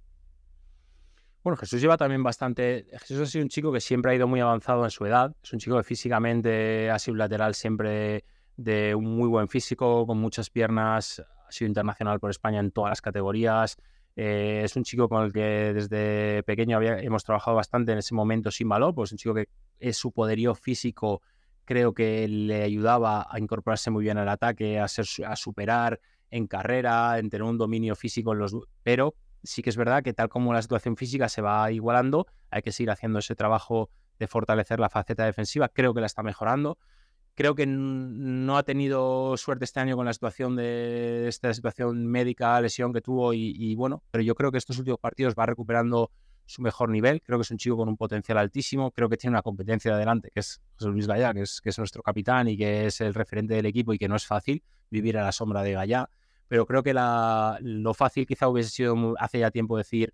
[1.43, 2.87] Bueno, Jesús lleva también bastante.
[2.93, 5.35] Jesús ha sido un chico que siempre ha ido muy avanzado en su edad.
[5.43, 8.25] Es un chico que físicamente ha sido un lateral siempre
[8.57, 11.21] de un muy buen físico, con muchas piernas,
[11.55, 13.77] sido internacional por España en todas las categorías.
[14.15, 18.51] Eh, es un chico con el que desde pequeño hemos trabajado bastante en ese momento
[18.51, 19.49] sin valor, pues un chico que
[19.79, 21.21] es su poderío físico
[21.65, 25.99] creo que le ayudaba a incorporarse muy bien al ataque, a, ser, a superar
[26.29, 28.55] en carrera, en tener un dominio físico en los...
[28.83, 32.61] Pero sí que es verdad que tal como la situación física se va igualando, hay
[32.61, 35.69] que seguir haciendo ese trabajo de fortalecer la faceta defensiva.
[35.69, 36.77] Creo que la está mejorando.
[37.35, 42.61] Creo que no ha tenido suerte este año con la situación de esta situación médica,
[42.61, 46.11] lesión que tuvo y, bueno, pero yo creo que estos últimos partidos va recuperando
[46.45, 47.21] su mejor nivel.
[47.21, 48.91] Creo que es un chico con un potencial altísimo.
[48.91, 52.01] Creo que tiene una competencia de adelante, que es José Luis Gallá, que es, nuestro
[52.03, 55.23] capitán y que es el referente del equipo y que no es fácil vivir a
[55.23, 56.09] la sombra de Gallá.
[56.47, 60.13] Pero creo que la, lo fácil quizá hubiese sido hace ya tiempo decir,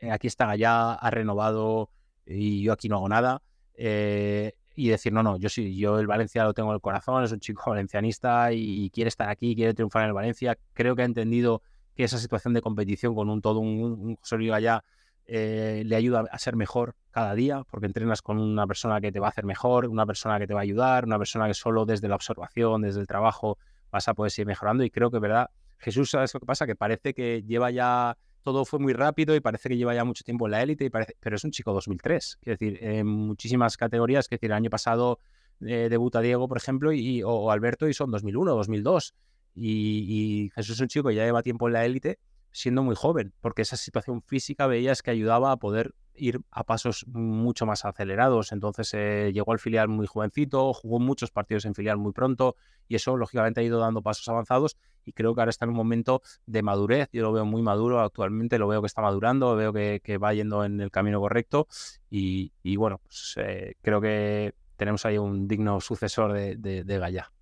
[0.00, 1.88] eh, aquí está Gallá, ha renovado
[2.26, 3.40] y yo aquí no hago nada.
[3.74, 7.24] Eh, y decir, no, no, yo sí, yo el Valencia lo tengo en el corazón,
[7.24, 10.56] es un chico valencianista y, quiere estar aquí, quiere triunfar en el Valencia.
[10.72, 11.62] Creo que ha entendido
[11.96, 14.84] que esa situación de competición con un todo un, un José Luis Gallá
[15.32, 19.20] eh, le ayuda a ser mejor cada día, porque entrenas con una persona que te
[19.20, 21.86] va a hacer mejor, una persona que te va a ayudar, una persona que solo
[21.86, 23.56] desde la observación, desde el trabajo,
[23.92, 24.82] vas a poder seguir mejorando.
[24.82, 25.48] Y creo que, ¿verdad?
[25.78, 26.66] Jesús, ¿sabes lo que pasa?
[26.66, 30.24] Que parece que lleva ya, todo fue muy rápido y parece que lleva ya mucho
[30.24, 32.38] tiempo en la élite, pero es un chico 2003.
[32.42, 35.18] Es decir, en muchísimas categorías, es decir, el año pasado
[35.60, 39.14] eh, debuta Diego, por ejemplo, y, o, Alberto, y son 2001, 2002.
[39.54, 42.18] Y, y Jesús es un chico que ya lleva tiempo en la élite
[42.52, 47.06] siendo muy joven, porque esa situación física veías que ayudaba a poder ir a pasos
[47.08, 48.52] mucho más acelerados.
[48.52, 52.56] Entonces eh, llegó al filial muy jovencito, jugó muchos partidos en filial muy pronto
[52.88, 55.76] y eso lógicamente ha ido dando pasos avanzados y creo que ahora está en un
[55.76, 57.08] momento de madurez.
[57.12, 60.64] Yo lo veo muy maduro actualmente, lo veo que está madurando, veo que, va yendo
[60.64, 61.66] en el camino correcto
[62.10, 67.32] y, bueno, pues, eh, creo que tenemos ahí un digno sucesor de, de, de Gaya.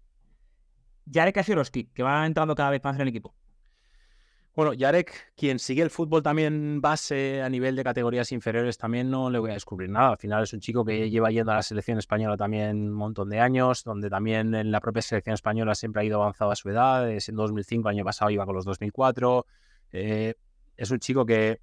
[1.10, 3.34] Jarek que va entrando cada vez más en el equipo.
[4.58, 9.30] Bueno, Yarek, quien sigue el fútbol también base a nivel de categorías inferiores, también no
[9.30, 10.10] le voy a descubrir nada.
[10.10, 13.30] Al final es un chico que lleva yendo a la selección española también un montón
[13.30, 16.68] de años, donde también en la propia selección española siempre ha ido avanzado a su
[16.70, 17.08] edad.
[17.08, 19.46] Es en 2005, año pasado iba con los 2004.
[19.92, 20.34] Eh,
[20.76, 21.60] es un chico que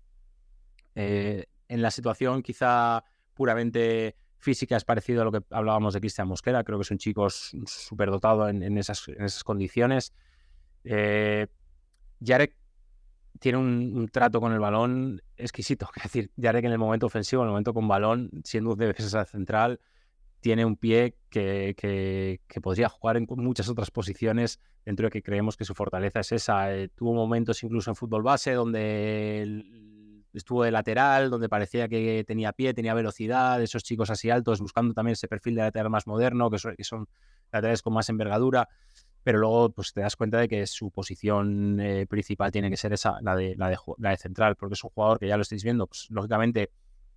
[0.96, 3.04] eh, en la situación quizá
[3.34, 6.64] puramente física es parecido a lo que hablábamos de Cristian Mosquera.
[6.64, 10.14] Creo que es un chico súper dotado en, esas, en, esas, condiciones.
[10.86, 11.48] Eh,
[12.22, 12.56] Yarek
[13.40, 15.90] tiene un, trato con el balón exquisito.
[15.98, 18.88] Es decir, ya que en el momento ofensivo, en el momento con balón, siendo de
[18.88, 19.80] defensa central,
[20.40, 25.58] tiene un pie que, que, podría jugar en muchas otras posiciones dentro de que creemos
[25.58, 26.76] que su fortaleza es esa.
[26.76, 29.64] Eh, tuvo momentos incluso en fútbol base donde
[30.34, 34.94] estuvo de lateral, donde parecía que tenía pie, tenía velocidad, esos chicos así altos, buscando
[34.94, 37.08] también ese perfil de lateral más moderno, que son, que son
[37.52, 38.68] laterales con más envergadura
[39.26, 42.94] pero luego pues te das cuenta de que su posición eh, principal tiene que ser
[42.94, 45.42] esa, la de, la, de, la de central, porque es un jugador que ya lo
[45.42, 46.70] estáis viendo, pues lógicamente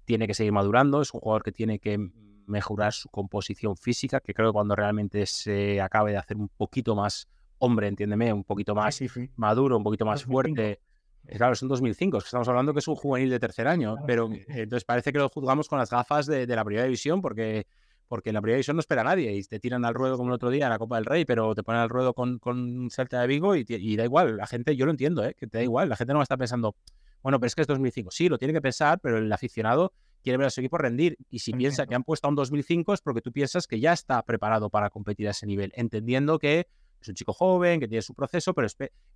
[0.06, 1.98] tiene que seguir madurando, es un jugador que tiene que
[2.46, 6.96] mejorar su composición física, que creo que cuando realmente se acabe de hacer un poquito
[6.96, 7.28] más
[7.58, 8.98] hombre, entiéndeme, un poquito más
[9.36, 10.80] maduro, un poquito más fuerte.
[11.26, 14.30] Eh, claro, es un 2005, estamos hablando que es un juvenil de tercer año, pero
[14.32, 17.66] entonces parece que lo juzgamos con las gafas de, de la primera división porque
[18.08, 20.30] porque en la primera división no espera a nadie y te tiran al ruedo como
[20.30, 22.88] el otro día en la Copa del Rey, pero te ponen al ruedo con, con
[22.90, 24.36] Celta de Vigo y, da igual.
[24.36, 25.34] La gente, yo lo entiendo, ¿eh?
[25.34, 25.88] que te da igual.
[25.88, 26.74] La gente no va a estar pensando,
[27.22, 28.10] bueno, pero es que es 2005.
[28.10, 31.16] Sí, lo tiene que pensar, pero el aficionado quiere ver a su equipo rendir.
[31.30, 33.92] Y si piensa que han puesto a un 2005 es porque tú piensas que ya
[33.92, 36.66] está preparado para competir a ese nivel, entendiendo que
[37.00, 38.66] es un chico joven, que tiene su proceso, pero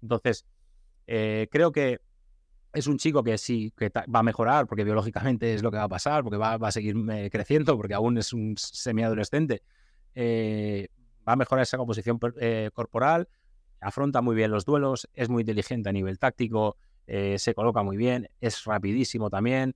[0.03, 0.47] entonces
[1.07, 2.01] eh, creo que
[2.73, 5.85] es un chico que sí, que va a mejorar, porque biológicamente es lo que va
[5.85, 9.63] a pasar, porque va, a seguir eh, creciendo, porque aún es un semiadolescente.
[10.15, 10.89] Eh,
[11.27, 13.29] va a mejorar esa composición eh, corporal,
[13.81, 18.31] afronta muy bien los duelos, es muy inteligente a nivel táctico, se coloca muy bien,
[18.41, 19.75] es rapidísimo también,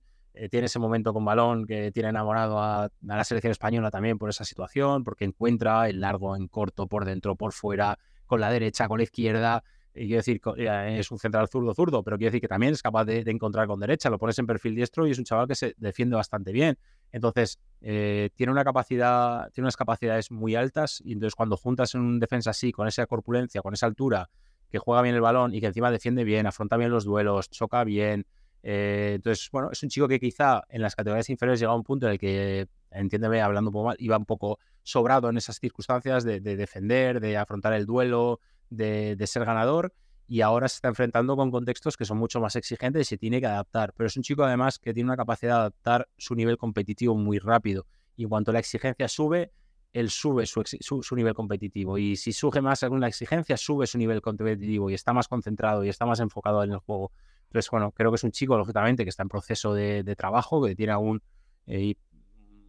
[0.49, 4.29] tiene ese momento con balón que tiene enamorado a, a, la selección española también por
[4.29, 8.87] esa situación, porque encuentra el largo en corto, por dentro, por fuera, con la derecha,
[8.87, 9.63] con la izquierda,
[10.05, 13.23] quiero decir, es un central zurdo zurdo, pero quiero decir que también es capaz de,
[13.25, 16.15] encontrar con derecha, lo pones en perfil diestro y es un chaval que se defiende
[16.15, 16.77] bastante bien.
[17.11, 22.01] Entonces, eh, tiene una capacidad, tiene unas capacidades muy altas, y entonces cuando juntas en
[22.01, 24.29] un defensa así, con esa corpulencia, con esa altura,
[24.69, 27.83] que juega bien el balón y que encima defiende bien, afronta bien los duelos, choca
[27.83, 28.25] bien.
[28.63, 31.83] Eh, entonces, bueno, es un chico que quizá en las categorías inferiores llega a un
[31.83, 35.59] punto en el que, entiéndeme, hablando un poco mal, iba un poco sobrado en esas
[35.59, 39.93] circunstancias de defender, de afrontar el duelo, de, ser ganador
[40.27, 43.39] y ahora se está enfrentando con contextos que son mucho más exigentes y se tiene
[43.39, 43.93] que adaptar.
[43.95, 47.39] Pero es un chico además que tiene una capacidad de adaptar su nivel competitivo muy
[47.39, 47.85] rápido.
[48.15, 49.51] Y en cuanto la exigencia sube,
[49.93, 51.97] él sube su, su, nivel competitivo.
[51.97, 55.89] Y si sube más alguna exigencia, sube su nivel competitivo y está más concentrado y
[55.89, 57.11] está más enfocado en el juego.
[57.45, 60.75] Entonces, bueno, creo que es un chico, lógicamente, que está en proceso de, trabajo, que
[60.75, 61.21] tiene aún
[61.65, 61.95] eh,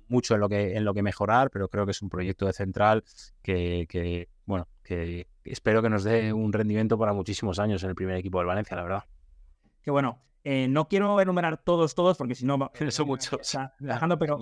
[0.08, 2.52] mucho en lo, que, en lo que mejorar, pero creo que es un proyecto de
[2.52, 3.04] central
[3.42, 7.94] que, que bueno, que espero que nos dé un rendimiento para muchísimos años en el
[7.94, 9.04] primer equipo del Valencia, la verdad.
[9.82, 12.70] Que bueno, eh, no quiero enumerar todos, todos, porque si no...
[12.90, 13.58] Son muchos.
[13.78, 14.38] Dejando, pero,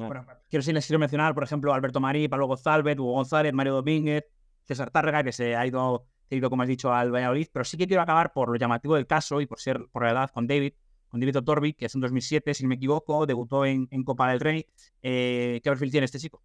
[0.48, 4.24] quiero, sí, les quiero mencionar, por ejemplo, Alberto Marí, Pablo González, Hugo González, Mario Domínguez,
[4.64, 7.86] César Tárrega, que se ha ido, ido, como has dicho, al Valladolid, pero sí que
[7.86, 10.74] quiero acabar por lo llamativo del caso y por ser por la edad con David,
[11.08, 14.40] con David Torbi, que es en 2007, si no me equivoco, debutó en, Copa del
[14.40, 14.66] Rey.
[15.02, 16.42] Eh, ¿Qué perfil tiene este chico?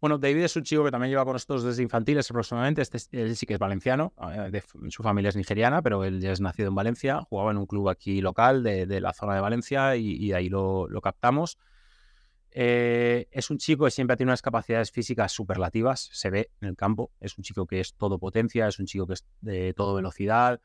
[0.00, 2.80] Bueno, David es un chico que también lleva con nosotros desde infantiles aproximadamente.
[2.80, 6.40] Este, él sí que es valenciano, eh, su familia es nigeriana, pero él ya es
[6.40, 7.20] nacido en Valencia.
[7.28, 11.58] Jugaba en un club aquí local de, la zona de Valencia y, ahí lo, captamos.
[12.52, 16.76] Eh, es un chico que siempre tenido unas capacidades físicas superlativas, se ve en el
[16.76, 17.12] campo.
[17.20, 20.62] Es un chico que es todo potencia, es un chico que es de todo velocidad.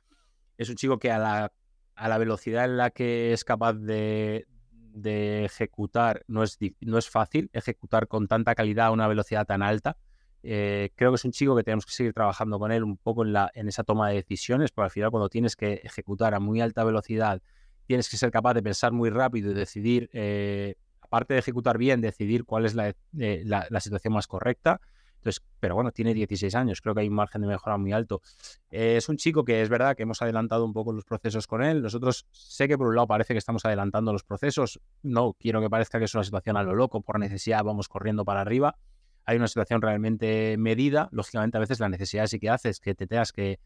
[0.58, 1.52] Es un chico que a la,
[1.96, 4.48] a la velocidad en la que es capaz de,
[4.96, 9.62] de ejecutar, no es, no es fácil ejecutar con tanta calidad a una velocidad tan
[9.62, 9.98] alta.
[10.42, 13.24] Eh, creo que es un chico que tenemos que seguir trabajando con él un poco
[13.24, 16.40] en, la, en esa toma de decisiones, porque al final cuando tienes que ejecutar a
[16.40, 17.42] muy alta velocidad,
[17.88, 22.02] tienes que ser capaz de pensar muy rápido y decidir, eh, aparte de ejecutar bien,
[22.02, 24.82] decidir cuál es la, eh, la situación más correcta
[25.60, 28.22] pero bueno, tiene 16 años, creo que hay un margen de mejora muy alto.
[28.70, 31.64] Eh, es un chico que es verdad que hemos adelantado un poco los procesos con
[31.64, 31.82] él.
[31.82, 34.80] Nosotros sé que por un lado parece que estamos adelantando los procesos.
[35.02, 38.26] No quiero que parezca que es una situación a lo loco, por necesidad vamos corriendo
[38.26, 38.78] para arriba.
[39.26, 41.10] Hay una situación realmente medida.
[41.12, 43.60] Lógicamente, a veces la necesidad sí que hace es que te tengas que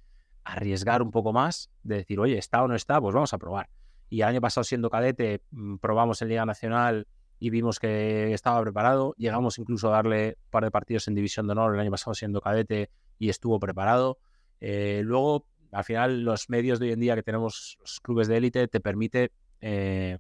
[0.45, 3.69] arriesgar un poco más, de decir, oye, está o no está, pues vamos a probar.
[4.10, 7.07] Y el año pasado, siendo cadete, mm, probamos en Liga Nacional
[7.40, 9.16] y vimos que estaba preparado.
[9.18, 12.14] Llegamos incluso a darle un par de partidos en División de Honor el año pasado
[12.14, 14.20] siendo cadete y estuvo preparado.
[14.60, 18.38] Eh, luego, al final, los medios de hoy en día que tenemos, los clubes de
[18.38, 20.20] élite, te permite eh,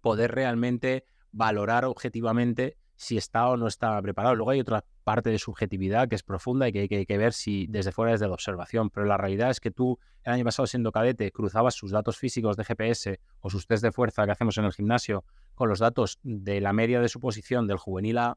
[0.00, 4.34] poder realmente valorar objetivamente si está o no está preparado.
[4.34, 7.66] Luego hay otra parte de subjetividad que es profunda y que hay que, ver si
[7.66, 8.90] desde fuera desde la observación.
[8.90, 12.58] Pero la realidad es que tú el año pasado siendo cadete cruzabas sus datos físicos
[12.58, 15.24] de GPS o sus test de fuerza que hacemos en el gimnasio
[15.54, 18.36] con los datos de la media de su posición del juvenil A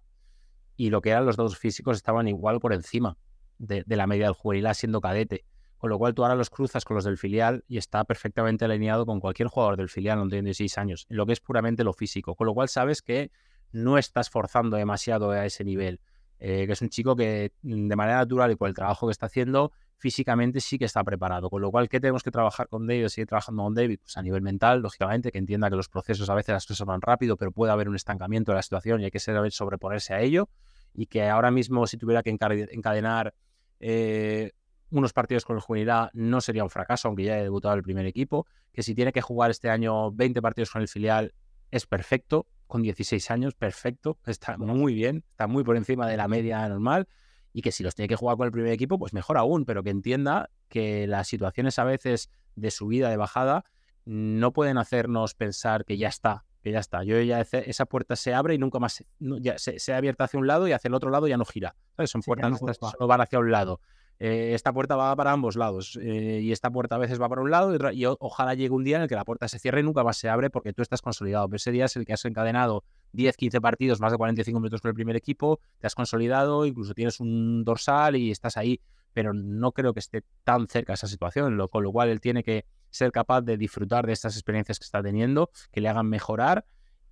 [0.77, 3.17] y lo que eran los datos físicos estaban igual por encima
[3.57, 5.43] de, la media del juvenil A siendo cadete.
[5.77, 9.05] Con lo cual tú ahora los cruzas con los del filial y está perfectamente alineado
[9.05, 12.33] con cualquier jugador del filial no tiene 16 años, lo que es puramente lo físico.
[12.35, 13.29] Con lo cual sabes que
[13.73, 15.99] no estás forzando demasiado a ese nivel.
[16.43, 19.11] Eh, que es un chico que mm, de manera natural y por el trabajo que
[19.11, 21.51] está haciendo, físicamente sí que está preparado.
[21.51, 23.09] Con lo cual, ¿qué tenemos que trabajar con David?
[23.09, 26.33] Seguir trabajando con David, pues a nivel mental, lógicamente, que entienda que los procesos a
[26.33, 29.11] veces las cosas van rápido, pero puede haber un estancamiento de la situación y hay
[29.11, 30.49] que saber sobreponerse a ello.
[30.95, 33.35] Y que ahora mismo, si tuviera que encadenar
[33.79, 34.51] eh,
[34.89, 38.07] unos partidos con el juvenil no sería un fracaso, aunque ya haya debutado el primer
[38.07, 38.47] equipo.
[38.73, 41.35] Que si tiene que jugar este año 20 partidos con el filial,
[41.69, 46.29] es perfecto con 16 años, perfecto, está muy bien, está muy por encima de la
[46.29, 47.09] media normal
[47.51, 49.83] y que si los tiene que jugar con el primer equipo, pues mejor aún, pero
[49.83, 53.65] que entienda que las situaciones a veces de subida, de bajada,
[54.05, 57.03] no pueden hacernos pensar que ya está, que ya está.
[57.03, 60.47] Yo ya esa puerta se abre y nunca más ya se, se, abierta hacia un
[60.47, 61.75] lado y hacia el otro lado ya no gira.
[62.05, 63.81] Son puertas solo van hacia un lado.
[64.23, 67.41] Eh, esta puerta va para ambos lados eh, y esta puerta a veces va para
[67.41, 69.83] un lado y, ojalá llegue un día en el que la puerta se cierre y
[69.83, 71.47] nunca más se abre porque tú estás consolidado.
[71.49, 72.83] Pero ese día es el que has encadenado
[73.13, 76.93] 10, 15 partidos, más de 45 minutos con el primer equipo, te has consolidado, incluso
[76.93, 78.79] tienes un dorsal y estás ahí,
[79.11, 82.65] pero no creo que esté tan cerca esa situación, con lo cual él tiene que
[82.91, 86.63] ser capaz de disfrutar de estas experiencias que está teniendo, que le hagan mejorar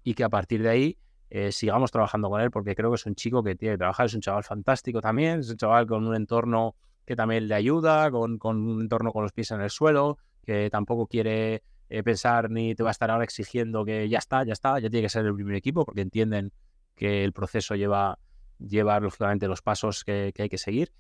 [0.04, 0.98] y que a partir de ahí
[1.32, 4.06] eh, sigamos trabajando con él porque creo que es un chico que tiene que trabajar,
[4.06, 6.76] es un chaval fantástico también, es un chaval con un entorno
[7.10, 11.08] que también le ayuda, con, un entorno con los pies en el suelo, que tampoco
[11.08, 14.78] quiere eh, pensar ni te va a estar ahora exigiendo que ya está, ya está,
[14.78, 16.54] ya tiene que ser el primer equipo, porque entienden
[16.96, 18.20] que el proceso lleva,
[18.60, 20.94] lleva lógicamente los pasos que, hay que seguir.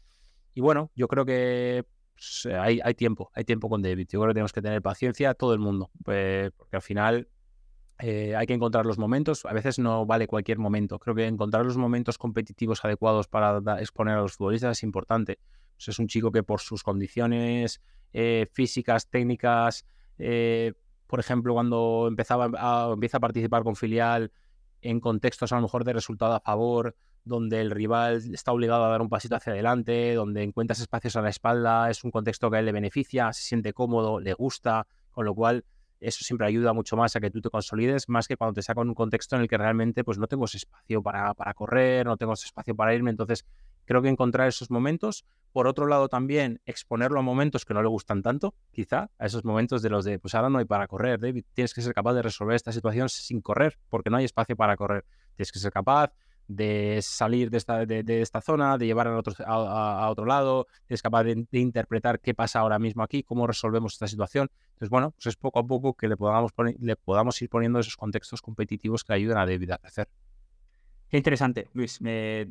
[0.55, 4.07] Y bueno, yo creo que pues, hay, hay, tiempo, hay tiempo con David.
[4.09, 7.27] Yo creo que tenemos que tener paciencia todo el mundo, pues, porque al final
[7.99, 9.45] eh, hay que encontrar los momentos.
[9.45, 10.97] A veces no vale cualquier momento.
[10.97, 15.37] Creo que encontrar los momentos competitivos adecuados para exponer a los futbolistas es importante.
[15.79, 17.81] Pues, es un chico que por sus condiciones
[18.11, 19.85] eh, físicas, técnicas,
[20.17, 20.73] eh,
[21.07, 24.33] por ejemplo, cuando empezaba a, empieza a participar con filial
[24.81, 28.89] en contextos a lo mejor de resultado a favor, donde el rival está obligado a
[28.89, 32.57] dar un pasito hacia adelante, donde encuentras espacios a la espalda, es un contexto que
[32.57, 35.63] a él le beneficia, se siente cómodo, le gusta, con lo cual
[36.01, 38.81] eso siempre ayuda mucho más a que tú te consolides, más que cuando te saco
[38.81, 42.17] en un contexto en el que realmente pues no tengo espacio para, para correr, no
[42.17, 43.45] tengo espacio para irme, entonces
[43.89, 47.89] creo que encontrar esos momentos por otro lado, también exponerlo a momentos que no le
[47.89, 51.19] gustan tanto, quizá, a esos momentos de los de, pues ahora no hay para correr,
[51.19, 54.55] David, tienes que ser capaz de resolver esta situación sin correr, porque no hay espacio
[54.55, 55.05] para correr.
[55.35, 56.13] Tienes que ser capaz
[56.47, 61.01] de salir de esta, de, esta zona, de llevar a otro, a, otro lado, tienes
[61.01, 64.51] capaz de, interpretar qué pasa ahora mismo aquí, cómo resolvemos esta situación.
[64.73, 67.97] Entonces, bueno, pues es poco a poco que le podamos, le podamos ir poniendo esos
[67.97, 70.09] contextos competitivos que ayudan a David a crecer.
[71.09, 71.99] Qué interesante, Luis.
[72.01, 72.47] Me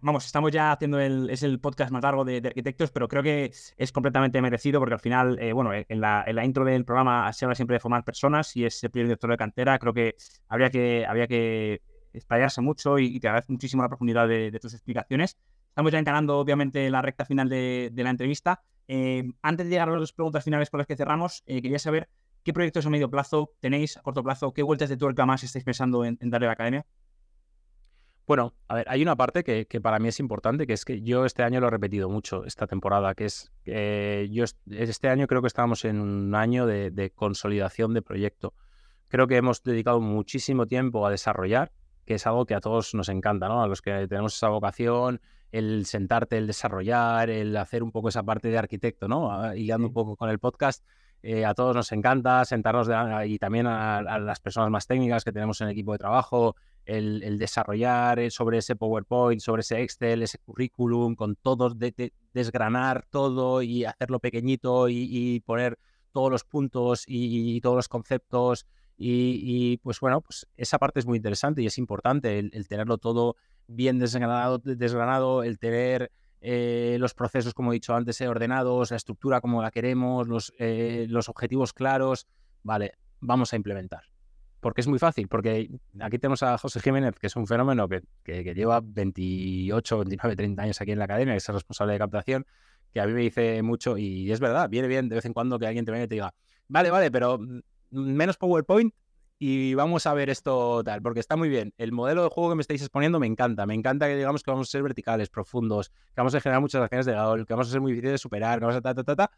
[0.00, 3.52] vamos, estamos ya haciendo el, es el podcast más largo de, arquitectos, pero creo que
[3.76, 7.32] es completamente merecido porque al final, eh, bueno, en la, en la, intro del programa
[7.32, 9.78] se habla siempre de formar personas y es el primer director de cantera.
[9.78, 10.16] Creo que
[10.48, 11.82] habría que, habría que
[12.12, 15.38] explayarse mucho y, te agradezco muchísimo la profundidad de, tus explicaciones.
[15.68, 18.62] Estamos ya encarando, obviamente, la recta final de, la entrevista.
[18.88, 21.78] Eh, antes de llegar a las dos preguntas finales con las que cerramos, eh, quería
[21.78, 22.08] saber
[22.42, 25.64] qué proyectos a medio plazo tenéis, a corto plazo, qué vueltas de tuerca más estáis
[25.64, 26.86] pensando en, darle a la academia.
[28.32, 31.26] Bueno, a ver, hay una parte que, para mí es importante, que es que yo
[31.26, 35.42] este año lo he repetido mucho, esta temporada, que es que yo este año creo
[35.42, 38.54] que estamos en un año de, consolidación de proyecto.
[39.08, 41.72] Creo que hemos dedicado muchísimo tiempo a desarrollar,
[42.06, 43.62] que es algo que a todos nos encanta, ¿no?
[43.62, 48.22] A los que tenemos esa vocación, el sentarte, el desarrollar, el hacer un poco esa
[48.22, 49.54] parte de arquitecto, ¿no?
[49.54, 50.82] Y un poco con el podcast.
[51.22, 52.88] Eh, a todos nos encanta sentarnos
[53.26, 57.38] y también a, las personas más técnicas que tenemos en el equipo de trabajo, el,
[57.38, 61.76] desarrollar eh, sobre ese PowerPoint, sobre ese Excel, ese currículum, con todos,
[62.32, 65.78] desgranar todo y hacerlo pequeñito y, poner
[66.12, 68.66] todos los puntos y, todos los conceptos.
[68.96, 73.36] Y, pues bueno, pues esa parte es muy interesante y es importante el, tenerlo todo
[73.66, 76.10] bien desgranado, desgranado el tener
[76.44, 80.52] eh, los procesos, como he dicho antes, eh, ordenados, la estructura como la queremos, los,
[80.58, 82.26] eh, los objetivos claros.
[82.64, 84.11] Vale, vamos a implementar.
[84.62, 85.68] Porque es muy fácil, porque
[85.98, 90.62] aquí tenemos a José Jiménez, que es un fenómeno que, que, lleva 28, 29, 30
[90.62, 92.46] años aquí en la academia, que es el responsable de captación,
[92.94, 95.58] que a mí me dice mucho, y es verdad, viene bien de vez en cuando
[95.58, 96.32] que alguien te venga y te diga,
[96.68, 97.40] vale, vale, pero
[97.90, 98.94] menos PowerPoint
[99.44, 101.74] y vamos a ver esto tal, porque está muy bien.
[101.76, 103.66] El modelo de juego que me estáis exponiendo me encanta.
[103.66, 106.80] Me encanta que digamos que vamos a ser verticales, profundos, que vamos a generar muchas
[106.80, 108.94] acciones de gol, que vamos a ser muy difíciles de superar, que vamos a ta,
[108.94, 109.30] ta, ta, ta.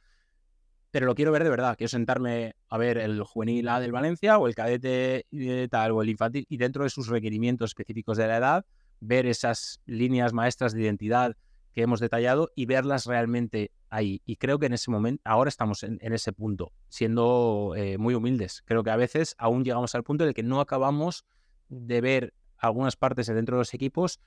[0.94, 1.76] Pero lo quiero ver de verdad.
[1.76, 5.26] Quiero sentarme a ver el juvenil A del Valencia o el cadete
[5.68, 8.66] tal o el infantil y dentro de sus requerimientos específicos de la edad,
[9.00, 11.36] ver esas líneas maestras de identidad
[11.72, 14.22] que hemos detallado y verlas realmente ahí.
[14.24, 18.62] Y creo que en ese momento, ahora estamos en, ese punto, siendo eh, muy humildes.
[18.64, 21.24] Creo que a veces aún llegamos al punto de que no acabamos
[21.70, 24.20] de ver algunas partes dentro de los equipos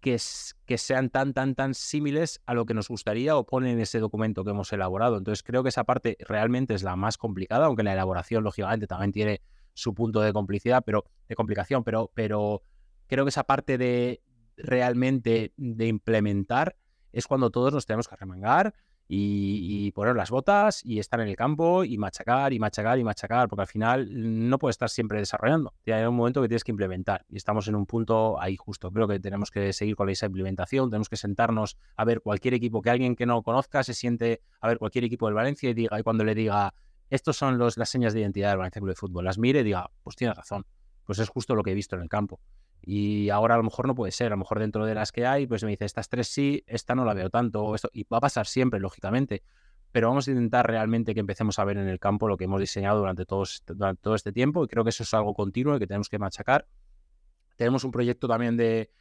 [0.00, 0.16] que,
[0.66, 3.98] que sean tan, tan, tan similares a lo que nos gustaría o ponen en ese
[3.98, 5.16] documento que hemos elaborado.
[5.16, 9.12] Entonces creo que esa parte realmente es la más complicada, aunque la elaboración, lógicamente, también
[9.12, 9.42] tiene
[9.74, 12.62] su punto de complicidad, pero de complicación, pero, pero
[13.06, 14.22] creo que esa parte de
[14.56, 16.76] realmente de implementar
[17.12, 18.74] es cuando todos nos tenemos que arremangar
[19.08, 23.48] y, poner las botas y estar en el campo y machacar y machacar y machacar,
[23.48, 24.08] porque al final
[24.48, 25.72] no puedes estar siempre desarrollando.
[25.86, 28.90] Hay un momento que tienes que implementar y estamos en un punto ahí justo.
[28.90, 32.82] Creo que tenemos que seguir con esa implementación, tenemos que sentarnos a ver cualquier equipo
[32.82, 35.98] que alguien que no conozca se siente a ver cualquier equipo del Valencia y diga
[35.98, 36.74] y cuando le diga
[37.08, 39.62] estos son los, las señas de identidad del Valencia Club de Fútbol, las mire y
[39.62, 40.66] diga, pues tiene razón,
[41.04, 42.40] pues es justo lo que he visto en el campo.
[42.88, 45.26] Y ahora a lo mejor no puede ser, a lo mejor dentro de las que
[45.26, 48.18] hay, pues me dice, estas tres sí, esta no la veo tanto, esto, y va
[48.18, 49.42] a pasar siempre, lógicamente.
[49.90, 52.60] Pero vamos a intentar realmente que empecemos a ver en el campo lo que hemos
[52.60, 55.78] diseñado durante, todos, durante todo este tiempo, y creo que eso es algo continuo y
[55.80, 56.68] que tenemos que machacar.
[57.56, 58.92] Tenemos un proyecto también de,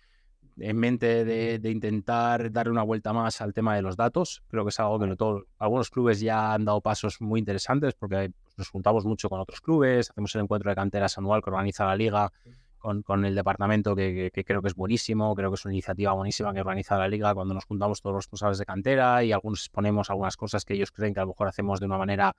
[0.57, 4.41] en mente de, intentar darle una vuelta más al tema de los datos.
[4.47, 7.93] Creo que es algo que no todo, algunos clubes ya han dado pasos muy interesantes
[7.93, 11.85] porque nos juntamos mucho con otros clubes, hacemos el encuentro de canteras anual que organiza
[11.85, 12.31] la liga
[12.77, 16.59] con, el departamento que, creo que es buenísimo, creo que es una iniciativa buenísima que
[16.59, 20.37] organiza la liga cuando nos juntamos todos los responsables de cantera y algunos exponemos algunas
[20.37, 22.35] cosas que ellos creen que a lo mejor hacemos de una manera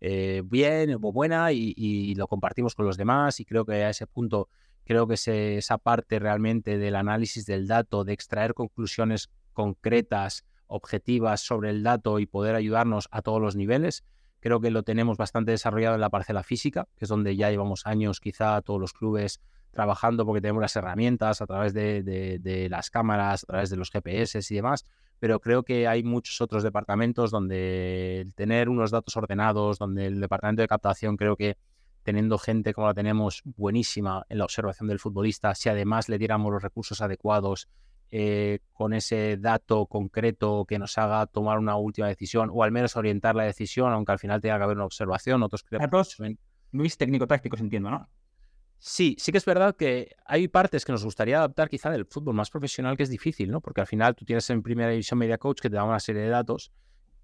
[0.00, 4.06] eh, bien o buena y, lo compartimos con los demás y creo que a ese
[4.06, 4.48] punto
[4.84, 5.14] creo que
[5.58, 12.18] esa parte realmente del análisis del dato, de extraer conclusiones concretas, objetivas sobre el dato
[12.18, 14.04] y poder ayudarnos a todos los niveles,
[14.40, 17.86] creo que lo tenemos bastante desarrollado en la parcela física, que es donde ya llevamos
[17.86, 23.44] años quizá todos los clubes trabajando porque tenemos las herramientas a través de, las cámaras,
[23.44, 24.84] a través de los GPS y demás,
[25.18, 30.20] pero creo que hay muchos otros departamentos donde el tener unos datos ordenados, donde el
[30.20, 31.56] departamento de captación creo que
[32.02, 36.50] teniendo gente como la tenemos buenísima en la observación del futbolista, si además le diéramos
[36.50, 37.68] los recursos adecuados
[38.12, 42.96] eh, con ese dato concreto que nos haga tomar una última decisión o al menos
[42.96, 45.86] orientar la decisión, aunque al final tenga que haber una observación, otros creemos...
[46.72, 48.08] Luis, técnico-tácticos, entiendo, ¿no?
[48.82, 52.34] Sí, sí que es verdad que hay partes que nos gustaría adaptar quizá del fútbol
[52.34, 53.60] más profesional que es difícil, ¿no?
[53.60, 56.22] Porque al final tú tienes en primera división Media Coach que te da una serie
[56.22, 56.72] de datos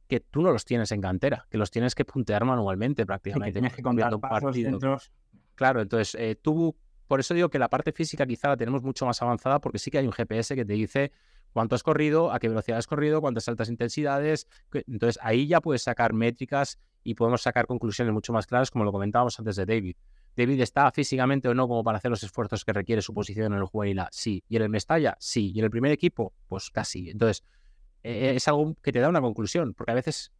[0.06, 3.54] que tú no los tienes en cantera, que los tienes que puntear manualmente prácticamente.
[3.54, 5.10] tienes que contar pasos, centros.
[5.54, 6.76] Claro, entonces eh, tú,
[7.08, 9.90] por eso digo que la parte física quizá la tenemos mucho más avanzada porque sí
[9.90, 11.10] que hay un GPS que te dice
[11.54, 14.46] cuánto has corrido, a qué velocidad has corrido, cuántas altas intensidades.
[14.72, 18.92] Entonces ahí ya puedes sacar métricas y podemos sacar conclusiones mucho más claras como lo
[18.92, 19.96] comentábamos antes de David
[20.36, 23.58] David está físicamente o no como para hacer los esfuerzos que requiere su posición en
[23.58, 24.02] el juvenil.
[24.10, 24.44] Sí.
[24.48, 25.16] ¿Y en el Mestalla?
[25.18, 25.52] Sí.
[25.54, 26.34] ¿Y en el primer equipo?
[26.48, 27.08] Pues casi.
[27.10, 27.42] Entonces,
[28.02, 30.32] eh, es algo que te da una conclusión, porque a veces,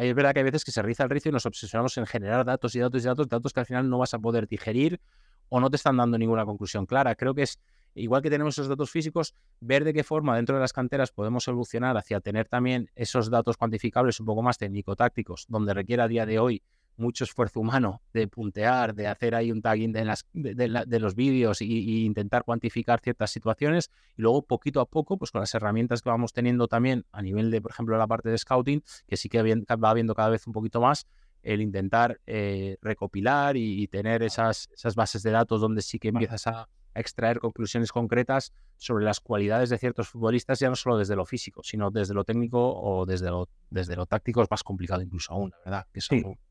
[0.00, 2.44] es verdad que hay veces que se riza el rizo y nos obsesionamos en generar
[2.44, 5.00] datos y datos y datos, datos que al final no vas a poder digerir
[5.48, 7.14] o no te están dando ninguna conclusión clara.
[7.14, 7.60] Creo que es
[7.94, 11.46] igual que tenemos esos datos físicos, ver de qué forma dentro de las canteras podemos
[11.48, 16.26] evolucionar hacia tener también esos datos cuantificables un poco más técnico-tácticos, donde requiere a día
[16.26, 16.62] de hoy
[16.96, 21.60] mucho esfuerzo humano de puntear, de hacer ahí un tagging de, las, de, los vídeos
[21.62, 26.10] y, intentar cuantificar ciertas situaciones y luego poquito a poco, pues con las herramientas que
[26.10, 29.42] vamos teniendo también a nivel de, por ejemplo, la parte de scouting, que sí que
[29.42, 31.06] va habiendo cada vez un poquito más,
[31.42, 36.46] el intentar eh, recopilar y, tener esas, esas bases de datos donde sí que empiezas
[36.46, 41.24] a, extraer conclusiones concretas sobre las cualidades de ciertos futbolistas, ya no solo desde lo
[41.24, 45.32] físico, sino desde lo técnico o desde lo, desde lo táctico es más complicado incluso
[45.32, 46.08] aún, la verdad, que es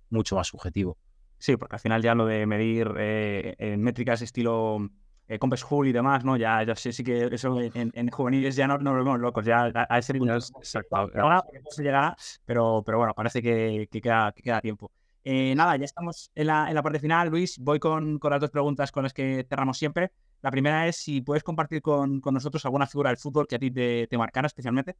[0.09, 0.97] mucho más subjetivo.
[1.37, 4.89] Sí, porque al final ya lo de medir eh, en métricas estilo
[5.27, 6.37] eh, Compass Hull y demás, ¿no?
[6.37, 9.71] Ya, ya sí, sí que eso en, juveniles ya no, no, lo vemos locos, ya
[9.73, 12.15] a, ese ritmo se llegará,
[12.45, 14.91] pero, pero bueno, parece que, que, queda, que queda tiempo.
[15.27, 17.57] Eh, nada, ya estamos en la, en la parte final, Luis.
[17.57, 20.11] Voy con, con, las dos preguntas con las que cerramos siempre.
[20.43, 23.71] La primera es si puedes compartir con, nosotros alguna figura del fútbol que a ti
[23.71, 24.95] te, marcara especialmente.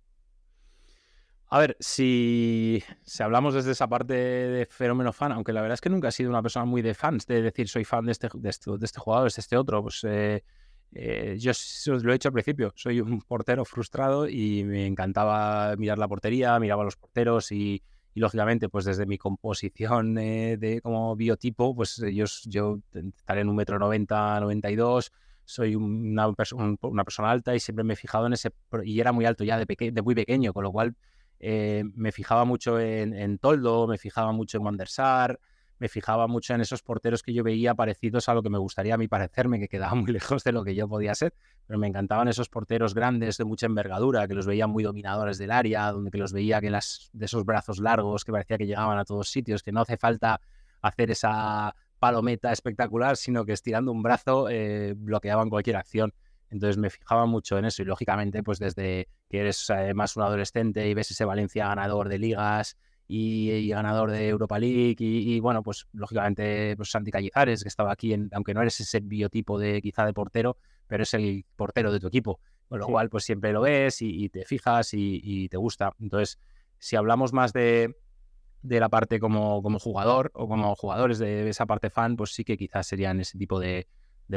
[1.47, 2.83] A ver, si,
[3.19, 6.29] hablamos desde esa parte de fenómeno fan, aunque la verdad es que nunca he sido
[6.29, 8.99] una persona muy de fans, de decir soy fan de este, de este, de este
[8.99, 10.43] jugador, de este otro, pues eh,
[10.93, 11.51] eh, yo
[12.01, 16.59] lo he hecho al principio, soy un portero frustrado y me encantaba mirar la portería,
[16.59, 17.83] miraba a los porteros y,
[18.15, 23.57] lógicamente pues desde mi composición eh, de como biotipo, pues yo, yo estaré en un
[23.57, 25.11] metro noventa, noventa y dos,
[25.43, 28.51] soy una, una, persona alta y siempre me he fijado en ese,
[28.83, 30.95] y era muy alto ya de, de muy pequeño, con lo cual
[31.39, 35.39] eh, me fijaba mucho en, Toldo, me fijaba mucho en Wandersar,
[35.77, 38.93] me fijaba mucho en esos porteros que yo veía parecidos a lo que me gustaría
[38.93, 41.33] a mí parecerme, que quedaba muy lejos de lo que yo podía ser,
[41.67, 45.51] pero me encantaban esos porteros grandes de mucha envergadura, que los veía muy dominadores del
[45.51, 48.97] área, donde que los veía que las, de esos brazos largos que parecía que llegaban
[48.97, 50.39] a todos sitios, que no hace falta
[50.81, 56.13] hacer esa palometa espectacular, sino que estirando un brazo eh, bloqueaban cualquier acción.
[56.55, 60.23] Entonces me fijaba mucho en eso y lógicamente pues desde que eres eh, más un
[60.23, 62.77] adolescente y ves ese Valencia ganador de ligas
[63.09, 68.15] y, ganador de Europa League y, bueno pues lógicamente pues Santi Callejares que estaba aquí,
[68.31, 70.55] aunque no eres ese biotipo de quizá de portero,
[70.87, 74.29] pero es el portero de tu equipo, con lo cual pues siempre lo ves y,
[74.29, 75.91] te fijas y, te gusta.
[75.99, 76.39] Entonces
[76.79, 77.97] si hablamos más de,
[78.61, 82.45] de la parte como, como jugador o como jugadores de esa parte fan, pues sí
[82.45, 83.89] que quizás serían ese tipo de,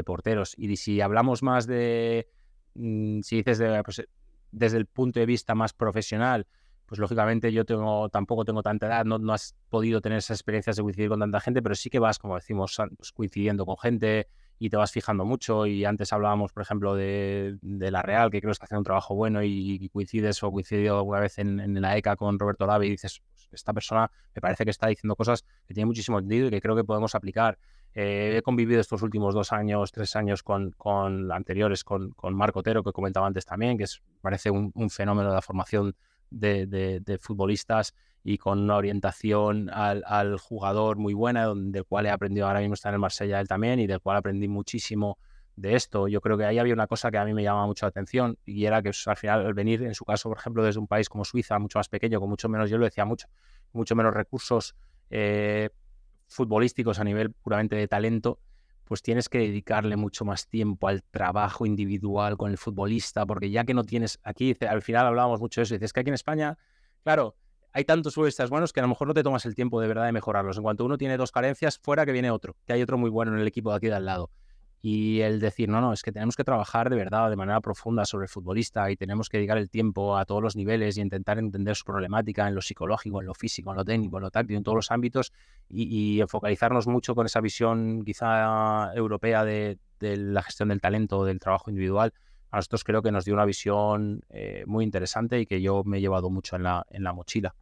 [0.04, 0.54] porteros.
[0.56, 2.28] Y si hablamos más de,
[2.74, 4.06] mm, si dices pues,
[4.52, 6.46] desde el punto de vista más profesional,
[6.88, 10.76] pues lógicamente yo tengo, tampoco tengo tanta edad, no, no, has podido tener esas experiencias
[10.76, 14.28] de coincidir con tanta gente, pero sí que vas, como decimos, pues, coincidiendo con gente
[14.58, 15.66] y te vas fijando mucho.
[15.66, 19.14] Y antes hablábamos, por ejemplo, de, La Real, que creo que está haciendo un trabajo
[19.14, 22.90] bueno y, coincides o coincidió alguna vez en, en, la ECA con Roberto Lave y
[22.90, 26.60] dices, esta persona me parece que está diciendo cosas que tienen muchísimo sentido y que
[26.60, 27.58] creo que podemos aplicar.
[28.00, 32.60] Eh, he convivido estos últimos dos años, tres años con, con anteriores, con, con Marco
[32.60, 35.96] Otero, que comentaba antes también, que es, parece un, fenómeno de la formación
[36.30, 42.10] de, de, futbolistas y con una orientación al, al, jugador muy buena, del cual he
[42.10, 45.18] aprendido ahora mismo está en el Marsella él también y del cual aprendí muchísimo
[45.56, 46.06] de esto.
[46.06, 48.38] Yo creo que ahí había una cosa que a mí me llamaba mucho la atención
[48.46, 51.08] y era que al final al venir, en su caso, por ejemplo, desde un país
[51.08, 53.26] como Suiza, mucho más pequeño, con mucho menos, yo lo decía mucho,
[53.72, 54.76] mucho menos recursos
[55.10, 55.70] eh,
[56.28, 58.38] futbolísticos a nivel puramente de talento,
[58.84, 63.64] pues tienes que dedicarle mucho más tiempo al trabajo individual con el futbolista, porque ya
[63.64, 66.58] que no tienes, aquí al final hablábamos mucho de eso, dices que aquí en España,
[67.02, 67.36] claro,
[67.72, 70.06] hay tantos futbolistas buenos que a lo mejor no te tomas el tiempo de verdad
[70.06, 70.56] de mejorarlos.
[70.56, 73.34] En cuanto uno tiene dos carencias, fuera que viene otro, que hay otro muy bueno
[73.34, 74.30] en el equipo de aquí de al lado
[74.80, 78.04] y el decir, no, no, es que tenemos que trabajar de verdad, de manera profunda
[78.04, 81.38] sobre el futbolista y tenemos que dedicar el tiempo a todos los niveles y intentar
[81.38, 84.56] entender su problemática en lo psicológico, en lo físico, en lo técnico, en lo táctico,
[84.56, 85.32] en todos los ámbitos
[85.68, 91.70] y, focalizarnos mucho con esa visión quizá europea de, la gestión del talento, del trabajo
[91.70, 92.12] individual.
[92.50, 95.98] A nosotros creo que nos dio una visión eh, muy interesante y que yo me
[95.98, 97.54] he llevado mucho en la, en la mochila.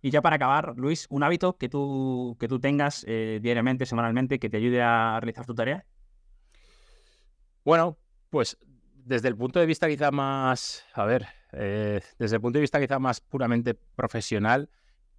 [0.00, 4.40] Y ya para acabar, Luis, un hábito que tú, que tú tengas eh, diariamente, semanalmente,
[4.40, 5.84] que te ayude a realizar tu tarea.
[7.64, 7.96] Bueno,
[8.30, 8.58] pues
[9.04, 12.80] desde el punto de vista quizá más, a ver, eh, desde el punto de vista
[12.80, 14.68] quizá más puramente profesional,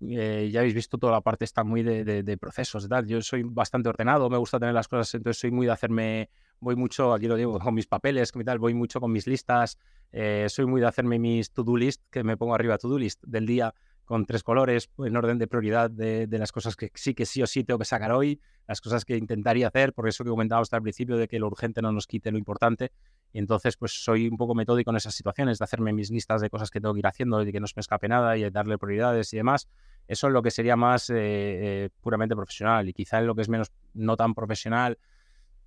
[0.02, 3.08] eh, ya habéis visto toda la parte está muy de, procesos, tal.
[3.08, 6.30] Yo soy bastante ordenado, me gusta tener las cosas, entonces soy muy de hacerme,
[6.60, 9.78] voy mucho, aquí lo digo, con mis papeles, tal, voy mucho con mis listas,
[10.12, 13.46] eh, soy muy de hacerme mis to-do list, que me pongo arriba to-do list del
[13.46, 13.74] día,
[14.06, 17.48] con tres colores en orden de prioridad de, las cosas que sí que sí o
[17.48, 20.78] sí tengo que sacar hoy, las cosas que intentaría hacer, por eso que comentaba hasta
[20.78, 22.92] el principio de que lo urgente no nos quite lo importante.
[23.32, 26.50] Y entonces, pues soy un poco metódico en esas situaciones, de hacerme mis listas de
[26.50, 28.78] cosas que tengo que ir haciendo y que no se me escape nada y darle
[28.78, 29.68] prioridades y demás.
[30.08, 33.42] Eso es lo que sería más eh, eh, puramente profesional y quizá en lo que
[33.42, 34.98] es menos no tan profesional,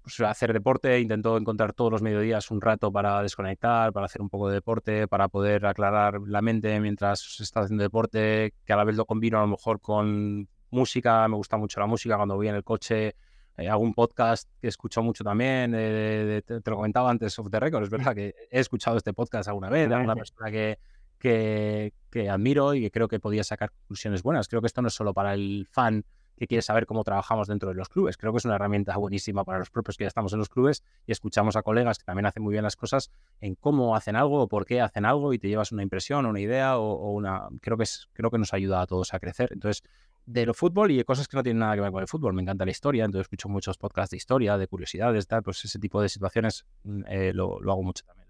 [0.06, 4.30] pues, hacer deporte, intento encontrar todos los mediodías un rato para desconectar, para hacer un
[4.30, 8.84] poco de deporte, para poder aclarar la mente mientras está haciendo deporte, que a la
[8.84, 12.46] vez lo combino a lo mejor con música, me gusta mucho la música cuando voy
[12.46, 13.16] en el coche,
[13.56, 17.90] eh, un podcast que escucho mucho también, te, lo comentaba antes of the record, es
[17.90, 20.78] verdad que he escuchado este podcast alguna vez, de una persona que,
[21.18, 24.46] que, que admiro y que creo que podía sacar conclusiones buenas.
[24.46, 26.04] Creo que esto no es solo para el fan
[26.36, 28.16] que quiere saber cómo trabajamos dentro de los clubes.
[28.16, 30.82] Creo que es una herramienta buenísima para los propios que ya estamos en los clubes
[31.06, 33.10] y escuchamos a colegas que también hacen muy bien las cosas
[33.40, 36.40] en cómo hacen algo o por qué hacen algo y te llevas una impresión, una
[36.40, 37.48] idea o, una...
[37.60, 39.50] Creo que, es, creo que nos ayuda a todos a crecer.
[39.52, 39.82] Entonces,
[40.26, 42.34] de lo fútbol y de cosas que no tienen nada que ver con el fútbol.
[42.34, 45.78] Me encanta la historia, entonces escucho muchos podcasts de historia, de curiosidades, tal, pues ese
[45.78, 48.26] tipo de situaciones mm, eh, lo, lo hago mucho también.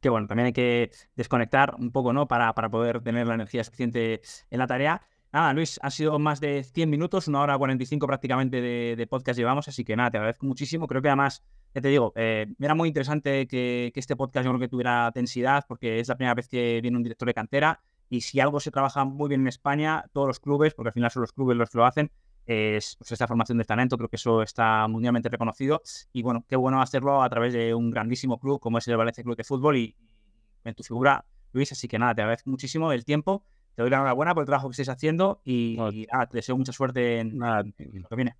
[0.00, 2.28] Que bueno, también hay que desconectar un poco, ¿no?
[2.28, 5.02] Para, para poder tener la energía suficiente en la tarea.
[5.36, 9.68] Nada, Luis, ha sido más de 100 minutos, una hora 45 prácticamente de, podcast llevamos,
[9.68, 10.86] así que nada, te agradezco muchísimo.
[10.86, 11.44] Creo que además,
[11.74, 15.66] ya te digo, eh, era muy interesante que, este podcast yo creo que tuviera densidad,
[15.68, 18.70] porque es la primera vez que viene un director de cantera y si algo se
[18.70, 21.68] trabaja muy bien en España, todos los clubes, porque al final son los clubes los
[21.68, 22.10] que lo hacen,
[22.46, 25.82] es pues, esta formación de talento, creo que eso está mundialmente reconocido
[26.14, 29.22] y bueno, qué bueno hacerlo a través de un grandísimo club como es el Valencia
[29.22, 29.94] Club de Fútbol y
[30.64, 33.44] en tu figura, Luis, así que nada, te agradezco muchísimo el tiempo
[33.76, 37.20] te doy la enhorabuena por el trabajo que estés haciendo y, te deseo mucha suerte
[37.20, 38.36] en, lo que viene.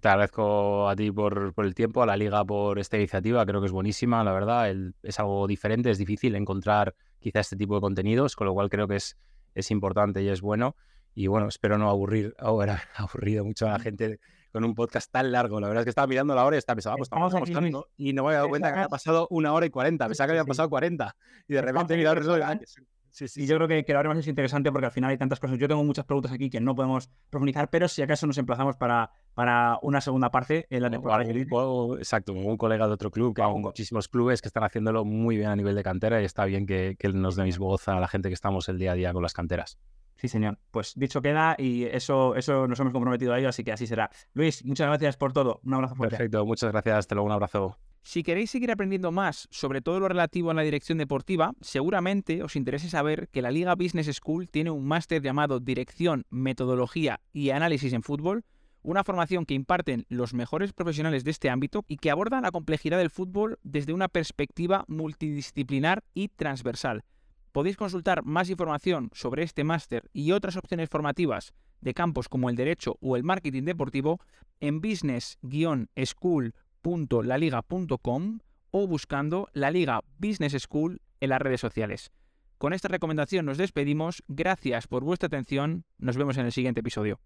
[0.00, 3.66] Te agradezco a ti por, el tiempo, a la liga por esta iniciativa, creo que
[3.66, 4.70] es buenísima, la verdad,
[5.02, 8.86] es algo diferente, es difícil encontrar quizá este tipo de contenidos, con lo cual creo
[8.86, 9.16] que es,
[9.54, 10.76] es importante y es bueno.
[11.14, 14.20] Y bueno, espero no aburrir ahora, aburrido mucho a la gente
[14.52, 15.60] con un podcast tan largo.
[15.60, 18.12] La verdad es que estaba mirando la hora y estaba pensando, ah, pues estamos y
[18.12, 20.06] no me había dado cuenta que había pasado una hora y cuarenta.
[20.06, 21.16] Pensaba que había pasado cuarenta.
[21.48, 22.60] Y de repente mirado el
[23.14, 23.44] Sí, sí.
[23.44, 25.56] Y yo creo que, que lo más es interesante porque al final hay tantas cosas.
[25.56, 29.12] Yo tengo muchas preguntas aquí que no podemos profundizar, pero si acaso nos emplazamos para,
[29.34, 31.22] para una segunda parte en la temporada.
[32.00, 35.48] exacto, un colega de otro club, que hay muchísimos clubes que están haciéndolo muy bien
[35.48, 38.30] a nivel de cantera y está bien que, que nos deis voz a la gente
[38.30, 39.78] que estamos el día a día con las canteras.
[40.16, 40.58] Sí, señor.
[40.72, 44.10] Pues dicho queda y eso, eso nos hemos comprometido a ello, así que así será.
[44.32, 45.60] Luis, muchas gracias por todo.
[45.62, 46.16] Un abrazo fuerte.
[46.16, 46.98] Perfecto, muchas gracias.
[46.98, 47.78] Hasta luego, un abrazo.
[48.06, 52.54] Si queréis seguir aprendiendo más sobre todo lo relativo a la dirección deportiva, seguramente os
[52.54, 57.94] interese saber que la Liga Business School tiene un máster llamado Dirección, Metodología y Análisis
[57.94, 58.44] en Fútbol,
[58.82, 62.98] una formación que imparten los mejores profesionales de este ámbito y que aborda la complejidad
[62.98, 67.04] del fútbol desde una perspectiva multidisciplinar y transversal.
[67.52, 72.56] Podéis consultar más información sobre este máster y otras opciones formativas de campos como el
[72.56, 74.20] derecho o el marketing deportivo
[74.60, 76.54] en business-school
[77.22, 78.38] laliga.com
[78.70, 82.10] o buscando la Liga Business School en las redes sociales.
[82.58, 87.20] Con esta recomendación nos despedimos, gracias por vuestra atención, nos vemos en el siguiente episodio.